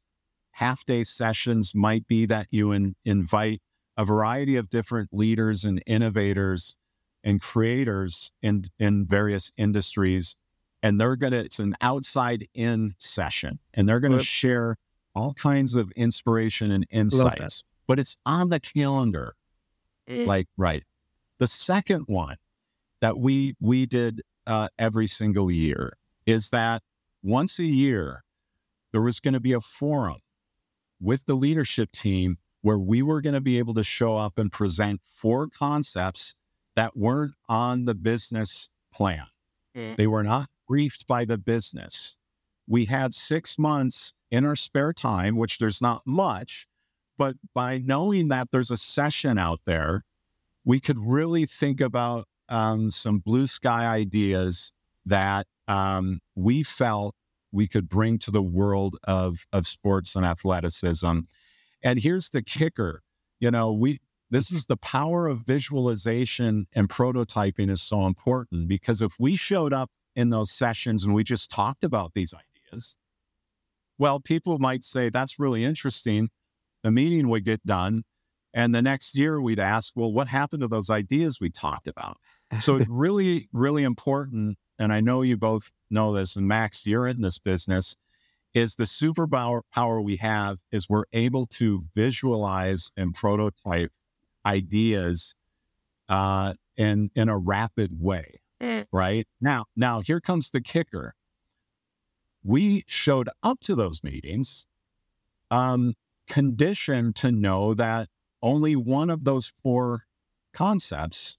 half 0.52 0.86
day 0.86 1.04
sessions 1.04 1.76
might 1.76 2.08
be 2.08 2.26
that 2.28 2.48
you 2.50 2.72
in, 2.72 2.96
invite 3.04 3.62
a 3.98 4.06
variety 4.06 4.56
of 4.56 4.70
different 4.70 5.10
leaders 5.12 5.64
and 5.66 5.84
innovators 5.86 6.78
and 7.26 7.42
creators 7.42 8.32
in, 8.42 8.66
in 8.80 9.06
various 9.06 9.52
industries. 9.58 10.38
And 10.84 11.02
they're 11.02 11.18
going 11.18 11.34
to, 11.34 11.40
it's 11.40 11.60
an 11.60 11.76
outside 11.82 12.48
in 12.54 12.96
session, 13.00 13.60
and 13.74 13.90
they're 13.90 14.00
going 14.00 14.14
to 14.14 14.20
share 14.24 14.78
all 15.16 15.34
kinds 15.34 15.76
of 15.76 15.92
inspiration 15.98 16.72
and 16.72 16.86
insights. 16.92 17.64
But 17.88 18.00
it's 18.00 18.18
on 18.26 18.50
the 18.50 18.60
calendar 18.62 19.36
like 20.28 20.48
right 20.58 20.84
the 21.40 21.48
second 21.48 22.04
one 22.08 22.38
that 23.02 23.18
we 23.18 23.56
we 23.60 23.86
did 23.86 24.22
uh, 24.48 24.68
every 24.78 25.08
single 25.08 25.50
year 25.52 25.98
is 26.26 26.50
that 26.52 26.84
once 27.24 27.60
a 27.60 27.64
year 27.66 28.24
there 28.92 29.02
was 29.02 29.20
going 29.20 29.34
to 29.34 29.40
be 29.40 29.54
a 29.54 29.60
forum 29.62 30.18
with 31.02 31.26
the 31.26 31.36
leadership 31.36 31.92
team 31.92 32.38
where 32.62 32.78
we 32.80 33.02
were 33.02 33.22
going 33.22 33.34
to 33.34 33.42
be 33.42 33.58
able 33.60 33.74
to 33.74 33.84
show 33.84 34.18
up 34.18 34.38
and 34.38 34.52
present 34.52 35.02
four 35.04 35.48
concepts 35.48 36.36
that 36.76 36.96
weren't 36.96 37.34
on 37.48 37.86
the 37.86 37.96
business 37.96 38.70
plan 38.94 39.28
Mm. 39.76 39.98
they 39.98 40.08
were 40.08 40.24
not 40.24 40.50
briefed 40.68 41.06
by 41.06 41.26
the 41.26 41.38
business 41.38 42.18
we 42.66 42.86
had 42.86 43.14
six 43.14 43.60
months 43.60 44.14
in 44.32 44.46
our 44.46 44.56
spare 44.56 44.94
time 44.94 45.36
which 45.36 45.58
there's 45.58 45.82
not 45.82 46.02
much 46.06 46.66
but 47.18 47.36
by 47.54 47.78
knowing 47.78 48.28
that 48.30 48.50
there's 48.52 48.72
a 48.72 48.78
session 48.78 49.38
out 49.38 49.62
there, 49.66 50.04
we 50.64 50.80
could 50.80 51.00
really 51.00 51.46
think 51.46 51.80
about 51.80 52.28
um, 52.50 52.92
some 52.92 53.20
blue 53.20 53.48
sky 53.48 53.86
ideas 53.86 54.72
that 55.06 55.48
um, 55.68 56.20
we 56.36 56.64
felt 56.64 57.16
we 57.52 57.68
could 57.68 57.88
bring 57.88 58.18
to 58.20 58.32
the 58.32 58.42
world 58.42 58.98
of, 59.06 59.46
of 59.54 59.68
sports 59.68 60.16
and 60.16 60.26
athleticism. 60.26 61.20
And 61.84 62.00
here's 62.00 62.30
the 62.30 62.42
kicker 62.42 63.02
you 63.42 63.52
know, 63.52 63.74
we, 63.74 64.00
this 64.30 64.52
is 64.52 64.66
the 64.66 64.78
power 64.78 65.28
of 65.28 65.40
visualization 65.46 66.68
and 66.74 66.90
prototyping 66.90 67.70
is 67.70 67.82
so 67.82 68.06
important 68.06 68.68
because 68.68 69.02
if 69.02 69.14
we 69.20 69.36
showed 69.36 69.74
up 69.74 69.92
in 70.16 70.30
those 70.30 70.52
sessions 70.52 71.06
and 71.06 71.14
we 71.14 71.24
just 71.24 71.52
talked 71.52 71.84
about 71.84 72.14
these 72.14 72.34
ideas, 72.34 72.98
well, 73.98 74.20
people 74.20 74.60
might 74.60 74.84
say 74.84 75.10
that's 75.10 75.40
really 75.40 75.64
interesting 75.64 76.30
the 76.86 76.92
meeting 76.92 77.30
would 77.30 77.44
get 77.44 77.66
done. 77.66 78.04
And 78.54 78.74
the 78.74 78.82
next 78.82 79.18
year 79.18 79.42
we'd 79.42 79.60
ask, 79.60 79.94
well, 79.96 80.14
what 80.14 80.28
happened 80.28 80.62
to 80.62 80.68
those 80.68 80.92
ideas 80.92 81.40
we 81.42 81.50
talked 81.50 81.88
about? 81.88 82.18
So 82.60 82.76
it's 82.76 82.88
really, 82.90 83.50
really 83.52 83.82
important. 83.82 84.60
And 84.78 84.94
I 84.94 85.02
know 85.02 85.24
you 85.24 85.36
both 85.36 85.72
know 85.90 86.14
this, 86.14 86.36
and 86.36 86.48
Max, 86.48 86.86
you're 86.86 87.08
in 87.08 87.22
this 87.22 87.40
business, 87.40 87.96
is 88.54 88.76
the 88.76 88.84
superpower 88.84 89.62
power 89.74 90.00
we 90.00 90.18
have 90.18 90.60
is 90.72 90.88
we're 90.88 91.06
able 91.12 91.48
to 91.48 91.82
visualize 91.96 92.92
and 92.96 93.16
prototype 93.16 93.92
ideas 94.46 95.36
uh, 96.10 96.54
in 96.78 97.12
in 97.16 97.30
a 97.30 97.38
rapid 97.38 98.00
way. 98.00 98.42
Right 98.92 99.28
now, 99.42 99.66
now 99.76 100.02
here 100.02 100.22
comes 100.22 100.52
the 100.52 100.62
kicker. 100.62 101.16
We 102.44 102.84
showed 102.88 103.30
up 103.44 103.60
to 103.62 103.76
those 103.76 104.04
meetings 104.04 104.68
um, 105.52 105.96
conditioned 106.28 107.16
to 107.18 107.32
know 107.32 107.74
that 107.74 108.10
only 108.42 108.76
one 108.76 109.10
of 109.10 109.24
those 109.24 109.52
four 109.64 110.04
concepts 110.54 111.38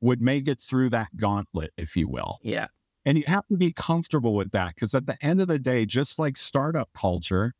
would 0.00 0.20
make 0.20 0.48
it 0.48 0.60
through 0.60 0.90
that 0.90 1.16
gauntlet, 1.16 1.72
if 1.76 1.96
you 1.96 2.08
will. 2.08 2.38
Yeah. 2.42 2.66
And 3.04 3.18
you 3.18 3.24
have 3.26 3.46
to 3.48 3.56
be 3.56 3.72
comfortable 3.72 4.34
with 4.34 4.52
that 4.52 4.74
because 4.74 4.94
at 4.94 5.06
the 5.06 5.16
end 5.24 5.40
of 5.40 5.48
the 5.48 5.58
day, 5.58 5.86
just 5.86 6.18
like 6.18 6.36
startup 6.36 6.90
culture, 6.94 7.54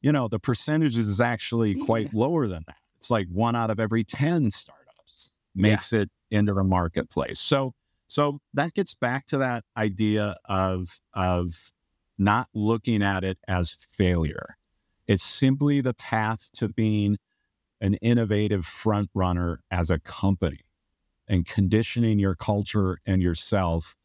you 0.00 0.12
know, 0.12 0.28
the 0.28 0.38
percentages 0.38 1.08
is 1.08 1.20
actually 1.20 1.74
quite 1.74 2.14
lower 2.14 2.46
than 2.46 2.64
that. 2.66 2.76
It's 3.04 3.10
like 3.10 3.28
one 3.28 3.54
out 3.54 3.68
of 3.68 3.78
every 3.78 4.02
10 4.02 4.50
startups 4.50 5.34
makes 5.54 5.92
it 5.92 6.08
into 6.30 6.54
the 6.54 6.64
marketplace. 6.64 7.38
So 7.38 7.74
so 8.08 8.38
that 8.54 8.72
gets 8.72 8.94
back 8.94 9.26
to 9.26 9.36
that 9.36 9.62
idea 9.76 10.38
of 10.46 11.00
of 11.12 11.70
not 12.16 12.48
looking 12.54 13.02
at 13.02 13.22
it 13.22 13.36
as 13.46 13.76
failure. 13.92 14.56
It's 15.06 15.22
simply 15.22 15.82
the 15.82 15.92
path 15.92 16.48
to 16.54 16.70
being 16.70 17.18
an 17.78 17.92
innovative 18.00 18.64
front 18.64 19.10
runner 19.12 19.60
as 19.70 19.90
a 19.90 19.98
company 19.98 20.60
and 21.28 21.44
conditioning 21.44 22.18
your 22.18 22.34
culture 22.34 23.00
and 23.04 23.20
yourself 23.20 23.96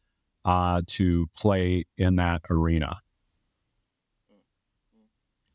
uh, 0.44 0.82
to 0.88 1.26
play 1.34 1.84
in 1.96 2.16
that 2.16 2.42
arena. 2.50 2.98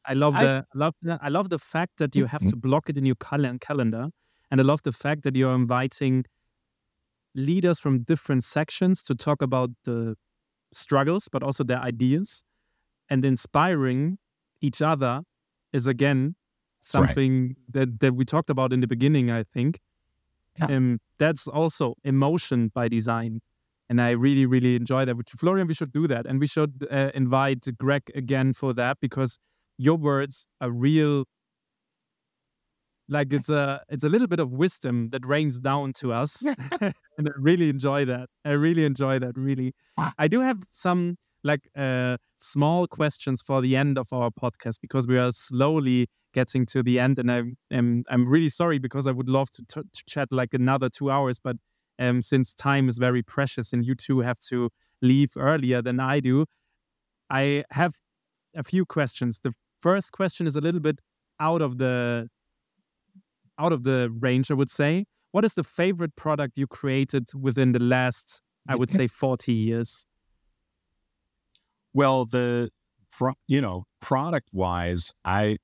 I 0.08 0.14
love 0.14 0.36
the 0.36 0.66
I 0.74 0.78
love 0.78 0.93
the, 1.01 1.20
I 1.22 1.30
love 1.30 1.49
the 1.49 1.60
fact 1.60 1.97
that 1.97 2.16
you 2.16 2.26
have 2.28 2.41
to 2.51 2.56
block 2.56 2.89
it 2.89 2.97
in 2.97 3.06
your 3.06 3.16
cal- 3.16 3.58
calendar, 3.60 4.10
and 4.51 4.62
I 4.62 4.64
love 4.64 4.82
the 4.84 4.91
fact 4.91 5.24
that 5.24 5.36
you're 5.36 5.53
inviting 5.56 6.26
leaders 7.34 7.80
from 7.80 8.03
different 8.03 8.43
sections 8.43 9.03
to 9.03 9.16
talk 9.16 9.41
about 9.41 9.70
the 9.84 10.16
struggles, 10.72 11.28
but 11.32 11.43
also 11.43 11.64
their 11.64 11.80
ideas, 11.80 12.43
and 13.10 13.26
inspiring 13.26 14.18
each 14.62 14.82
other 14.82 15.22
is 15.74 15.88
again 15.88 16.36
something 16.82 17.56
that 17.70 17.99
that 17.99 18.14
we 18.16 18.26
talked 18.26 18.49
about 18.49 18.72
in 18.74 18.80
the 18.82 18.88
beginning. 18.88 19.30
I 19.32 19.43
think, 19.43 19.80
um, 20.76 20.99
that's 21.18 21.47
also 21.47 21.95
emotion 22.03 22.72
by 22.74 22.88
design. 22.88 23.41
And 23.88 24.01
I 24.01 24.12
really, 24.12 24.47
really 24.47 24.76
enjoy 24.76 25.06
that. 25.06 25.16
With 25.16 25.30
Florian, 25.30 25.68
we 25.68 25.76
should 25.76 25.91
do 25.91 26.08
that. 26.08 26.26
And 26.26 26.39
we 26.39 26.47
should 26.47 26.88
uh, 26.89 27.12
invite 27.14 27.66
Greg 27.78 28.03
again 28.16 28.53
for 28.53 28.74
that 28.74 28.97
because 28.99 29.38
your 29.78 29.97
words 29.97 30.47
are 30.61 30.71
real. 30.71 31.26
Like 33.07 33.34
it's 33.34 33.49
a 33.49 33.82
it's 33.89 34.03
a 34.03 34.09
little 34.09 34.28
bit 34.28 34.39
of 34.39 34.51
wisdom 34.51 35.09
that 35.11 35.26
rains 35.26 35.59
down 35.59 35.93
to 35.93 36.11
us 36.11 36.43
and 36.82 36.93
i 37.30 37.32
really 37.38 37.69
enjoy 37.69 38.05
that. 38.05 38.30
I 38.43 38.51
really 38.51 38.86
enjoy 38.86 39.19
that 39.19 39.38
really. 39.38 39.73
I 40.17 40.28
do 40.28 40.39
have 40.41 40.63
some 40.71 41.17
like 41.43 41.69
uh 41.78 42.17
small 42.38 42.88
questions 42.88 43.43
for 43.45 43.61
the 43.61 43.76
end 43.76 43.99
of 43.99 44.11
our 44.11 44.32
podcast 44.32 44.78
because 44.82 45.07
we 45.07 45.19
are 45.19 45.32
slowly 45.32 46.07
getting 46.34 46.65
to 46.65 46.82
the 46.82 46.99
end 46.99 47.19
and 47.19 47.32
i'm 47.32 47.55
i'm, 47.71 48.03
I'm 48.09 48.28
really 48.28 48.49
sorry 48.49 48.80
because 48.80 49.07
i 49.07 49.11
would 49.11 49.30
love 49.30 49.51
to, 49.51 49.63
t- 49.63 49.88
to 49.93 50.03
chat 50.07 50.30
like 50.32 50.53
another 50.53 50.89
two 50.89 51.11
hours 51.11 51.39
but 51.39 51.55
um 51.99 52.21
since 52.21 52.55
time 52.55 52.89
is 52.89 52.97
very 52.97 53.21
precious 53.21 53.71
and 53.71 53.86
you 53.86 53.95
two 53.95 54.19
have 54.21 54.39
to 54.49 54.69
leave 55.01 55.32
earlier 55.38 55.82
than 55.84 55.99
i 55.99 56.19
do 56.19 56.45
i 57.30 57.63
have 57.69 57.93
a 58.55 58.63
few 58.63 58.86
questions. 58.86 59.39
The 59.43 59.53
first 59.82 60.11
question 60.11 60.47
is 60.47 60.55
a 60.55 60.61
little 60.61 60.82
bit 60.82 60.99
out 61.39 61.61
of 61.61 61.78
the 61.78 62.30
out 63.59 63.73
of 63.73 63.84
the 63.84 64.13
range, 64.19 64.51
I 64.51 64.53
would 64.53 64.69
say. 64.69 65.05
What 65.32 65.45
is 65.45 65.53
the 65.53 65.63
favorite 65.63 66.15
product 66.15 66.57
you 66.57 66.67
created 66.67 67.28
within 67.34 67.71
the 67.73 67.80
last, 67.80 68.41
I 68.67 68.76
would 68.76 68.89
say, 68.89 69.07
40 69.23 69.53
years? 69.53 70.05
Well, 71.93 72.26
the 72.26 72.69
you 73.47 73.61
know 73.61 73.86
product 74.01 74.49
wise, 74.51 75.13
I 75.23 75.57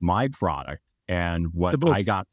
my 0.00 0.28
product 0.28 0.82
and 1.06 1.54
what. 1.54 1.76
I 1.88 2.02
got. 2.02 2.26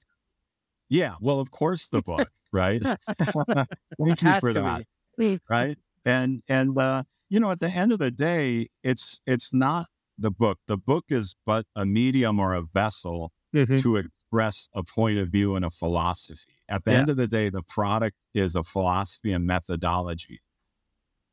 Yeah, 0.89 1.15
well, 1.19 1.39
of 1.39 1.51
course, 1.51 1.87
the 1.89 2.01
book, 2.01 2.29
right? 2.51 2.81
Thank 3.19 4.21
you 4.21 4.33
for 4.39 4.53
that. 4.53 4.85
be. 5.17 5.39
right 5.49 5.77
and 6.05 6.43
and 6.47 6.77
uh 6.77 7.03
you 7.29 7.39
know 7.39 7.51
at 7.51 7.59
the 7.59 7.69
end 7.69 7.91
of 7.91 7.99
the 7.99 8.11
day 8.11 8.67
it's 8.83 9.19
it's 9.25 9.53
not 9.53 9.87
the 10.17 10.31
book 10.31 10.59
the 10.67 10.77
book 10.77 11.05
is 11.09 11.35
but 11.45 11.65
a 11.75 11.85
medium 11.85 12.39
or 12.39 12.53
a 12.53 12.61
vessel 12.61 13.31
Mm-hmm. 13.53 13.77
to 13.77 13.95
express 13.95 14.67
a 14.73 14.83
point 14.83 15.17
of 15.17 15.29
view 15.29 15.55
and 15.55 15.63
a 15.63 15.69
philosophy 15.69 16.55
at 16.67 16.83
the 16.83 16.91
Yeah. 16.91 16.97
end 16.99 17.09
of 17.09 17.15
the 17.15 17.27
day 17.27 17.47
the 17.49 17.61
product 17.61 18.17
is 18.33 18.53
a 18.53 18.63
philosophy 18.63 19.31
and 19.31 19.45
methodology 19.47 20.41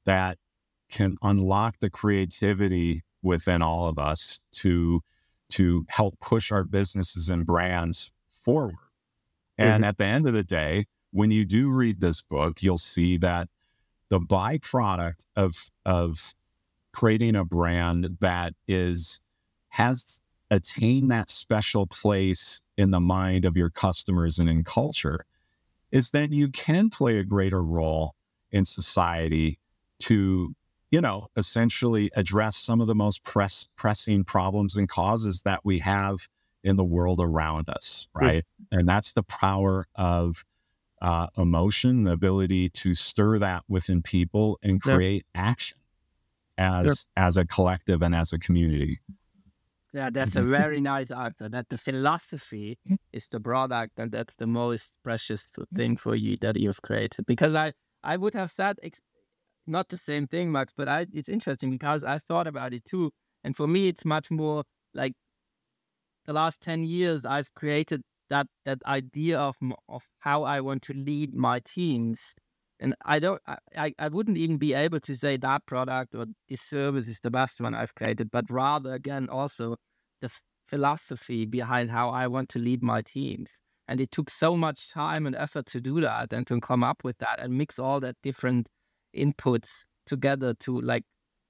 that 0.05 0.39
can 0.89 1.17
unlock 1.23 1.79
the 1.81 1.91
creativity 1.91 3.03
within 3.23 3.61
all 3.61 3.89
of 3.89 3.99
us 3.99 4.39
to 4.53 5.01
to 5.51 5.85
help 5.89 6.19
push 6.21 6.53
our 6.53 6.63
businesses 6.65 7.29
and 7.29 7.45
brands 7.45 8.13
forward 8.29 8.77
and 9.59 9.85
at 9.85 9.99
the 9.99 10.05
end 10.05 10.27
of 10.29 10.33
the 10.33 10.45
day 10.45 10.87
when 11.11 11.31
you 11.33 11.45
do 11.45 11.71
read 11.71 12.01
this 12.01 12.23
book 12.23 12.63
you'll 12.63 12.79
see 12.79 13.17
that 13.17 13.49
the 14.11 14.21
byproduct 14.21 15.25
of 15.35 15.71
of 15.85 16.35
creating 16.93 17.37
a 17.37 17.45
brand 17.45 18.19
that 18.21 18.55
is 18.69 19.21
has 19.69 20.21
attained 20.51 21.11
that 21.11 21.31
special 21.31 21.87
place 21.87 22.61
in 22.77 22.91
the 22.91 23.01
mind 23.01 23.45
of 23.45 23.57
your 23.57 23.71
customers 23.71 24.39
and 24.39 24.49
in 24.51 24.63
culture 24.63 25.25
is 25.91 26.11
then 26.11 26.33
you 26.33 26.49
can 26.49 26.91
play 26.91 27.19
a 27.19 27.25
greater 27.25 27.63
role 27.63 28.15
in 28.51 28.65
society 28.65 29.59
to 29.99 30.55
you 30.91 31.01
know 31.01 31.29
essentially 31.37 32.11
address 32.15 32.57
some 32.57 32.81
of 32.81 32.87
the 32.87 32.95
most 32.95 33.23
press, 33.25 33.67
pressing 33.77 34.25
problems 34.25 34.77
and 34.77 34.89
causes 34.89 35.43
that 35.43 35.61
we 35.65 35.79
have 35.79 36.29
in 36.63 36.77
the 36.77 36.85
world 36.85 37.19
around 37.21 37.69
us 37.69 38.09
right 38.15 38.45
and 38.71 38.89
that's 38.89 39.13
the 39.13 39.23
power 39.23 39.87
of 39.95 40.45
uh, 41.03 41.27
emotion, 41.37 42.05
the 42.05 42.13
ability 42.13 42.69
to 42.71 42.95
stir 42.95 43.39
that 43.41 43.65
within 43.69 44.03
people 44.03 44.59
and 44.63 44.81
Yeah. 44.87 44.95
create 44.95 45.27
action. 45.35 45.79
As 46.59 47.07
as 47.17 47.37
a 47.37 47.45
collective 47.47 48.03
and 48.03 48.15
as 48.15 48.33
a 48.33 48.39
community. 48.39 49.01
Yeah, 49.95 50.09
that's 50.11 50.37
a 50.37 50.41
mm-hmm. 50.41 50.51
very 50.51 50.81
nice 50.81 51.11
answer. 51.11 51.51
That 51.51 51.69
the 51.69 51.77
philosophy 51.77 52.79
is 53.13 53.29
the 53.29 53.41
product, 53.41 53.99
and 53.99 54.11
that's 54.11 54.35
the 54.37 54.47
most 54.47 54.97
precious 55.05 55.47
thing 55.75 55.97
for 55.97 56.15
you 56.15 56.39
that 56.39 56.59
you've 56.59 56.81
created. 56.81 57.27
Because 57.27 57.55
I, 57.55 57.73
I 58.03 58.17
would 58.17 58.33
have 58.35 58.51
said 58.51 58.79
ex- 58.83 59.01
not 59.67 59.91
the 59.91 59.99
same 59.99 60.27
thing, 60.27 60.51
Max, 60.51 60.73
but 60.75 60.89
I, 60.89 61.07
it's 61.13 61.29
interesting 61.29 61.71
because 61.71 62.05
I 62.05 62.19
thought 62.19 62.47
about 62.47 62.73
it 62.73 62.87
too. 62.87 63.11
And 63.45 63.55
for 63.55 63.67
me, 63.67 63.89
it's 63.89 64.05
much 64.07 64.31
more 64.31 64.65
like 64.95 65.13
the 66.25 66.33
last 66.33 66.63
ten 66.63 66.85
years. 66.85 67.27
I've 67.27 67.53
created 67.55 68.01
that 68.31 68.47
that 68.65 68.79
idea 68.87 69.39
of 69.39 69.57
of 69.91 70.05
how 70.21 70.45
I 70.45 70.63
want 70.63 70.83
to 70.85 70.95
lead 70.95 71.35
my 71.35 71.61
teams. 71.61 72.35
And 72.83 72.97
I 73.05 73.21
don't, 73.21 73.41
I, 73.77 73.95
I- 73.99 74.09
wouldn't 74.09 74.37
even 74.39 74.57
be 74.59 74.75
able 74.75 74.99
to 75.01 75.15
say 75.15 75.37
that 75.37 75.65
product 75.67 76.15
or 76.17 76.27
this 76.49 76.61
service 76.61 77.07
is 77.07 77.21
the 77.21 77.31
best 77.31 77.61
one 77.61 77.75
I've 77.75 77.95
created, 77.95 78.31
but 78.31 78.51
rather 78.51 78.93
again 78.93 79.29
also 79.29 79.77
the 80.21 80.27
f- 80.27 80.43
philosophy 80.67 81.47
behind 81.47 81.91
how 81.93 82.11
I 82.11 82.27
want 82.27 82.49
to 82.51 82.59
lead 82.59 82.83
my 82.83 83.01
teams. 83.03 83.61
And 83.87 84.01
it 84.01 84.11
took 84.11 84.29
so 84.29 84.57
much 84.57 84.91
time 84.91 85.27
and 85.27 85.37
effort 85.37 85.67
to 85.67 85.81
do 85.81 86.01
that 86.01 86.33
and 86.33 86.45
to 86.49 86.61
come 86.61 86.83
up 86.83 87.05
with 87.05 87.19
that 87.19 87.39
and 87.41 87.57
mix 87.57 87.79
all 87.79 88.01
that 88.01 88.17
different 88.23 88.69
inputs 89.17 89.85
together 90.07 90.53
to 90.55 90.81
like 90.81 91.05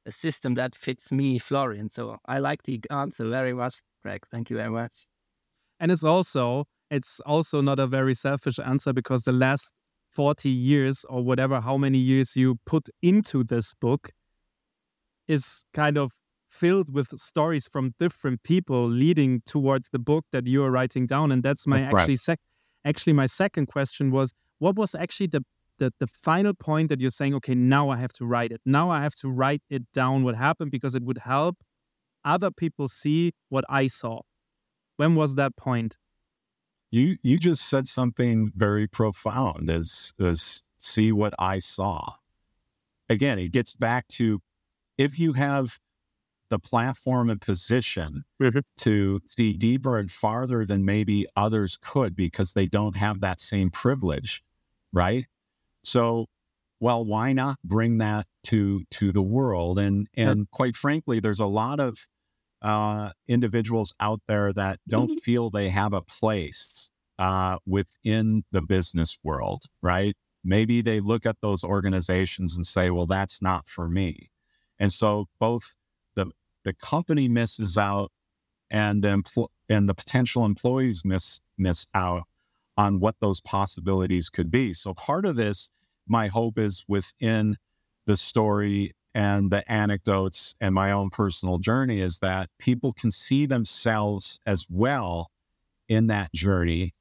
a 0.04 0.12
system 0.12 0.54
that 0.54 0.74
fits 0.74 1.12
me, 1.12 1.38
Florian. 1.38 1.88
So 1.88 2.18
I 2.26 2.40
like 2.40 2.64
the 2.64 2.80
answer 2.90 3.28
very 3.28 3.54
much, 3.54 3.76
Greg. 4.02 4.20
Thank 4.30 4.50
you 4.50 4.56
very 4.56 4.70
much. 4.70 5.06
And 5.80 5.90
it's 5.90 6.04
also 6.04 6.66
it's 6.90 7.20
also 7.20 7.62
not 7.62 7.78
a 7.78 7.86
very 7.86 8.12
selfish 8.12 8.58
answer 8.58 8.92
because 8.92 9.22
the 9.22 9.32
last 9.32 9.70
40 10.12 10.50
years 10.50 11.04
or 11.08 11.22
whatever 11.22 11.60
how 11.60 11.76
many 11.76 11.98
years 11.98 12.36
you 12.36 12.58
put 12.66 12.88
into 13.02 13.44
this 13.44 13.74
book 13.74 14.10
is 15.26 15.64
kind 15.72 15.96
of 15.96 16.12
filled 16.50 16.92
with 16.92 17.18
stories 17.18 17.66
from 17.66 17.94
different 17.98 18.42
people 18.42 18.86
leading 18.86 19.40
towards 19.46 19.88
the 19.90 19.98
book 19.98 20.26
that 20.32 20.46
you 20.46 20.62
are 20.62 20.70
writing 20.70 21.06
down. 21.06 21.32
And 21.32 21.42
that's 21.42 21.66
my 21.66 21.80
That's 21.80 21.94
right. 21.94 22.00
actually 22.02 22.16
sec- 22.16 22.40
actually 22.84 23.14
my 23.14 23.26
second 23.26 23.66
question 23.66 24.10
was 24.10 24.34
what 24.58 24.76
was 24.76 24.94
actually 24.94 25.28
the, 25.28 25.42
the 25.78 25.92
the 25.98 26.06
final 26.06 26.52
point 26.54 26.90
that 26.90 27.00
you're 27.00 27.10
saying 27.10 27.34
okay 27.36 27.54
now 27.54 27.88
I 27.88 27.96
have 27.96 28.12
to 28.14 28.26
write 28.26 28.52
it. 28.52 28.60
Now 28.66 28.90
I 28.90 29.02
have 29.02 29.14
to 29.16 29.30
write 29.30 29.62
it 29.70 29.84
down 29.92 30.24
what 30.24 30.34
happened 30.34 30.70
because 30.70 30.94
it 30.94 31.02
would 31.02 31.18
help 31.18 31.56
other 32.24 32.50
people 32.50 32.88
see 32.88 33.32
what 33.48 33.64
I 33.68 33.86
saw. 33.86 34.20
When 34.96 35.14
was 35.14 35.34
that 35.36 35.56
point 35.56 35.96
You 36.92 37.16
you 37.22 37.38
just 37.38 37.62
said 37.68 37.88
something 37.88 38.52
very 38.54 38.86
profound 38.86 39.70
as 39.70 40.12
as 40.20 40.62
see 40.78 41.10
what 41.10 41.34
I 41.38 41.58
saw. 41.58 42.16
Again, 43.08 43.38
it 43.38 43.52
gets 43.52 43.74
back 43.74 44.08
to 44.08 44.40
if 44.98 45.18
you 45.18 45.34
have 45.34 45.78
the 46.50 46.58
platform 46.58 47.30
and 47.30 47.40
position 47.40 48.24
Mhm. 48.42 48.62
to 48.78 49.20
see 49.28 49.54
deeper 49.54 49.98
and 49.98 50.10
farther 50.10 50.66
than 50.66 50.84
maybe 50.84 51.26
others 51.36 51.78
could 51.80 52.16
because 52.16 52.52
they 52.54 52.66
don't 52.66 52.96
have 52.96 53.20
that 53.20 53.40
same 53.40 53.70
privilege, 53.70 54.42
right? 54.92 55.26
So, 55.84 56.26
well, 56.80 57.04
why 57.04 57.32
not 57.32 57.58
bring 57.64 57.98
that 57.98 58.26
to 58.44 58.84
to 58.92 59.12
the 59.12 59.22
world? 59.22 59.78
And 59.78 60.08
and 60.14 60.50
quite 60.50 60.76
frankly, 60.76 61.20
there's 61.20 61.40
a 61.40 61.46
lot 61.46 61.80
of 61.80 62.08
uh, 62.62 63.10
individuals 63.28 63.92
out 64.00 64.20
there 64.28 64.52
that 64.52 64.78
don't 64.88 65.20
feel 65.20 65.50
they 65.50 65.68
have 65.68 65.92
a 65.92 66.00
place 66.02 66.90
uh, 67.18 67.58
within 67.66 68.44
the 68.52 68.62
business 68.62 69.18
world, 69.22 69.64
right? 69.82 70.16
Maybe 70.44 70.80
they 70.80 71.00
look 71.00 71.26
at 71.26 71.36
those 71.40 71.62
organizations 71.64 72.56
and 72.56 72.66
say, 72.66 72.90
"Well, 72.90 73.06
that's 73.06 73.42
not 73.42 73.66
for 73.66 73.88
me," 73.88 74.30
and 74.78 74.92
so 74.92 75.28
both 75.38 75.74
the 76.14 76.30
the 76.64 76.72
company 76.72 77.28
misses 77.28 77.76
out, 77.76 78.12
and 78.70 79.02
the 79.02 79.08
empl- 79.08 79.48
and 79.68 79.88
the 79.88 79.94
potential 79.94 80.44
employees 80.44 81.04
miss 81.04 81.40
miss 81.58 81.86
out 81.94 82.24
on 82.76 83.00
what 83.00 83.16
those 83.20 83.40
possibilities 83.40 84.28
could 84.28 84.50
be. 84.50 84.72
So 84.72 84.94
part 84.94 85.24
of 85.24 85.36
this, 85.36 85.70
my 86.06 86.28
hope 86.28 86.58
is 86.58 86.84
within 86.88 87.56
the 88.06 88.16
story 88.16 88.92
and 89.14 89.50
the 89.50 89.70
anecdotes 89.70 90.54
and 90.60 90.74
my 90.74 90.90
own 90.90 91.10
personal 91.10 91.58
journey 91.58 92.00
is 92.00 92.18
that 92.20 92.48
people 92.58 92.92
can 92.92 93.10
see 93.10 93.46
themselves 93.46 94.40
as 94.46 94.66
well 94.70 95.30
in 95.88 96.06
that 96.06 96.32
journey 96.32 96.94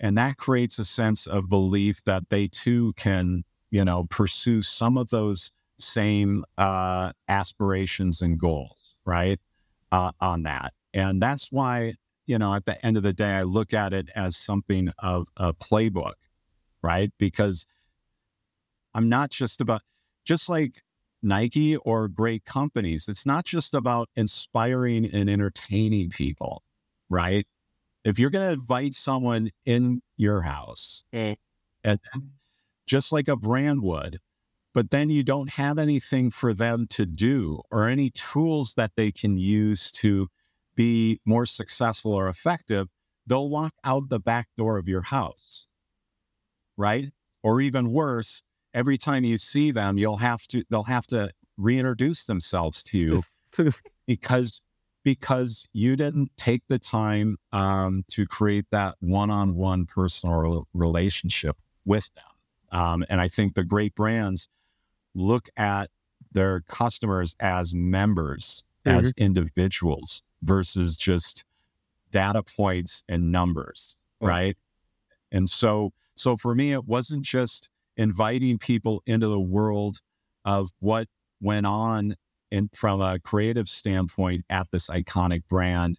and 0.00 0.18
that 0.18 0.36
creates 0.36 0.78
a 0.78 0.84
sense 0.84 1.26
of 1.26 1.48
belief 1.48 2.02
that 2.04 2.28
they 2.28 2.48
too 2.48 2.92
can 2.94 3.44
you 3.70 3.84
know 3.84 4.06
pursue 4.10 4.62
some 4.62 4.96
of 4.98 5.10
those 5.10 5.50
same 5.78 6.44
uh, 6.56 7.12
aspirations 7.28 8.22
and 8.22 8.38
goals 8.38 8.94
right 9.04 9.40
uh, 9.90 10.12
on 10.20 10.44
that. 10.44 10.72
And 10.92 11.20
that's 11.20 11.50
why 11.50 11.94
you 12.26 12.38
know 12.38 12.54
at 12.54 12.64
the 12.64 12.84
end 12.84 12.96
of 12.96 13.02
the 13.02 13.12
day 13.12 13.32
i 13.32 13.42
look 13.42 13.74
at 13.74 13.92
it 13.92 14.08
as 14.14 14.36
something 14.36 14.90
of 14.98 15.28
a 15.36 15.52
playbook 15.52 16.14
right 16.82 17.12
because 17.18 17.66
i'm 18.94 19.10
not 19.10 19.30
just 19.30 19.60
about 19.60 19.82
just 20.24 20.48
like 20.48 20.82
Nike 21.24 21.76
or 21.76 22.08
great 22.08 22.44
companies. 22.44 23.08
It's 23.08 23.26
not 23.26 23.46
just 23.46 23.74
about 23.74 24.10
inspiring 24.16 25.06
and 25.06 25.30
entertaining 25.30 26.10
people, 26.10 26.62
right? 27.10 27.46
If 28.04 28.18
you're 28.18 28.30
going 28.30 28.46
to 28.46 28.52
invite 28.52 28.94
someone 28.94 29.50
in 29.64 30.02
your 30.16 30.42
house, 30.42 31.04
Yeah. 31.12 31.34
and 31.84 32.00
just 32.86 33.12
like 33.12 33.28
a 33.28 33.36
brand 33.36 33.82
would, 33.82 34.20
but 34.74 34.90
then 34.90 35.10
you 35.10 35.22
don't 35.24 35.50
have 35.50 35.78
anything 35.78 36.30
for 36.30 36.52
them 36.54 36.86
to 36.88 37.06
do 37.06 37.62
or 37.70 37.88
any 37.88 38.10
tools 38.10 38.74
that 38.74 38.92
they 38.96 39.12
can 39.12 39.38
use 39.38 39.90
to 39.92 40.28
be 40.74 41.20
more 41.24 41.46
successful 41.46 42.12
or 42.12 42.28
effective, 42.28 42.88
they'll 43.26 43.48
walk 43.48 43.74
out 43.84 44.08
the 44.10 44.20
back 44.20 44.48
door 44.56 44.78
of 44.78 44.88
your 44.88 45.02
house, 45.02 45.66
right? 46.76 47.12
Or 47.42 47.60
even 47.60 47.92
worse, 47.92 48.42
every 48.74 48.98
time 48.98 49.24
you 49.24 49.38
see 49.38 49.70
them, 49.70 49.96
you'll 49.96 50.18
have 50.18 50.46
to 50.48 50.64
they'll 50.68 50.82
have 50.82 51.06
to 51.06 51.30
reintroduce 51.56 52.24
themselves 52.24 52.82
to 52.82 52.98
you 52.98 53.22
because 54.06 54.60
because 55.04 55.68
you 55.72 55.96
didn't 55.96 56.30
take 56.36 56.62
the 56.68 56.78
time 56.78 57.36
um, 57.52 58.04
to 58.08 58.26
create 58.26 58.64
that 58.70 58.96
one-on-one 59.00 59.84
personal 59.84 60.66
relationship 60.72 61.58
with 61.84 62.10
them. 62.14 62.80
Um, 62.80 63.04
and 63.10 63.20
I 63.20 63.28
think 63.28 63.54
the 63.54 63.64
great 63.64 63.94
brands 63.94 64.48
look 65.14 65.48
at 65.58 65.90
their 66.32 66.60
customers 66.62 67.36
as 67.38 67.74
members, 67.74 68.64
as 68.86 69.12
individuals 69.18 70.22
versus 70.42 70.96
just 70.96 71.44
data 72.10 72.42
points 72.42 73.04
and 73.08 73.30
numbers, 73.30 73.96
right? 74.20 74.56
And 75.30 75.50
so, 75.50 75.92
so 76.16 76.36
for 76.38 76.54
me, 76.54 76.72
it 76.72 76.86
wasn't 76.86 77.22
just 77.24 77.68
inviting 77.96 78.58
people 78.58 79.02
into 79.06 79.28
the 79.28 79.40
world 79.40 79.98
of 80.44 80.70
what 80.80 81.08
went 81.40 81.66
on 81.66 82.16
in, 82.50 82.68
from 82.74 83.00
a 83.00 83.18
creative 83.18 83.68
standpoint 83.68 84.44
at 84.50 84.70
this 84.70 84.88
iconic 84.88 85.42
brand 85.48 85.98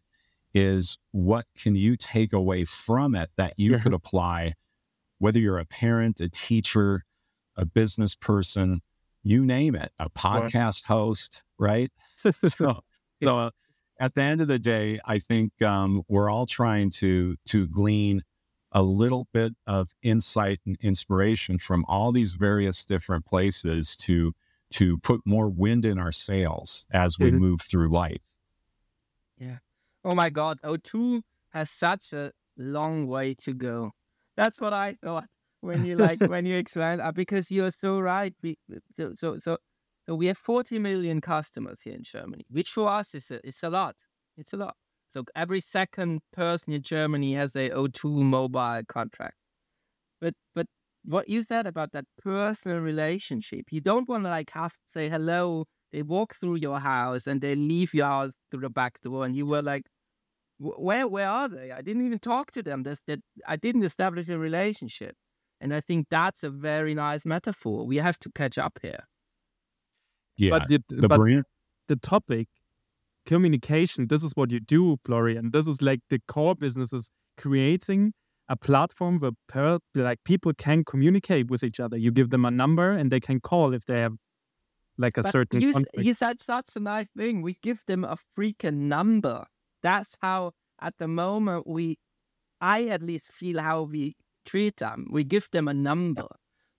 is 0.54 0.98
what 1.12 1.46
can 1.58 1.76
you 1.76 1.98
take 1.98 2.32
away 2.34 2.64
from 2.66 3.16
it 3.16 3.30
that 3.38 3.54
you 3.58 3.72
Yeah. 3.74 3.80
could 3.80 3.94
apply 3.94 4.54
whether 5.20 5.40
you're 5.40 5.58
a 5.60 5.66
parent 5.66 6.20
a 6.22 6.30
teacher 6.30 7.04
a 7.58 7.66
business 7.66 8.16
person 8.16 8.82
you 9.24 9.46
name 9.46 9.76
it 9.76 9.92
a 10.00 10.10
podcast 10.10 10.86
host 10.86 11.42
right? 11.58 11.92
So, 12.32 12.82
so 13.24 13.50
at 14.00 14.14
the 14.14 14.22
end 14.22 14.42
of 14.42 14.48
the 14.48 14.60
day 14.60 15.00
i 15.06 15.20
think 15.20 15.62
um, 15.62 16.04
we're 16.08 16.30
all 16.30 16.46
trying 16.46 16.90
to 16.92 17.36
to 17.48 17.68
glean 17.68 18.24
a 18.76 18.84
little 18.84 19.28
bit 19.34 19.56
of 19.68 19.96
insight 20.04 20.62
and 20.68 20.78
inspiration 20.82 21.60
from 21.60 21.86
all 21.88 22.14
these 22.14 22.36
various 22.36 22.86
different 22.86 23.26
places 23.26 23.98
to 23.98 24.34
to 24.72 25.00
put 25.00 25.22
more 25.26 25.50
wind 25.50 25.86
in 25.86 26.00
our 26.00 26.14
sails 26.14 26.88
as 26.92 27.20
we 27.20 27.32
Mhm. 27.32 27.40
move 27.40 27.62
through 27.62 27.90
life 27.90 28.22
Yeah. 29.38 29.60
Oh 30.04 30.16
my 30.16 30.30
God, 30.30 30.60
O2 30.64 31.22
has 31.50 31.70
such 31.72 32.14
a 32.14 32.32
long 32.58 33.08
way 33.08 33.34
to 33.36 33.54
go. 33.54 33.92
That's 34.38 34.62
what 34.62 34.74
I 34.74 34.94
thought 35.02 35.28
when 35.62 35.84
you 35.84 35.96
like 35.98 36.22
when 36.26 36.46
you 36.46 36.56
explained 36.58 37.02
uh, 37.02 37.12
because 37.12 37.52
you're 37.52 37.72
so 37.72 38.00
right. 38.00 38.34
So 38.98 39.14
so 39.16 39.38
so 39.40 39.58
so 40.08 40.16
we 40.16 40.28
have 40.28 40.38
40 40.38 40.80
million 40.80 41.22
customers 41.22 41.82
here 41.84 41.96
in 41.96 42.04
Germany, 42.04 42.46
which 42.50 42.70
for 42.72 42.90
us 42.90 43.16
is 43.16 43.32
a, 43.32 43.46
is 43.48 43.64
a 43.64 43.70
lot. 43.70 43.96
It's 44.38 44.54
a 44.54 44.58
lot. 44.58 44.76
So 45.16 45.24
every 45.34 45.62
second 45.62 46.20
person 46.34 46.74
in 46.74 46.82
Germany 46.82 47.36
has 47.36 47.56
a 47.56 47.70
O2 47.70 48.22
mobile 48.22 48.82
contract. 48.90 49.36
But 50.20 50.34
but 50.54 50.68
what 51.06 51.30
you 51.30 51.42
said 51.42 51.66
about 51.68 51.94
that 51.94 52.04
personal 52.22 52.80
relationship, 52.80 53.68
you 53.72 53.80
don't 53.80 54.10
want 54.10 54.26
to 54.26 54.30
like 54.30 54.50
have 54.50 54.74
to 54.74 54.80
say 54.86 55.08
hello. 55.08 55.68
They 55.94 56.02
walk 56.02 56.36
through 56.36 56.56
your 56.56 56.80
house 56.80 57.28
and 57.28 57.40
they 57.40 57.56
leave 57.56 57.94
your 57.94 58.08
house 58.08 58.34
through 58.52 58.62
the 58.62 58.70
back 58.70 59.00
door, 59.04 59.24
and 59.26 59.34
you 59.38 59.46
were 59.46 59.62
like, 59.62 59.84
where 60.58 61.08
where 61.08 61.30
are 61.30 61.48
they? 61.48 61.72
I 61.72 61.82
didn't 61.82 62.06
even 62.06 62.20
talk 62.20 62.52
to 62.52 62.62
them. 62.62 62.84
That's 62.84 63.02
that 63.08 63.20
I 63.48 63.56
didn't 63.56 63.84
establish 63.84 64.28
a 64.28 64.38
relationship, 64.38 65.16
and 65.62 65.74
I 65.74 65.80
think 65.80 66.08
that's 66.10 66.44
a 66.44 66.50
very 66.50 66.94
nice 66.94 67.26
metaphor. 67.26 67.86
We 67.86 67.98
have 67.98 68.20
to 68.20 68.30
catch 68.36 68.58
up 68.58 68.80
here. 68.82 69.08
Yeah, 70.36 70.50
but 70.60 70.68
the, 70.68 70.84
the 70.90 71.08
but 71.08 71.18
brand. 71.18 71.46
the 71.88 71.96
topic 71.96 72.50
communication 73.26 74.08
this 74.08 74.24
is 74.24 74.32
what 74.36 74.52
you 74.52 74.60
do 74.60 74.98
florian 75.06 75.52
this 75.52 75.68
is 75.68 75.82
like 75.82 76.00
the 76.10 76.20
core 76.28 76.56
business 76.56 76.94
is 76.94 77.10
creating 77.38 78.14
a 78.48 78.56
platform 78.56 79.20
where 79.20 79.32
per, 79.48 79.80
like 79.96 80.20
people 80.24 80.54
can 80.58 80.84
communicate 80.84 81.50
with 81.50 81.64
each 81.64 81.80
other 81.80 81.98
you 81.98 82.12
give 82.12 82.30
them 82.30 82.46
a 82.46 82.52
number 82.52 82.92
and 82.92 83.12
they 83.12 83.20
can 83.20 83.40
call 83.40 83.74
if 83.74 83.86
they 83.86 84.00
have 84.00 84.14
like 84.98 85.18
a 85.18 85.24
But 85.24 85.32
certain 85.32 85.62
you, 85.62 85.74
you 85.98 86.14
said 86.14 86.42
such 86.42 86.70
a 86.76 86.80
nice 86.80 87.08
thing. 87.18 87.42
We 87.42 87.58
give 87.62 87.82
them 87.88 88.04
a 88.04 88.18
freaking 88.38 88.88
number. 88.88 89.46
That's 89.84 90.18
how, 90.22 90.54
at 90.82 90.98
the 90.98 91.08
moment, 91.08 91.68
we, 91.68 91.98
I 92.62 92.86
at 92.86 93.02
least 93.02 93.32
feel 93.32 93.60
how 93.60 93.84
we 93.84 94.16
treat 94.46 94.78
them. 94.78 95.08
We 95.12 95.24
give 95.24 95.50
them 95.52 95.68
a 95.68 95.74
number. 95.74 96.28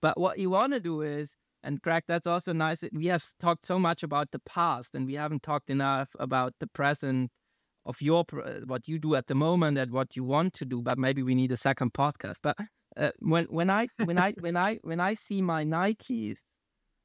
But 0.01 0.19
what 0.19 0.39
you 0.39 0.49
want 0.49 0.73
to 0.73 0.79
do 0.79 1.01
is, 1.01 1.35
and 1.67 1.81
Greg, 1.81 2.03
that's 2.07 2.25
also 2.25 2.53
nice. 2.53 2.81
We 2.93 3.07
have 3.07 3.23
talked 3.39 3.65
so 3.65 3.77
much 3.77 4.01
about 4.01 4.31
the 4.31 4.39
past, 4.39 4.95
and 4.95 5.05
we 5.05 5.15
haven't 5.15 5.43
talked 5.43 5.69
enough 5.69 6.15
about 6.17 6.53
the 6.59 6.67
present 6.67 7.29
of 7.85 8.01
your 8.01 8.25
uh, 8.33 8.61
what 8.65 8.87
you 8.87 8.97
do 8.97 9.15
at 9.15 9.27
the 9.27 9.35
moment 9.35 9.77
and 9.77 9.91
what 9.91 10.15
you 10.15 10.23
want 10.23 10.53
to 10.53 10.65
do. 10.65 10.81
But 10.81 10.97
maybe 10.97 11.23
we 11.23 11.35
need 11.35 11.51
a 11.51 11.57
second 11.57 11.93
podcast. 11.93 12.37
But 12.41 12.55
uh, 12.95 13.11
when 13.19 13.45
when 13.45 13.69
I 13.69 13.87
when 14.05 14.17
I 14.17 14.31
when 14.39 14.55
I 14.55 14.79
when 14.83 15.01
I 15.01 15.13
see 15.13 15.41
my 15.41 15.65
Nikes 15.65 16.37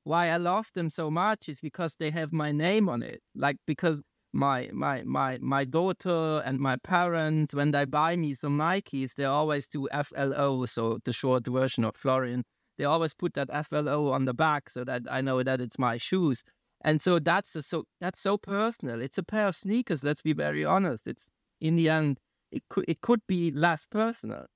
why 0.05 0.29
I 0.29 0.37
love 0.37 0.69
them 0.75 0.91
so 0.91 1.11
much 1.11 1.49
is 1.49 1.61
because 1.61 1.97
they 1.97 2.11
have 2.11 2.33
my 2.33 2.53
name 2.53 2.89
on 2.89 3.03
it. 3.03 3.21
Like 3.35 3.57
because 3.67 4.03
my 4.33 4.71
my 4.73 5.03
my 5.03 5.39
my 5.41 5.65
daughter 5.65 6.43
and 6.45 6.59
my 6.59 6.77
parents, 6.77 7.55
when 7.55 7.73
they 7.73 7.85
buy 7.85 8.17
me 8.17 8.35
some 8.35 8.59
Nikes, 8.59 9.15
they 9.15 9.25
always 9.25 9.69
do 9.69 9.89
FLO, 9.93 10.67
so 10.67 10.99
the 11.05 11.13
short 11.13 11.47
version 11.47 11.85
of 11.85 11.97
Florian. 11.97 12.45
They 12.83 12.87
always 12.87 13.15
put 13.15 13.35
that 13.35 13.49
FLO 13.67 14.11
on 14.11 14.25
the 14.25 14.35
back 14.35 14.69
so 14.69 14.83
that 14.83 15.03
I 15.09 15.21
know 15.21 15.41
that 15.45 15.61
it's 15.61 15.79
my 15.79 15.99
shoes. 15.99 16.43
And 16.81 17.01
so 17.01 17.21
that's 17.21 17.55
a, 17.55 17.63
so 17.63 17.85
that's 18.01 18.19
so 18.19 18.37
personal. 18.37 19.01
It's 19.01 19.19
a 19.19 19.23
pair 19.23 19.47
of 19.47 19.55
sneakers. 19.55 20.03
Let's 20.03 20.21
be 20.21 20.33
very 20.33 20.65
honest. 20.65 21.07
It's 21.07 21.29
in 21.61 21.77
the 21.77 21.89
end, 21.89 22.19
it 22.51 22.65
could 22.69 22.85
it 22.89 23.01
could 23.01 23.21
be 23.29 23.53
less 23.53 23.87
personal. 23.87 24.47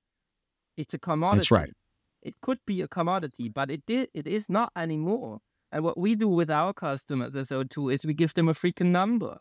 It's 0.76 0.92
a 0.92 0.98
commodity. 0.98 1.36
That's 1.38 1.50
right. 1.52 1.72
It 2.20 2.34
could 2.42 2.58
be 2.66 2.80
a 2.82 2.88
commodity, 2.88 3.48
but 3.48 3.70
it 3.70 3.86
did 3.86 4.08
it 4.12 4.26
is 4.26 4.48
not 4.50 4.72
anymore. 4.76 5.38
And 5.70 5.84
what 5.84 5.96
we 5.96 6.16
do 6.16 6.26
with 6.26 6.50
our 6.50 6.72
customers 6.72 7.36
as 7.36 7.50
O2 7.50 7.94
is 7.94 8.04
we 8.04 8.12
give 8.12 8.34
them 8.34 8.48
a 8.48 8.54
freaking 8.54 8.90
number. 8.90 9.38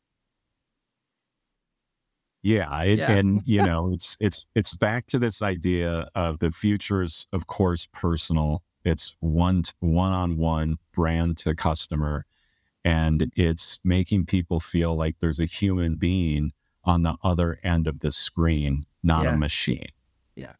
Yeah, 2.43 2.83
it, 2.83 2.99
Yeah. 2.99 3.11
and 3.13 3.41
you 3.47 3.63
know, 3.63 3.91
it's 3.91 4.15
it's 4.19 4.45
it's 4.53 4.75
back 4.75 5.07
to 5.07 5.17
this 5.17 5.41
idea 5.41 6.07
of 6.13 6.37
the 6.37 6.51
future's, 6.51 7.25
of 7.33 7.47
course, 7.47 7.87
personal. 7.91 8.61
It's 8.85 9.17
one 9.19 9.63
one 9.79 10.13
on 10.13 10.37
one, 10.37 10.77
brand 10.93 11.37
to 11.39 11.55
customer, 11.55 12.25
and 12.83 13.31
it's 13.35 13.79
making 13.83 14.27
people 14.27 14.59
feel 14.59 14.95
like 14.95 15.17
there's 15.19 15.39
a 15.39 15.45
human 15.45 15.95
being 15.95 16.51
on 16.83 17.01
the 17.01 17.15
other 17.23 17.59
end 17.63 17.87
of 17.87 17.99
the 17.99 18.11
screen, 18.11 18.85
not 19.01 19.23
Yeah. 19.23 19.33
a 19.33 19.37
machine. 19.37 19.89
Yeah. 20.35 20.53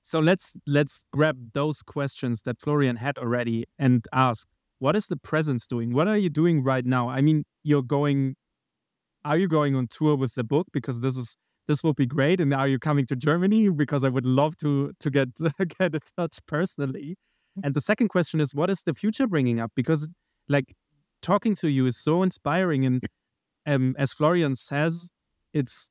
So 0.00 0.20
let's 0.20 0.56
let's 0.66 1.04
grab 1.12 1.52
those 1.52 1.82
questions 1.82 2.42
that 2.42 2.60
Florian 2.60 2.96
had 2.96 3.18
already 3.18 3.66
and 3.78 4.04
ask, 4.12 4.48
what 4.78 4.96
is 4.96 5.06
the 5.08 5.16
presence 5.18 5.66
doing? 5.66 5.92
What 5.92 6.08
are 6.08 6.16
you 6.16 6.30
doing 6.30 6.64
right 6.64 6.84
now? 6.86 7.10
I 7.10 7.20
mean, 7.20 7.44
you're 7.62 7.82
going 7.82 8.36
are 9.24 9.36
you 9.36 9.48
going 9.48 9.76
on 9.76 9.86
tour 9.86 10.16
with 10.16 10.34
the 10.34 10.44
book 10.44 10.68
because 10.72 11.00
this 11.00 11.16
is 11.18 11.36
this 11.70 11.84
will 11.84 11.94
be 11.94 12.04
great 12.04 12.40
and 12.40 12.52
are 12.52 12.66
you 12.66 12.80
coming 12.80 13.06
to 13.06 13.14
Germany 13.14 13.68
because 13.68 14.02
I 14.02 14.08
would 14.08 14.26
love 14.26 14.56
to 14.56 14.92
to 14.98 15.08
get 15.08 15.28
get 15.78 15.94
in 15.94 16.00
touch 16.18 16.38
personally. 16.48 17.16
And 17.62 17.74
the 17.74 17.80
second 17.80 18.08
question 18.08 18.40
is 18.40 18.54
what 18.54 18.70
is 18.70 18.82
the 18.82 18.92
future 18.92 19.28
bringing 19.28 19.60
up 19.60 19.70
because 19.76 20.08
like 20.48 20.74
talking 21.22 21.54
to 21.62 21.68
you 21.68 21.86
is 21.86 21.96
so 21.96 22.24
inspiring 22.24 22.84
and 22.84 23.00
um, 23.66 23.94
as 23.98 24.12
Florian 24.12 24.56
says 24.56 25.10
it's 25.54 25.90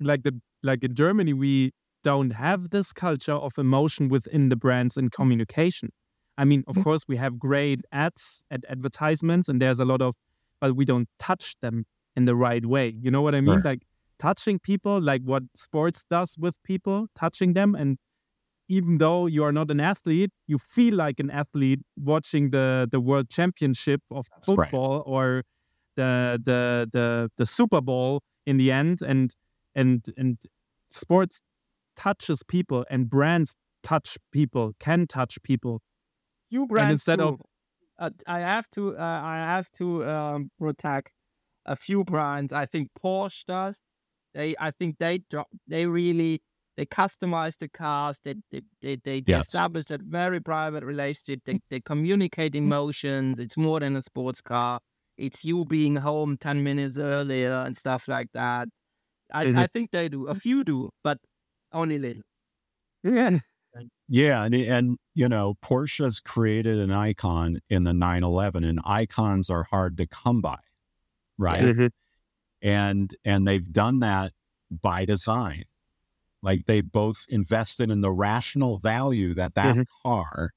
like 0.00 0.22
the 0.22 0.40
like 0.62 0.82
in 0.82 0.94
Germany 0.94 1.34
we 1.34 1.72
don't 2.02 2.32
have 2.32 2.70
this 2.70 2.94
culture 2.94 3.38
of 3.48 3.58
emotion 3.58 4.08
within 4.08 4.48
the 4.48 4.56
brands 4.56 4.96
and 4.96 5.12
communication. 5.12 5.90
I 6.38 6.44
mean, 6.46 6.64
of 6.66 6.82
course, 6.82 7.02
we 7.06 7.16
have 7.16 7.38
great 7.38 7.80
ads 7.92 8.42
and 8.50 8.64
advertisements, 8.68 9.48
and 9.50 9.60
there's 9.60 9.78
a 9.78 9.84
lot 9.84 10.00
of, 10.00 10.14
but 10.60 10.74
we 10.74 10.84
don't 10.84 11.08
touch 11.18 11.54
them 11.60 11.84
in 12.16 12.24
the 12.24 12.34
right 12.34 12.64
way. 12.64 12.94
You 13.00 13.10
know 13.10 13.20
what 13.20 13.34
I 13.34 13.42
mean? 13.42 13.56
Right. 13.56 13.64
Like 13.72 13.82
touching 14.22 14.58
people, 14.60 15.00
like 15.00 15.22
what 15.24 15.42
sports 15.54 16.04
does 16.08 16.36
with 16.38 16.56
people, 16.62 17.08
touching 17.16 17.54
them. 17.54 17.74
And 17.74 17.98
even 18.68 18.98
though 18.98 19.26
you 19.26 19.42
are 19.44 19.52
not 19.52 19.70
an 19.70 19.80
athlete, 19.80 20.30
you 20.46 20.58
feel 20.58 20.94
like 20.94 21.18
an 21.20 21.30
athlete 21.30 21.80
watching 21.96 22.50
the 22.50 22.88
the 22.90 23.00
world 23.00 23.28
championship 23.28 24.00
of 24.10 24.26
That's 24.30 24.48
right. 24.48 24.70
football 24.70 25.02
or 25.06 25.42
the 25.96 26.40
the 26.48 26.88
the 26.96 27.06
the 27.36 27.46
Super 27.46 27.80
Bowl 27.80 28.22
in 28.46 28.56
the 28.58 28.70
end. 28.70 29.02
And 29.02 29.34
and 29.74 30.06
and 30.16 30.38
sports 30.90 31.40
touches 31.96 32.42
people 32.56 32.84
and 32.88 33.10
brands 33.10 33.56
touch 33.82 34.16
people, 34.30 34.72
can 34.78 35.06
touch 35.06 35.42
people. 35.42 35.82
You 36.50 36.66
brands 36.66 36.92
instead 36.92 37.20
of- 37.20 37.40
uh, 37.98 38.10
I 38.26 38.40
have 38.40 38.66
to 38.72 38.96
uh, 38.96 39.20
I 39.34 39.36
have 39.36 39.68
to 39.72 39.86
um, 40.08 40.50
protect 40.58 41.12
a 41.66 41.76
few 41.76 42.04
brands. 42.04 42.52
I 42.52 42.66
think 42.66 42.88
Porsche 43.02 43.44
does. 43.46 43.80
They 44.34 44.54
I 44.60 44.70
think 44.72 44.98
they 44.98 45.18
drop 45.30 45.48
they 45.66 45.86
really 45.86 46.42
they 46.76 46.86
customize 46.86 47.58
the 47.58 47.68
cars. 47.68 48.18
They 48.24 48.34
they 48.50 48.62
they, 48.80 48.96
they, 48.96 49.20
they 49.20 49.32
Yes. 49.32 49.46
establish 49.46 49.90
a 49.90 49.98
very 49.98 50.40
private 50.40 50.84
relationship. 50.84 51.40
They 51.44 51.60
they 51.70 51.80
communicate 51.80 52.54
emotions. 52.56 53.38
It's 53.40 53.56
more 53.56 53.80
than 53.80 53.96
a 53.96 54.02
sports 54.02 54.40
car. 54.42 54.80
It's 55.18 55.44
you 55.44 55.64
being 55.66 55.96
home 55.96 56.36
ten 56.38 56.62
minutes 56.64 56.98
earlier 56.98 57.52
and 57.66 57.76
stuff 57.76 58.08
like 58.08 58.28
that. 58.34 58.68
I. 59.32 59.50
I 59.54 59.66
think 59.68 59.90
they 59.92 60.08
do. 60.08 60.26
A 60.28 60.34
few 60.34 60.64
do, 60.64 60.90
but 61.04 61.18
only 61.72 61.98
little. 61.98 62.22
Yeah. 63.04 63.40
Yeah, 64.08 64.44
and 64.44 64.54
and 64.54 64.98
you 65.14 65.28
know, 65.28 65.54
Porsche's 65.64 66.20
created 66.20 66.78
an 66.78 66.90
icon 66.90 67.60
in 67.70 67.84
the 67.84 67.94
911, 67.94 68.64
and 68.64 68.80
icons 68.84 69.48
are 69.48 69.62
hard 69.64 69.96
to 69.96 70.06
come 70.06 70.40
by, 70.42 70.58
right? 71.38 71.60
Mm-hmm. 71.60 71.86
And 72.62 73.14
and 73.24 73.46
they've 73.46 73.72
done 73.72 74.00
that 74.00 74.32
by 74.70 75.04
design 75.04 75.64
like 76.42 76.66
they 76.66 76.80
both 76.80 77.26
invested 77.28 77.90
in 77.90 78.00
the 78.00 78.10
rational 78.12 78.78
value 78.78 79.34
that 79.34 79.54
that 79.54 79.76
Mhm. 79.76 79.86
car 80.02 80.50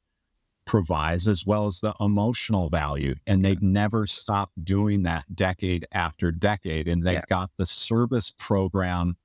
provides 0.66 1.28
as 1.28 1.46
well 1.46 1.68
as 1.68 1.80
the 1.82 1.94
emotional 2.00 2.70
value 2.70 3.16
and 3.28 3.46
they've 3.46 3.62
never 3.62 4.08
stopped 4.08 4.64
doing 4.66 5.04
that 5.04 5.26
decade 5.36 5.86
after 5.92 6.32
decade 6.32 6.88
and 6.88 7.04
they've 7.04 7.16
Yeah. 7.16 7.26
got 7.28 7.52
the 7.58 7.66
service 7.68 8.34
program 8.38 9.18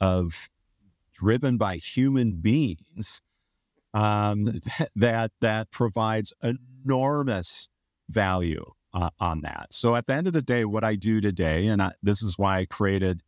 of 0.00 0.50
driven 1.12 1.58
by 1.58 1.76
human 1.76 2.40
beings 2.40 3.22
um, 3.94 4.60
that 4.96 5.32
that 5.40 5.70
provides 5.70 6.32
enormous 6.42 7.68
value 8.08 8.64
uh, 8.94 9.10
on 9.20 9.40
that. 9.42 9.72
So 9.72 9.96
at 9.96 10.06
the 10.06 10.14
end 10.14 10.26
of 10.26 10.32
the 10.32 10.42
day, 10.42 10.64
what 10.64 10.84
I 10.84 10.96
do 10.96 11.20
today, 11.20 11.66
and 11.68 11.82
I, 11.82 11.92
this 12.02 12.22
is 12.22 12.38
why 12.38 12.58
I 12.58 12.64
created 12.66 13.22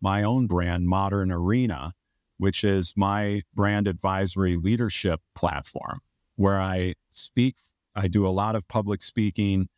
my 0.00 0.22
own 0.22 0.46
brand, 0.46 0.86
Modern 0.86 1.30
Arena, 1.32 1.92
which 2.38 2.64
is 2.64 2.94
my 2.96 3.42
brand 3.54 3.88
advisory 3.88 4.56
leadership 4.56 5.20
platform, 5.34 6.00
where 6.36 6.60
I 6.60 6.94
speak. 7.10 7.56
I 7.94 8.08
do 8.08 8.26
a 8.26 8.28
lot 8.28 8.56
of 8.56 8.68
public 8.68 9.02
speaking. 9.02 9.68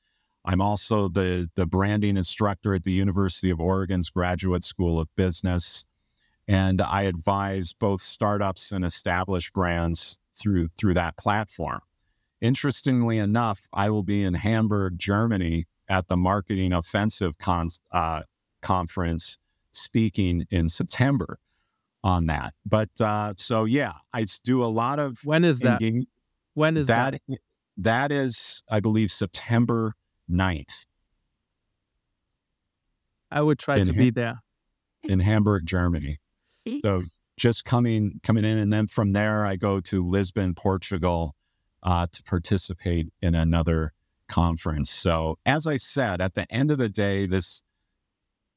I'm 0.44 0.60
also 0.60 1.08
the 1.08 1.48
the 1.54 1.66
branding 1.66 2.16
instructor 2.16 2.74
at 2.74 2.84
the 2.84 2.92
University 2.92 3.50
of 3.50 3.60
Oregon's 3.60 4.10
Graduate 4.10 4.64
School 4.64 4.98
of 4.98 5.08
Business, 5.14 5.84
and 6.48 6.80
I 6.80 7.02
advise 7.02 7.74
both 7.74 8.00
startups 8.00 8.72
and 8.72 8.84
established 8.84 9.52
brands 9.52 10.18
through 10.32 10.68
through 10.76 10.94
that 10.94 11.16
platform. 11.16 11.80
Interestingly 12.40 13.18
enough, 13.18 13.66
I 13.72 13.90
will 13.90 14.02
be 14.02 14.22
in 14.22 14.34
Hamburg, 14.34 14.98
Germany 14.98 15.66
at 15.88 16.08
the 16.08 16.16
Marketing 16.16 16.72
Offensive 16.72 17.36
con- 17.38 17.68
uh, 17.90 18.22
conference 18.62 19.38
speaking 19.72 20.46
in 20.50 20.68
September 20.68 21.38
on 22.04 22.26
that. 22.26 22.54
But 22.64 22.90
uh, 23.00 23.34
so, 23.36 23.64
yeah, 23.64 23.94
I 24.12 24.26
do 24.44 24.62
a 24.62 24.66
lot 24.66 24.98
of 24.98 25.18
When 25.24 25.44
is 25.44 25.60
that? 25.60 25.80
When 26.54 26.76
is 26.76 26.86
that? 26.86 27.20
that. 27.28 27.38
That 27.76 28.12
is, 28.12 28.62
I 28.68 28.80
believe, 28.80 29.10
September 29.10 29.94
9th 30.30 30.84
I 33.30 33.42
would 33.42 33.58
try 33.58 33.82
to 33.82 33.92
be 33.92 34.10
there. 34.10 34.42
in 35.04 35.20
Hamburg, 35.20 35.66
Germany. 35.66 36.18
So 36.82 37.04
just 37.36 37.64
coming 37.64 38.20
coming 38.22 38.44
in, 38.44 38.58
and 38.58 38.72
then 38.72 38.88
from 38.88 39.12
there, 39.12 39.46
I 39.46 39.56
go 39.56 39.80
to 39.80 40.04
Lisbon, 40.04 40.54
Portugal, 40.54 41.34
uh, 41.82 42.06
to 42.12 42.22
participate 42.22 43.08
in 43.20 43.34
another 43.34 43.92
conference. 44.28 44.90
So 44.90 45.38
as 45.46 45.66
I 45.66 45.76
said, 45.76 46.20
at 46.20 46.34
the 46.34 46.50
end 46.52 46.70
of 46.70 46.78
the 46.78 46.88
day, 46.88 47.26
this, 47.26 47.62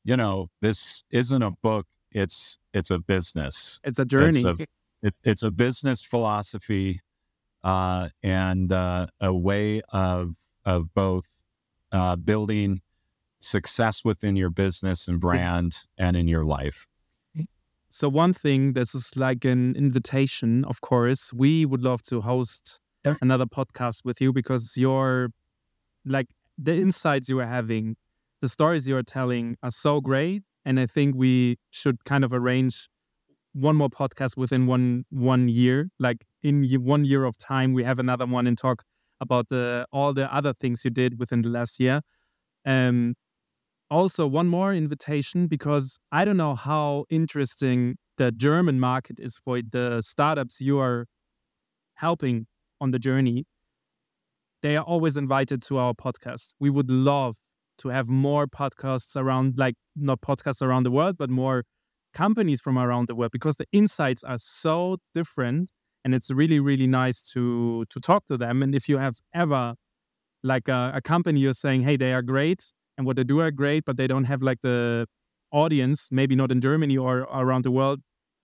you 0.03 0.17
know, 0.17 0.49
this 0.61 1.03
isn't 1.11 1.41
a 1.41 1.51
book; 1.51 1.87
it's 2.11 2.57
it's 2.73 2.91
a 2.91 2.99
business. 2.99 3.79
It's 3.83 3.99
a 3.99 4.05
journey. 4.05 4.41
It's 4.41 4.45
a, 4.45 4.57
it, 5.03 5.15
it's 5.23 5.43
a 5.43 5.51
business 5.51 6.01
philosophy 6.01 7.01
uh, 7.63 8.09
and 8.23 8.71
uh, 8.71 9.07
a 9.19 9.33
way 9.33 9.81
of 9.89 10.35
of 10.65 10.93
both 10.93 11.25
uh, 11.91 12.15
building 12.15 12.81
success 13.39 14.05
within 14.05 14.35
your 14.35 14.49
business 14.49 15.07
and 15.07 15.19
brand 15.19 15.85
and 15.97 16.15
in 16.15 16.27
your 16.27 16.45
life. 16.45 16.87
So 17.89 18.07
one 18.07 18.33
thing, 18.33 18.73
this 18.73 18.95
is 18.95 19.17
like 19.17 19.43
an 19.43 19.75
invitation, 19.75 20.63
of 20.65 20.79
course. 20.79 21.33
We 21.33 21.65
would 21.65 21.81
love 21.83 22.03
to 22.03 22.21
host. 22.21 22.79
Another 23.21 23.45
podcast 23.45 24.05
with 24.05 24.21
you 24.21 24.33
because 24.33 24.73
your 24.77 25.29
like 26.05 26.27
the 26.57 26.75
insights 26.75 27.29
you 27.29 27.39
are 27.39 27.45
having, 27.45 27.95
the 28.41 28.49
stories 28.49 28.87
you 28.87 28.95
are 28.97 29.03
telling 29.03 29.57
are 29.63 29.71
so 29.71 30.01
great. 30.01 30.43
And 30.65 30.79
I 30.79 30.85
think 30.85 31.15
we 31.15 31.57
should 31.71 32.03
kind 32.05 32.23
of 32.23 32.33
arrange 32.33 32.87
one 33.53 33.75
more 33.75 33.89
podcast 33.89 34.37
within 34.37 34.67
one 34.67 35.05
one 35.09 35.47
year. 35.47 35.89
Like 35.99 36.25
in 36.43 36.63
one 36.83 37.05
year 37.05 37.25
of 37.25 37.37
time, 37.37 37.73
we 37.73 37.83
have 37.83 37.99
another 37.99 38.25
one 38.25 38.47
and 38.47 38.57
talk 38.57 38.83
about 39.19 39.49
the 39.49 39.85
all 39.91 40.13
the 40.13 40.33
other 40.33 40.53
things 40.53 40.85
you 40.85 40.91
did 40.91 41.19
within 41.19 41.41
the 41.41 41.49
last 41.49 41.79
year. 41.79 42.01
Um, 42.65 43.15
also 43.89 44.25
one 44.25 44.47
more 44.47 44.73
invitation 44.73 45.47
because 45.47 45.99
I 46.11 46.23
don't 46.23 46.37
know 46.37 46.55
how 46.55 47.05
interesting 47.09 47.97
the 48.17 48.31
German 48.31 48.79
market 48.79 49.17
is 49.19 49.39
for 49.43 49.61
the 49.61 50.01
startups 50.01 50.61
you 50.61 50.79
are 50.79 51.07
helping 51.95 52.47
on 52.81 52.91
the 52.91 52.99
journey. 52.99 53.45
They 54.61 54.75
are 54.75 54.83
always 54.83 55.15
invited 55.15 55.61
to 55.63 55.77
our 55.77 55.93
podcast. 55.93 56.53
We 56.59 56.69
would 56.69 56.91
love 56.91 57.35
to 57.77 57.89
have 57.89 58.09
more 58.09 58.45
podcasts 58.45 59.15
around, 59.15 59.53
like 59.57 59.75
not 59.95 60.21
podcasts 60.21 60.61
around 60.61 60.83
the 60.83 60.91
world, 60.91 61.15
but 61.17 61.29
more 61.29 61.63
companies 62.13 62.61
from 62.61 62.77
around 62.77 63.07
the 63.07 63.15
world 63.15 63.31
because 63.31 63.55
the 63.55 63.65
insights 63.71 64.23
are 64.23 64.37
so 64.37 64.97
different 65.13 65.69
and 66.03 66.13
it's 66.13 66.29
really 66.31 66.59
really 66.59 66.87
nice 66.87 67.21
to 67.21 67.85
to 67.89 67.99
talk 67.99 68.25
to 68.27 68.37
them 68.37 68.61
and 68.61 68.75
if 68.75 68.89
you 68.89 68.97
have 68.97 69.15
ever 69.33 69.75
like 70.43 70.67
a, 70.67 70.91
a 70.93 71.01
company 71.01 71.39
you're 71.39 71.53
saying 71.53 71.81
hey 71.83 71.95
they 71.95 72.13
are 72.13 72.21
great 72.21 72.73
and 72.97 73.07
what 73.07 73.15
they 73.15 73.23
do 73.23 73.39
are 73.39 73.51
great 73.51 73.85
but 73.85 73.97
they 73.97 74.07
don't 74.07 74.25
have 74.25 74.41
like 74.41 74.59
the 74.61 75.07
audience 75.51 76.09
maybe 76.11 76.35
not 76.35 76.51
in 76.51 76.59
germany 76.59 76.97
or 76.97 77.19
around 77.33 77.63
the 77.63 77.71
world 77.71 78.01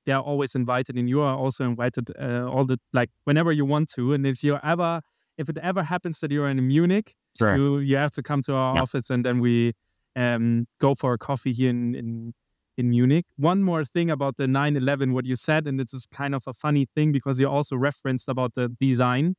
they 0.07 0.13
are 0.13 0.23
always 0.31 0.55
invited 0.55 0.95
and 0.97 1.07
you 1.13 1.21
are 1.21 1.35
also 1.37 1.63
invited 1.65 2.09
uh, 2.19 2.45
all 2.53 2.65
the 2.65 2.77
like 2.99 3.09
whenever 3.25 3.51
you 3.51 3.65
want 3.65 3.87
to 3.97 4.13
and 4.13 4.25
if 4.25 4.43
you 4.43 4.57
ever 4.63 5.01
if 5.37 5.49
it 5.49 5.57
ever 5.59 5.83
happens 5.83 6.19
that 6.21 6.31
you're 6.31 6.49
in 6.49 6.59
munich 6.67 7.13
Sure. 7.39 7.55
you 7.57 7.77
you 7.89 7.95
have 7.97 8.13
to 8.19 8.23
come 8.23 8.41
to 8.47 8.53
our 8.55 8.75
Yeah. 8.75 8.81
office 8.85 9.07
and 9.13 9.21
then 9.25 9.37
we 9.47 9.73
um 10.15 10.65
go 10.85 10.95
for 10.95 11.13
a 11.13 11.19
coffee 11.29 11.53
here 11.59 11.69
in 11.69 11.93
in 12.01 12.33
in 12.79 12.89
Munich. 12.91 13.25
One 13.37 13.63
more 13.63 13.83
thing 13.95 14.11
about 14.11 14.37
the 14.37 14.47
911, 14.47 15.11
what 15.15 15.25
you 15.25 15.35
said, 15.35 15.65
and 15.67 15.79
this 15.79 15.91
is 15.95 16.05
kind 16.21 16.35
of 16.35 16.43
a 16.45 16.53
funny 16.53 16.85
thing 16.95 17.11
because 17.11 17.39
you 17.41 17.49
also 17.49 17.75
referenced 17.75 18.27
about 18.29 18.53
the 18.53 18.65
design. 18.79 19.33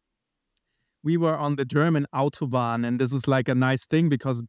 We 1.04 1.16
were 1.16 1.36
on 1.36 1.54
the 1.56 1.64
German 1.64 2.06
Autobahn, 2.12 2.86
and 2.86 3.00
this 3.00 3.12
is 3.12 3.28
like 3.28 3.48
a 3.48 3.54
nice 3.54 3.86
thing 3.86 4.08
because 4.08 4.42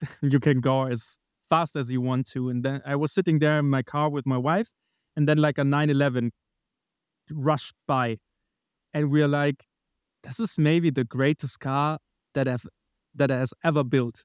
you 0.22 0.38
can 0.40 0.60
go 0.60 0.84
as 0.84 1.16
fast 1.48 1.76
as 1.76 1.90
you 1.90 2.00
want 2.02 2.26
to. 2.32 2.48
And 2.50 2.62
then 2.62 2.82
I 2.84 2.96
was 2.96 3.12
sitting 3.12 3.38
there 3.38 3.58
in 3.58 3.68
my 3.70 3.82
car 3.82 4.10
with 4.10 4.26
my 4.26 4.36
wife, 4.38 4.70
and 5.16 5.28
then 5.28 5.38
like 5.38 5.58
a 5.58 5.64
911 5.64 6.32
rushed 7.30 7.74
by, 7.86 8.18
and 8.92 9.10
we 9.10 9.22
are 9.22 9.28
like, 9.28 9.64
"This 10.22 10.40
is 10.40 10.58
maybe 10.58 10.90
the 10.90 11.04
greatest 11.04 11.60
car 11.60 11.98
that 12.34 12.46
have 12.46 12.66
that 13.14 13.30
has 13.30 13.52
ever 13.64 13.84
built." 13.84 14.24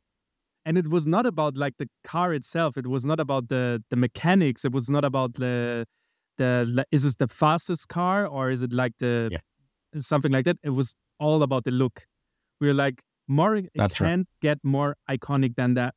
and 0.65 0.77
it 0.77 0.87
was 0.89 1.07
not 1.07 1.25
about 1.25 1.57
like 1.57 1.75
the 1.77 1.87
car 2.03 2.33
itself. 2.33 2.77
It 2.77 2.85
was 2.87 3.05
not 3.05 3.19
about 3.19 3.47
the 3.49 3.81
the 3.89 3.95
mechanics. 3.95 4.65
It 4.65 4.71
was 4.73 4.89
not 4.89 5.05
about 5.05 5.33
the 5.35 5.85
the 6.37 6.85
is 6.91 7.03
this 7.03 7.15
the 7.15 7.27
fastest 7.27 7.87
car 7.87 8.27
or 8.27 8.49
is 8.51 8.61
it 8.61 8.73
like 8.73 8.93
the 8.99 9.29
Yeah. 9.31 9.39
something 10.01 10.31
like 10.31 10.45
that. 10.45 10.57
It 10.63 10.71
was 10.71 10.95
all 11.19 11.43
about 11.43 11.63
the 11.63 11.71
look. 11.71 12.05
We 12.59 12.67
were 12.67 12.73
like 12.73 13.01
more 13.27 13.55
it 13.55 13.69
That's 13.75 13.93
can't 13.93 14.27
get 14.41 14.59
more 14.63 14.95
iconic 15.09 15.55
than 15.55 15.73
that. 15.75 15.95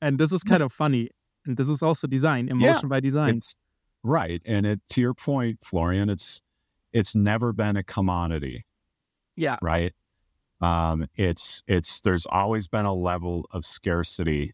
And 0.00 0.18
this 0.18 0.32
is 0.32 0.42
kind 0.42 0.62
of 0.62 0.72
funny. 0.72 1.08
And 1.46 1.56
this 1.56 1.68
is 1.68 1.82
also 1.82 2.06
design 2.06 2.48
emotion 2.48 2.88
by 2.88 3.00
design. 3.00 3.36
It's 3.38 3.54
right, 4.02 4.42
and 4.44 4.66
it 4.66 4.80
to 4.90 5.00
your 5.00 5.14
point, 5.14 5.58
Florian. 5.62 6.10
It's 6.10 6.40
it's 6.92 7.14
never 7.14 7.52
been 7.52 7.76
a 7.76 7.82
commodity, 7.82 8.66
Yeah. 9.36 9.56
right? 9.62 9.94
Um, 10.60 11.06
it's 11.16 11.62
it's 11.66 12.00
there's 12.02 12.26
always 12.26 12.68
been 12.68 12.84
a 12.84 12.94
level 12.94 13.46
of 13.50 13.64
scarcity 13.64 14.52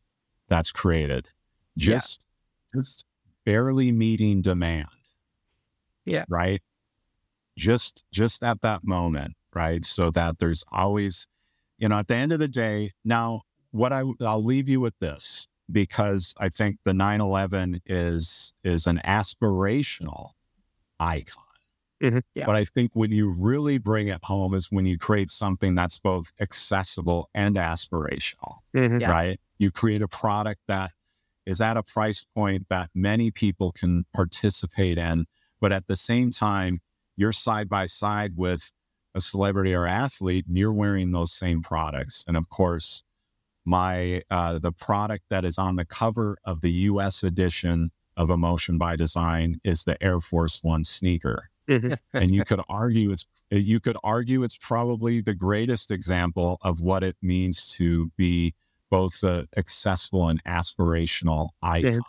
that's 0.48 0.70
created, 0.72 1.28
Yeah. 1.76 1.96
just 1.98 2.20
just 2.74 3.04
barely 3.44 3.92
meeting 3.92 4.40
demand. 4.42 4.88
Yeah. 6.04 6.24
Right. 6.28 6.62
Just 7.56 8.04
just 8.12 8.42
at 8.42 8.60
that 8.62 8.84
moment, 8.84 9.34
right? 9.54 9.84
So 9.84 10.10
that 10.12 10.38
there's 10.38 10.64
always, 10.70 11.26
you 11.76 11.88
know, 11.88 11.98
at 11.98 12.06
the 12.08 12.14
end 12.14 12.32
of 12.32 12.38
the 12.38 12.48
day. 12.48 12.92
Now, 13.04 13.42
what 13.72 13.92
I 13.92 14.02
I'll 14.20 14.44
leave 14.44 14.68
you 14.68 14.80
with 14.80 14.98
this 15.00 15.48
because 15.70 16.34
I 16.38 16.48
think 16.48 16.78
the 16.84 16.94
911 16.94 17.80
is 17.86 18.52
is 18.64 18.86
an 18.86 19.00
aspirational 19.04 20.30
icon. 21.00 21.44
Mhm. 22.02 22.22
Yeah. 22.34 22.46
But 22.46 22.54
I 22.56 22.64
think 22.64 22.92
when 22.94 23.10
you 23.12 23.28
really 23.30 23.78
bring 23.78 24.08
it 24.08 24.24
home 24.24 24.54
is 24.54 24.70
when 24.70 24.86
you 24.86 24.98
create 24.98 25.30
something 25.30 25.74
that's 25.74 25.98
both 25.98 26.30
accessible 26.40 27.28
and 27.34 27.56
aspirational, 27.56 28.58
Yeah. 28.72 29.10
right? 29.10 29.40
You 29.58 29.70
create 29.72 30.00
a 30.02 30.08
product 30.08 30.60
that 30.68 30.92
is 31.44 31.60
at 31.60 31.76
a 31.76 31.82
price 31.82 32.24
point 32.36 32.66
that 32.68 32.90
many 32.94 33.30
people 33.30 33.72
can 33.72 34.04
participate 34.14 34.96
in, 34.98 35.26
but 35.60 35.72
at 35.72 35.86
the 35.88 35.96
same 35.96 36.30
time, 36.30 36.80
you're 37.16 37.32
side 37.32 37.68
by 37.68 37.86
side 37.86 38.34
with 38.36 38.70
a 39.14 39.20
celebrity 39.20 39.74
or 39.74 39.86
athlete 39.86 40.46
and 40.46 40.56
you're 40.56 40.72
wearing 40.72 41.10
those 41.10 41.32
same 41.32 41.62
products. 41.62 42.24
And 42.28 42.36
of 42.36 42.48
course, 42.48 43.02
my 43.68 44.22
uh, 44.30 44.58
the 44.58 44.72
product 44.72 45.24
that 45.28 45.44
is 45.44 45.58
on 45.58 45.76
the 45.76 45.84
cover 45.84 46.38
of 46.44 46.60
the 46.62 46.70
US 46.72 47.22
edition 47.22 47.90
of 48.16 48.30
Emotion 48.30 48.78
by 48.78 48.96
Design 48.96 49.60
is 49.62 49.84
the 49.84 50.02
Air 50.02 50.20
Force 50.20 50.62
One 50.64 50.84
sneaker. 50.84 51.50
and 52.14 52.34
you 52.34 52.44
could 52.44 52.62
argue 52.68 53.12
it's 53.12 53.26
you 53.50 53.78
could 53.80 53.96
argue 54.02 54.42
it's 54.42 54.56
probably 54.56 55.20
the 55.20 55.34
greatest 55.34 55.90
example 55.90 56.58
of 56.62 56.80
what 56.80 57.02
it 57.02 57.16
means 57.22 57.68
to 57.74 58.10
be 58.16 58.54
both 58.90 59.22
uh, 59.22 59.44
accessible 59.56 60.28
and 60.28 60.42
aspirational 60.44 61.50
icon. 61.62 62.00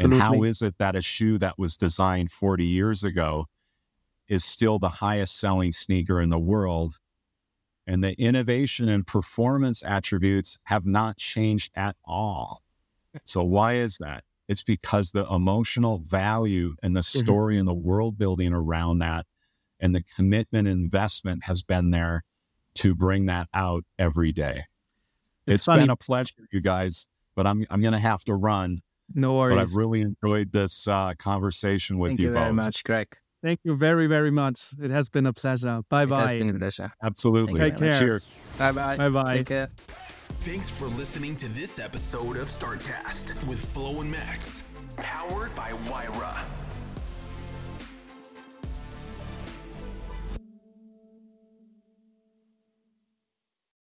And 0.00 0.12
how 0.14 0.42
is 0.44 0.62
it 0.62 0.78
that 0.78 0.96
a 0.96 1.00
shoe 1.00 1.38
that 1.38 1.58
was 1.58 1.76
designed 1.76 2.30
40 2.30 2.64
years 2.64 3.04
ago 3.04 3.46
is 4.28 4.44
still 4.44 4.78
the 4.78 4.88
highest 4.88 5.38
selling 5.38 5.72
sneaker 5.72 6.20
in 6.20 6.30
the 6.30 6.38
world? 6.38 6.98
And 7.86 8.02
the 8.02 8.20
innovation 8.20 8.88
and 8.88 9.06
performance 9.06 9.82
attributes 9.84 10.58
have 10.64 10.86
not 10.86 11.18
changed 11.18 11.70
at 11.76 11.96
all. 12.04 12.62
So, 13.24 13.42
why 13.44 13.74
is 13.74 13.98
that? 13.98 14.24
It's 14.48 14.62
because 14.62 15.12
the 15.12 15.26
emotional 15.26 15.98
value 15.98 16.74
and 16.82 16.96
the 16.96 17.02
story 17.02 17.58
and 17.58 17.66
the 17.66 17.74
world 17.74 18.18
building 18.18 18.52
around 18.52 18.98
that 18.98 19.26
and 19.80 19.94
the 19.94 20.02
commitment 20.14 20.68
and 20.68 20.80
investment 20.80 21.44
has 21.44 21.62
been 21.62 21.90
there 21.90 22.24
to 22.74 22.94
bring 22.94 23.26
that 23.26 23.48
out 23.54 23.84
every 23.98 24.32
day. 24.32 24.64
It's 25.46 25.56
it's 25.56 25.64
funny. 25.64 25.82
been 25.82 25.90
a 25.90 25.96
pleasure, 25.96 26.46
you 26.52 26.60
guys, 26.60 27.06
but 27.34 27.46
I'm, 27.46 27.66
I'm 27.70 27.80
going 27.80 27.92
to 27.92 27.98
have 27.98 28.24
to 28.24 28.34
run 28.34 28.82
no 29.14 29.34
worries. 29.34 29.56
but 29.56 29.62
I've 29.62 29.76
really 29.76 30.00
enjoyed 30.00 30.52
this 30.52 30.88
uh, 30.88 31.14
conversation 31.18 31.98
with 31.98 32.12
you. 32.12 32.16
Thank 32.16 32.20
you, 32.20 32.28
you 32.28 32.34
very 32.34 32.48
both. 32.48 32.56
much, 32.56 32.84
Greg. 32.84 33.16
Thank 33.46 33.60
you 33.62 33.76
very 33.76 34.08
very 34.08 34.32
much 34.32 34.72
it 34.82 34.90
has 34.90 35.08
been 35.08 35.24
a 35.24 35.32
pleasure 35.32 35.80
bye 35.88 36.02
It 36.02 36.08
has 36.08 36.32
bye 36.32 36.38
been 36.38 36.50
a 36.50 36.58
pleasure. 36.58 36.92
Absolutely. 37.00 37.60
Thank 37.60 37.74
you 37.74 37.86
very. 37.86 37.98
Cheers. 37.98 38.22
Bye 38.58 38.72
bye. 38.72 38.96
Bye-bye. 38.96 39.36
Take 39.36 39.46
care. 39.46 39.68
Thanks 40.40 40.68
for 40.68 40.86
listening 40.86 41.36
to 41.36 41.48
this 41.48 41.78
episode 41.78 42.38
of 42.38 42.48
Startcast 42.48 43.46
with 43.46 43.64
Flo 43.72 44.00
and 44.00 44.10
Max, 44.10 44.64
powered 44.96 45.54
by 45.54 45.70
Wayra. 45.88 46.40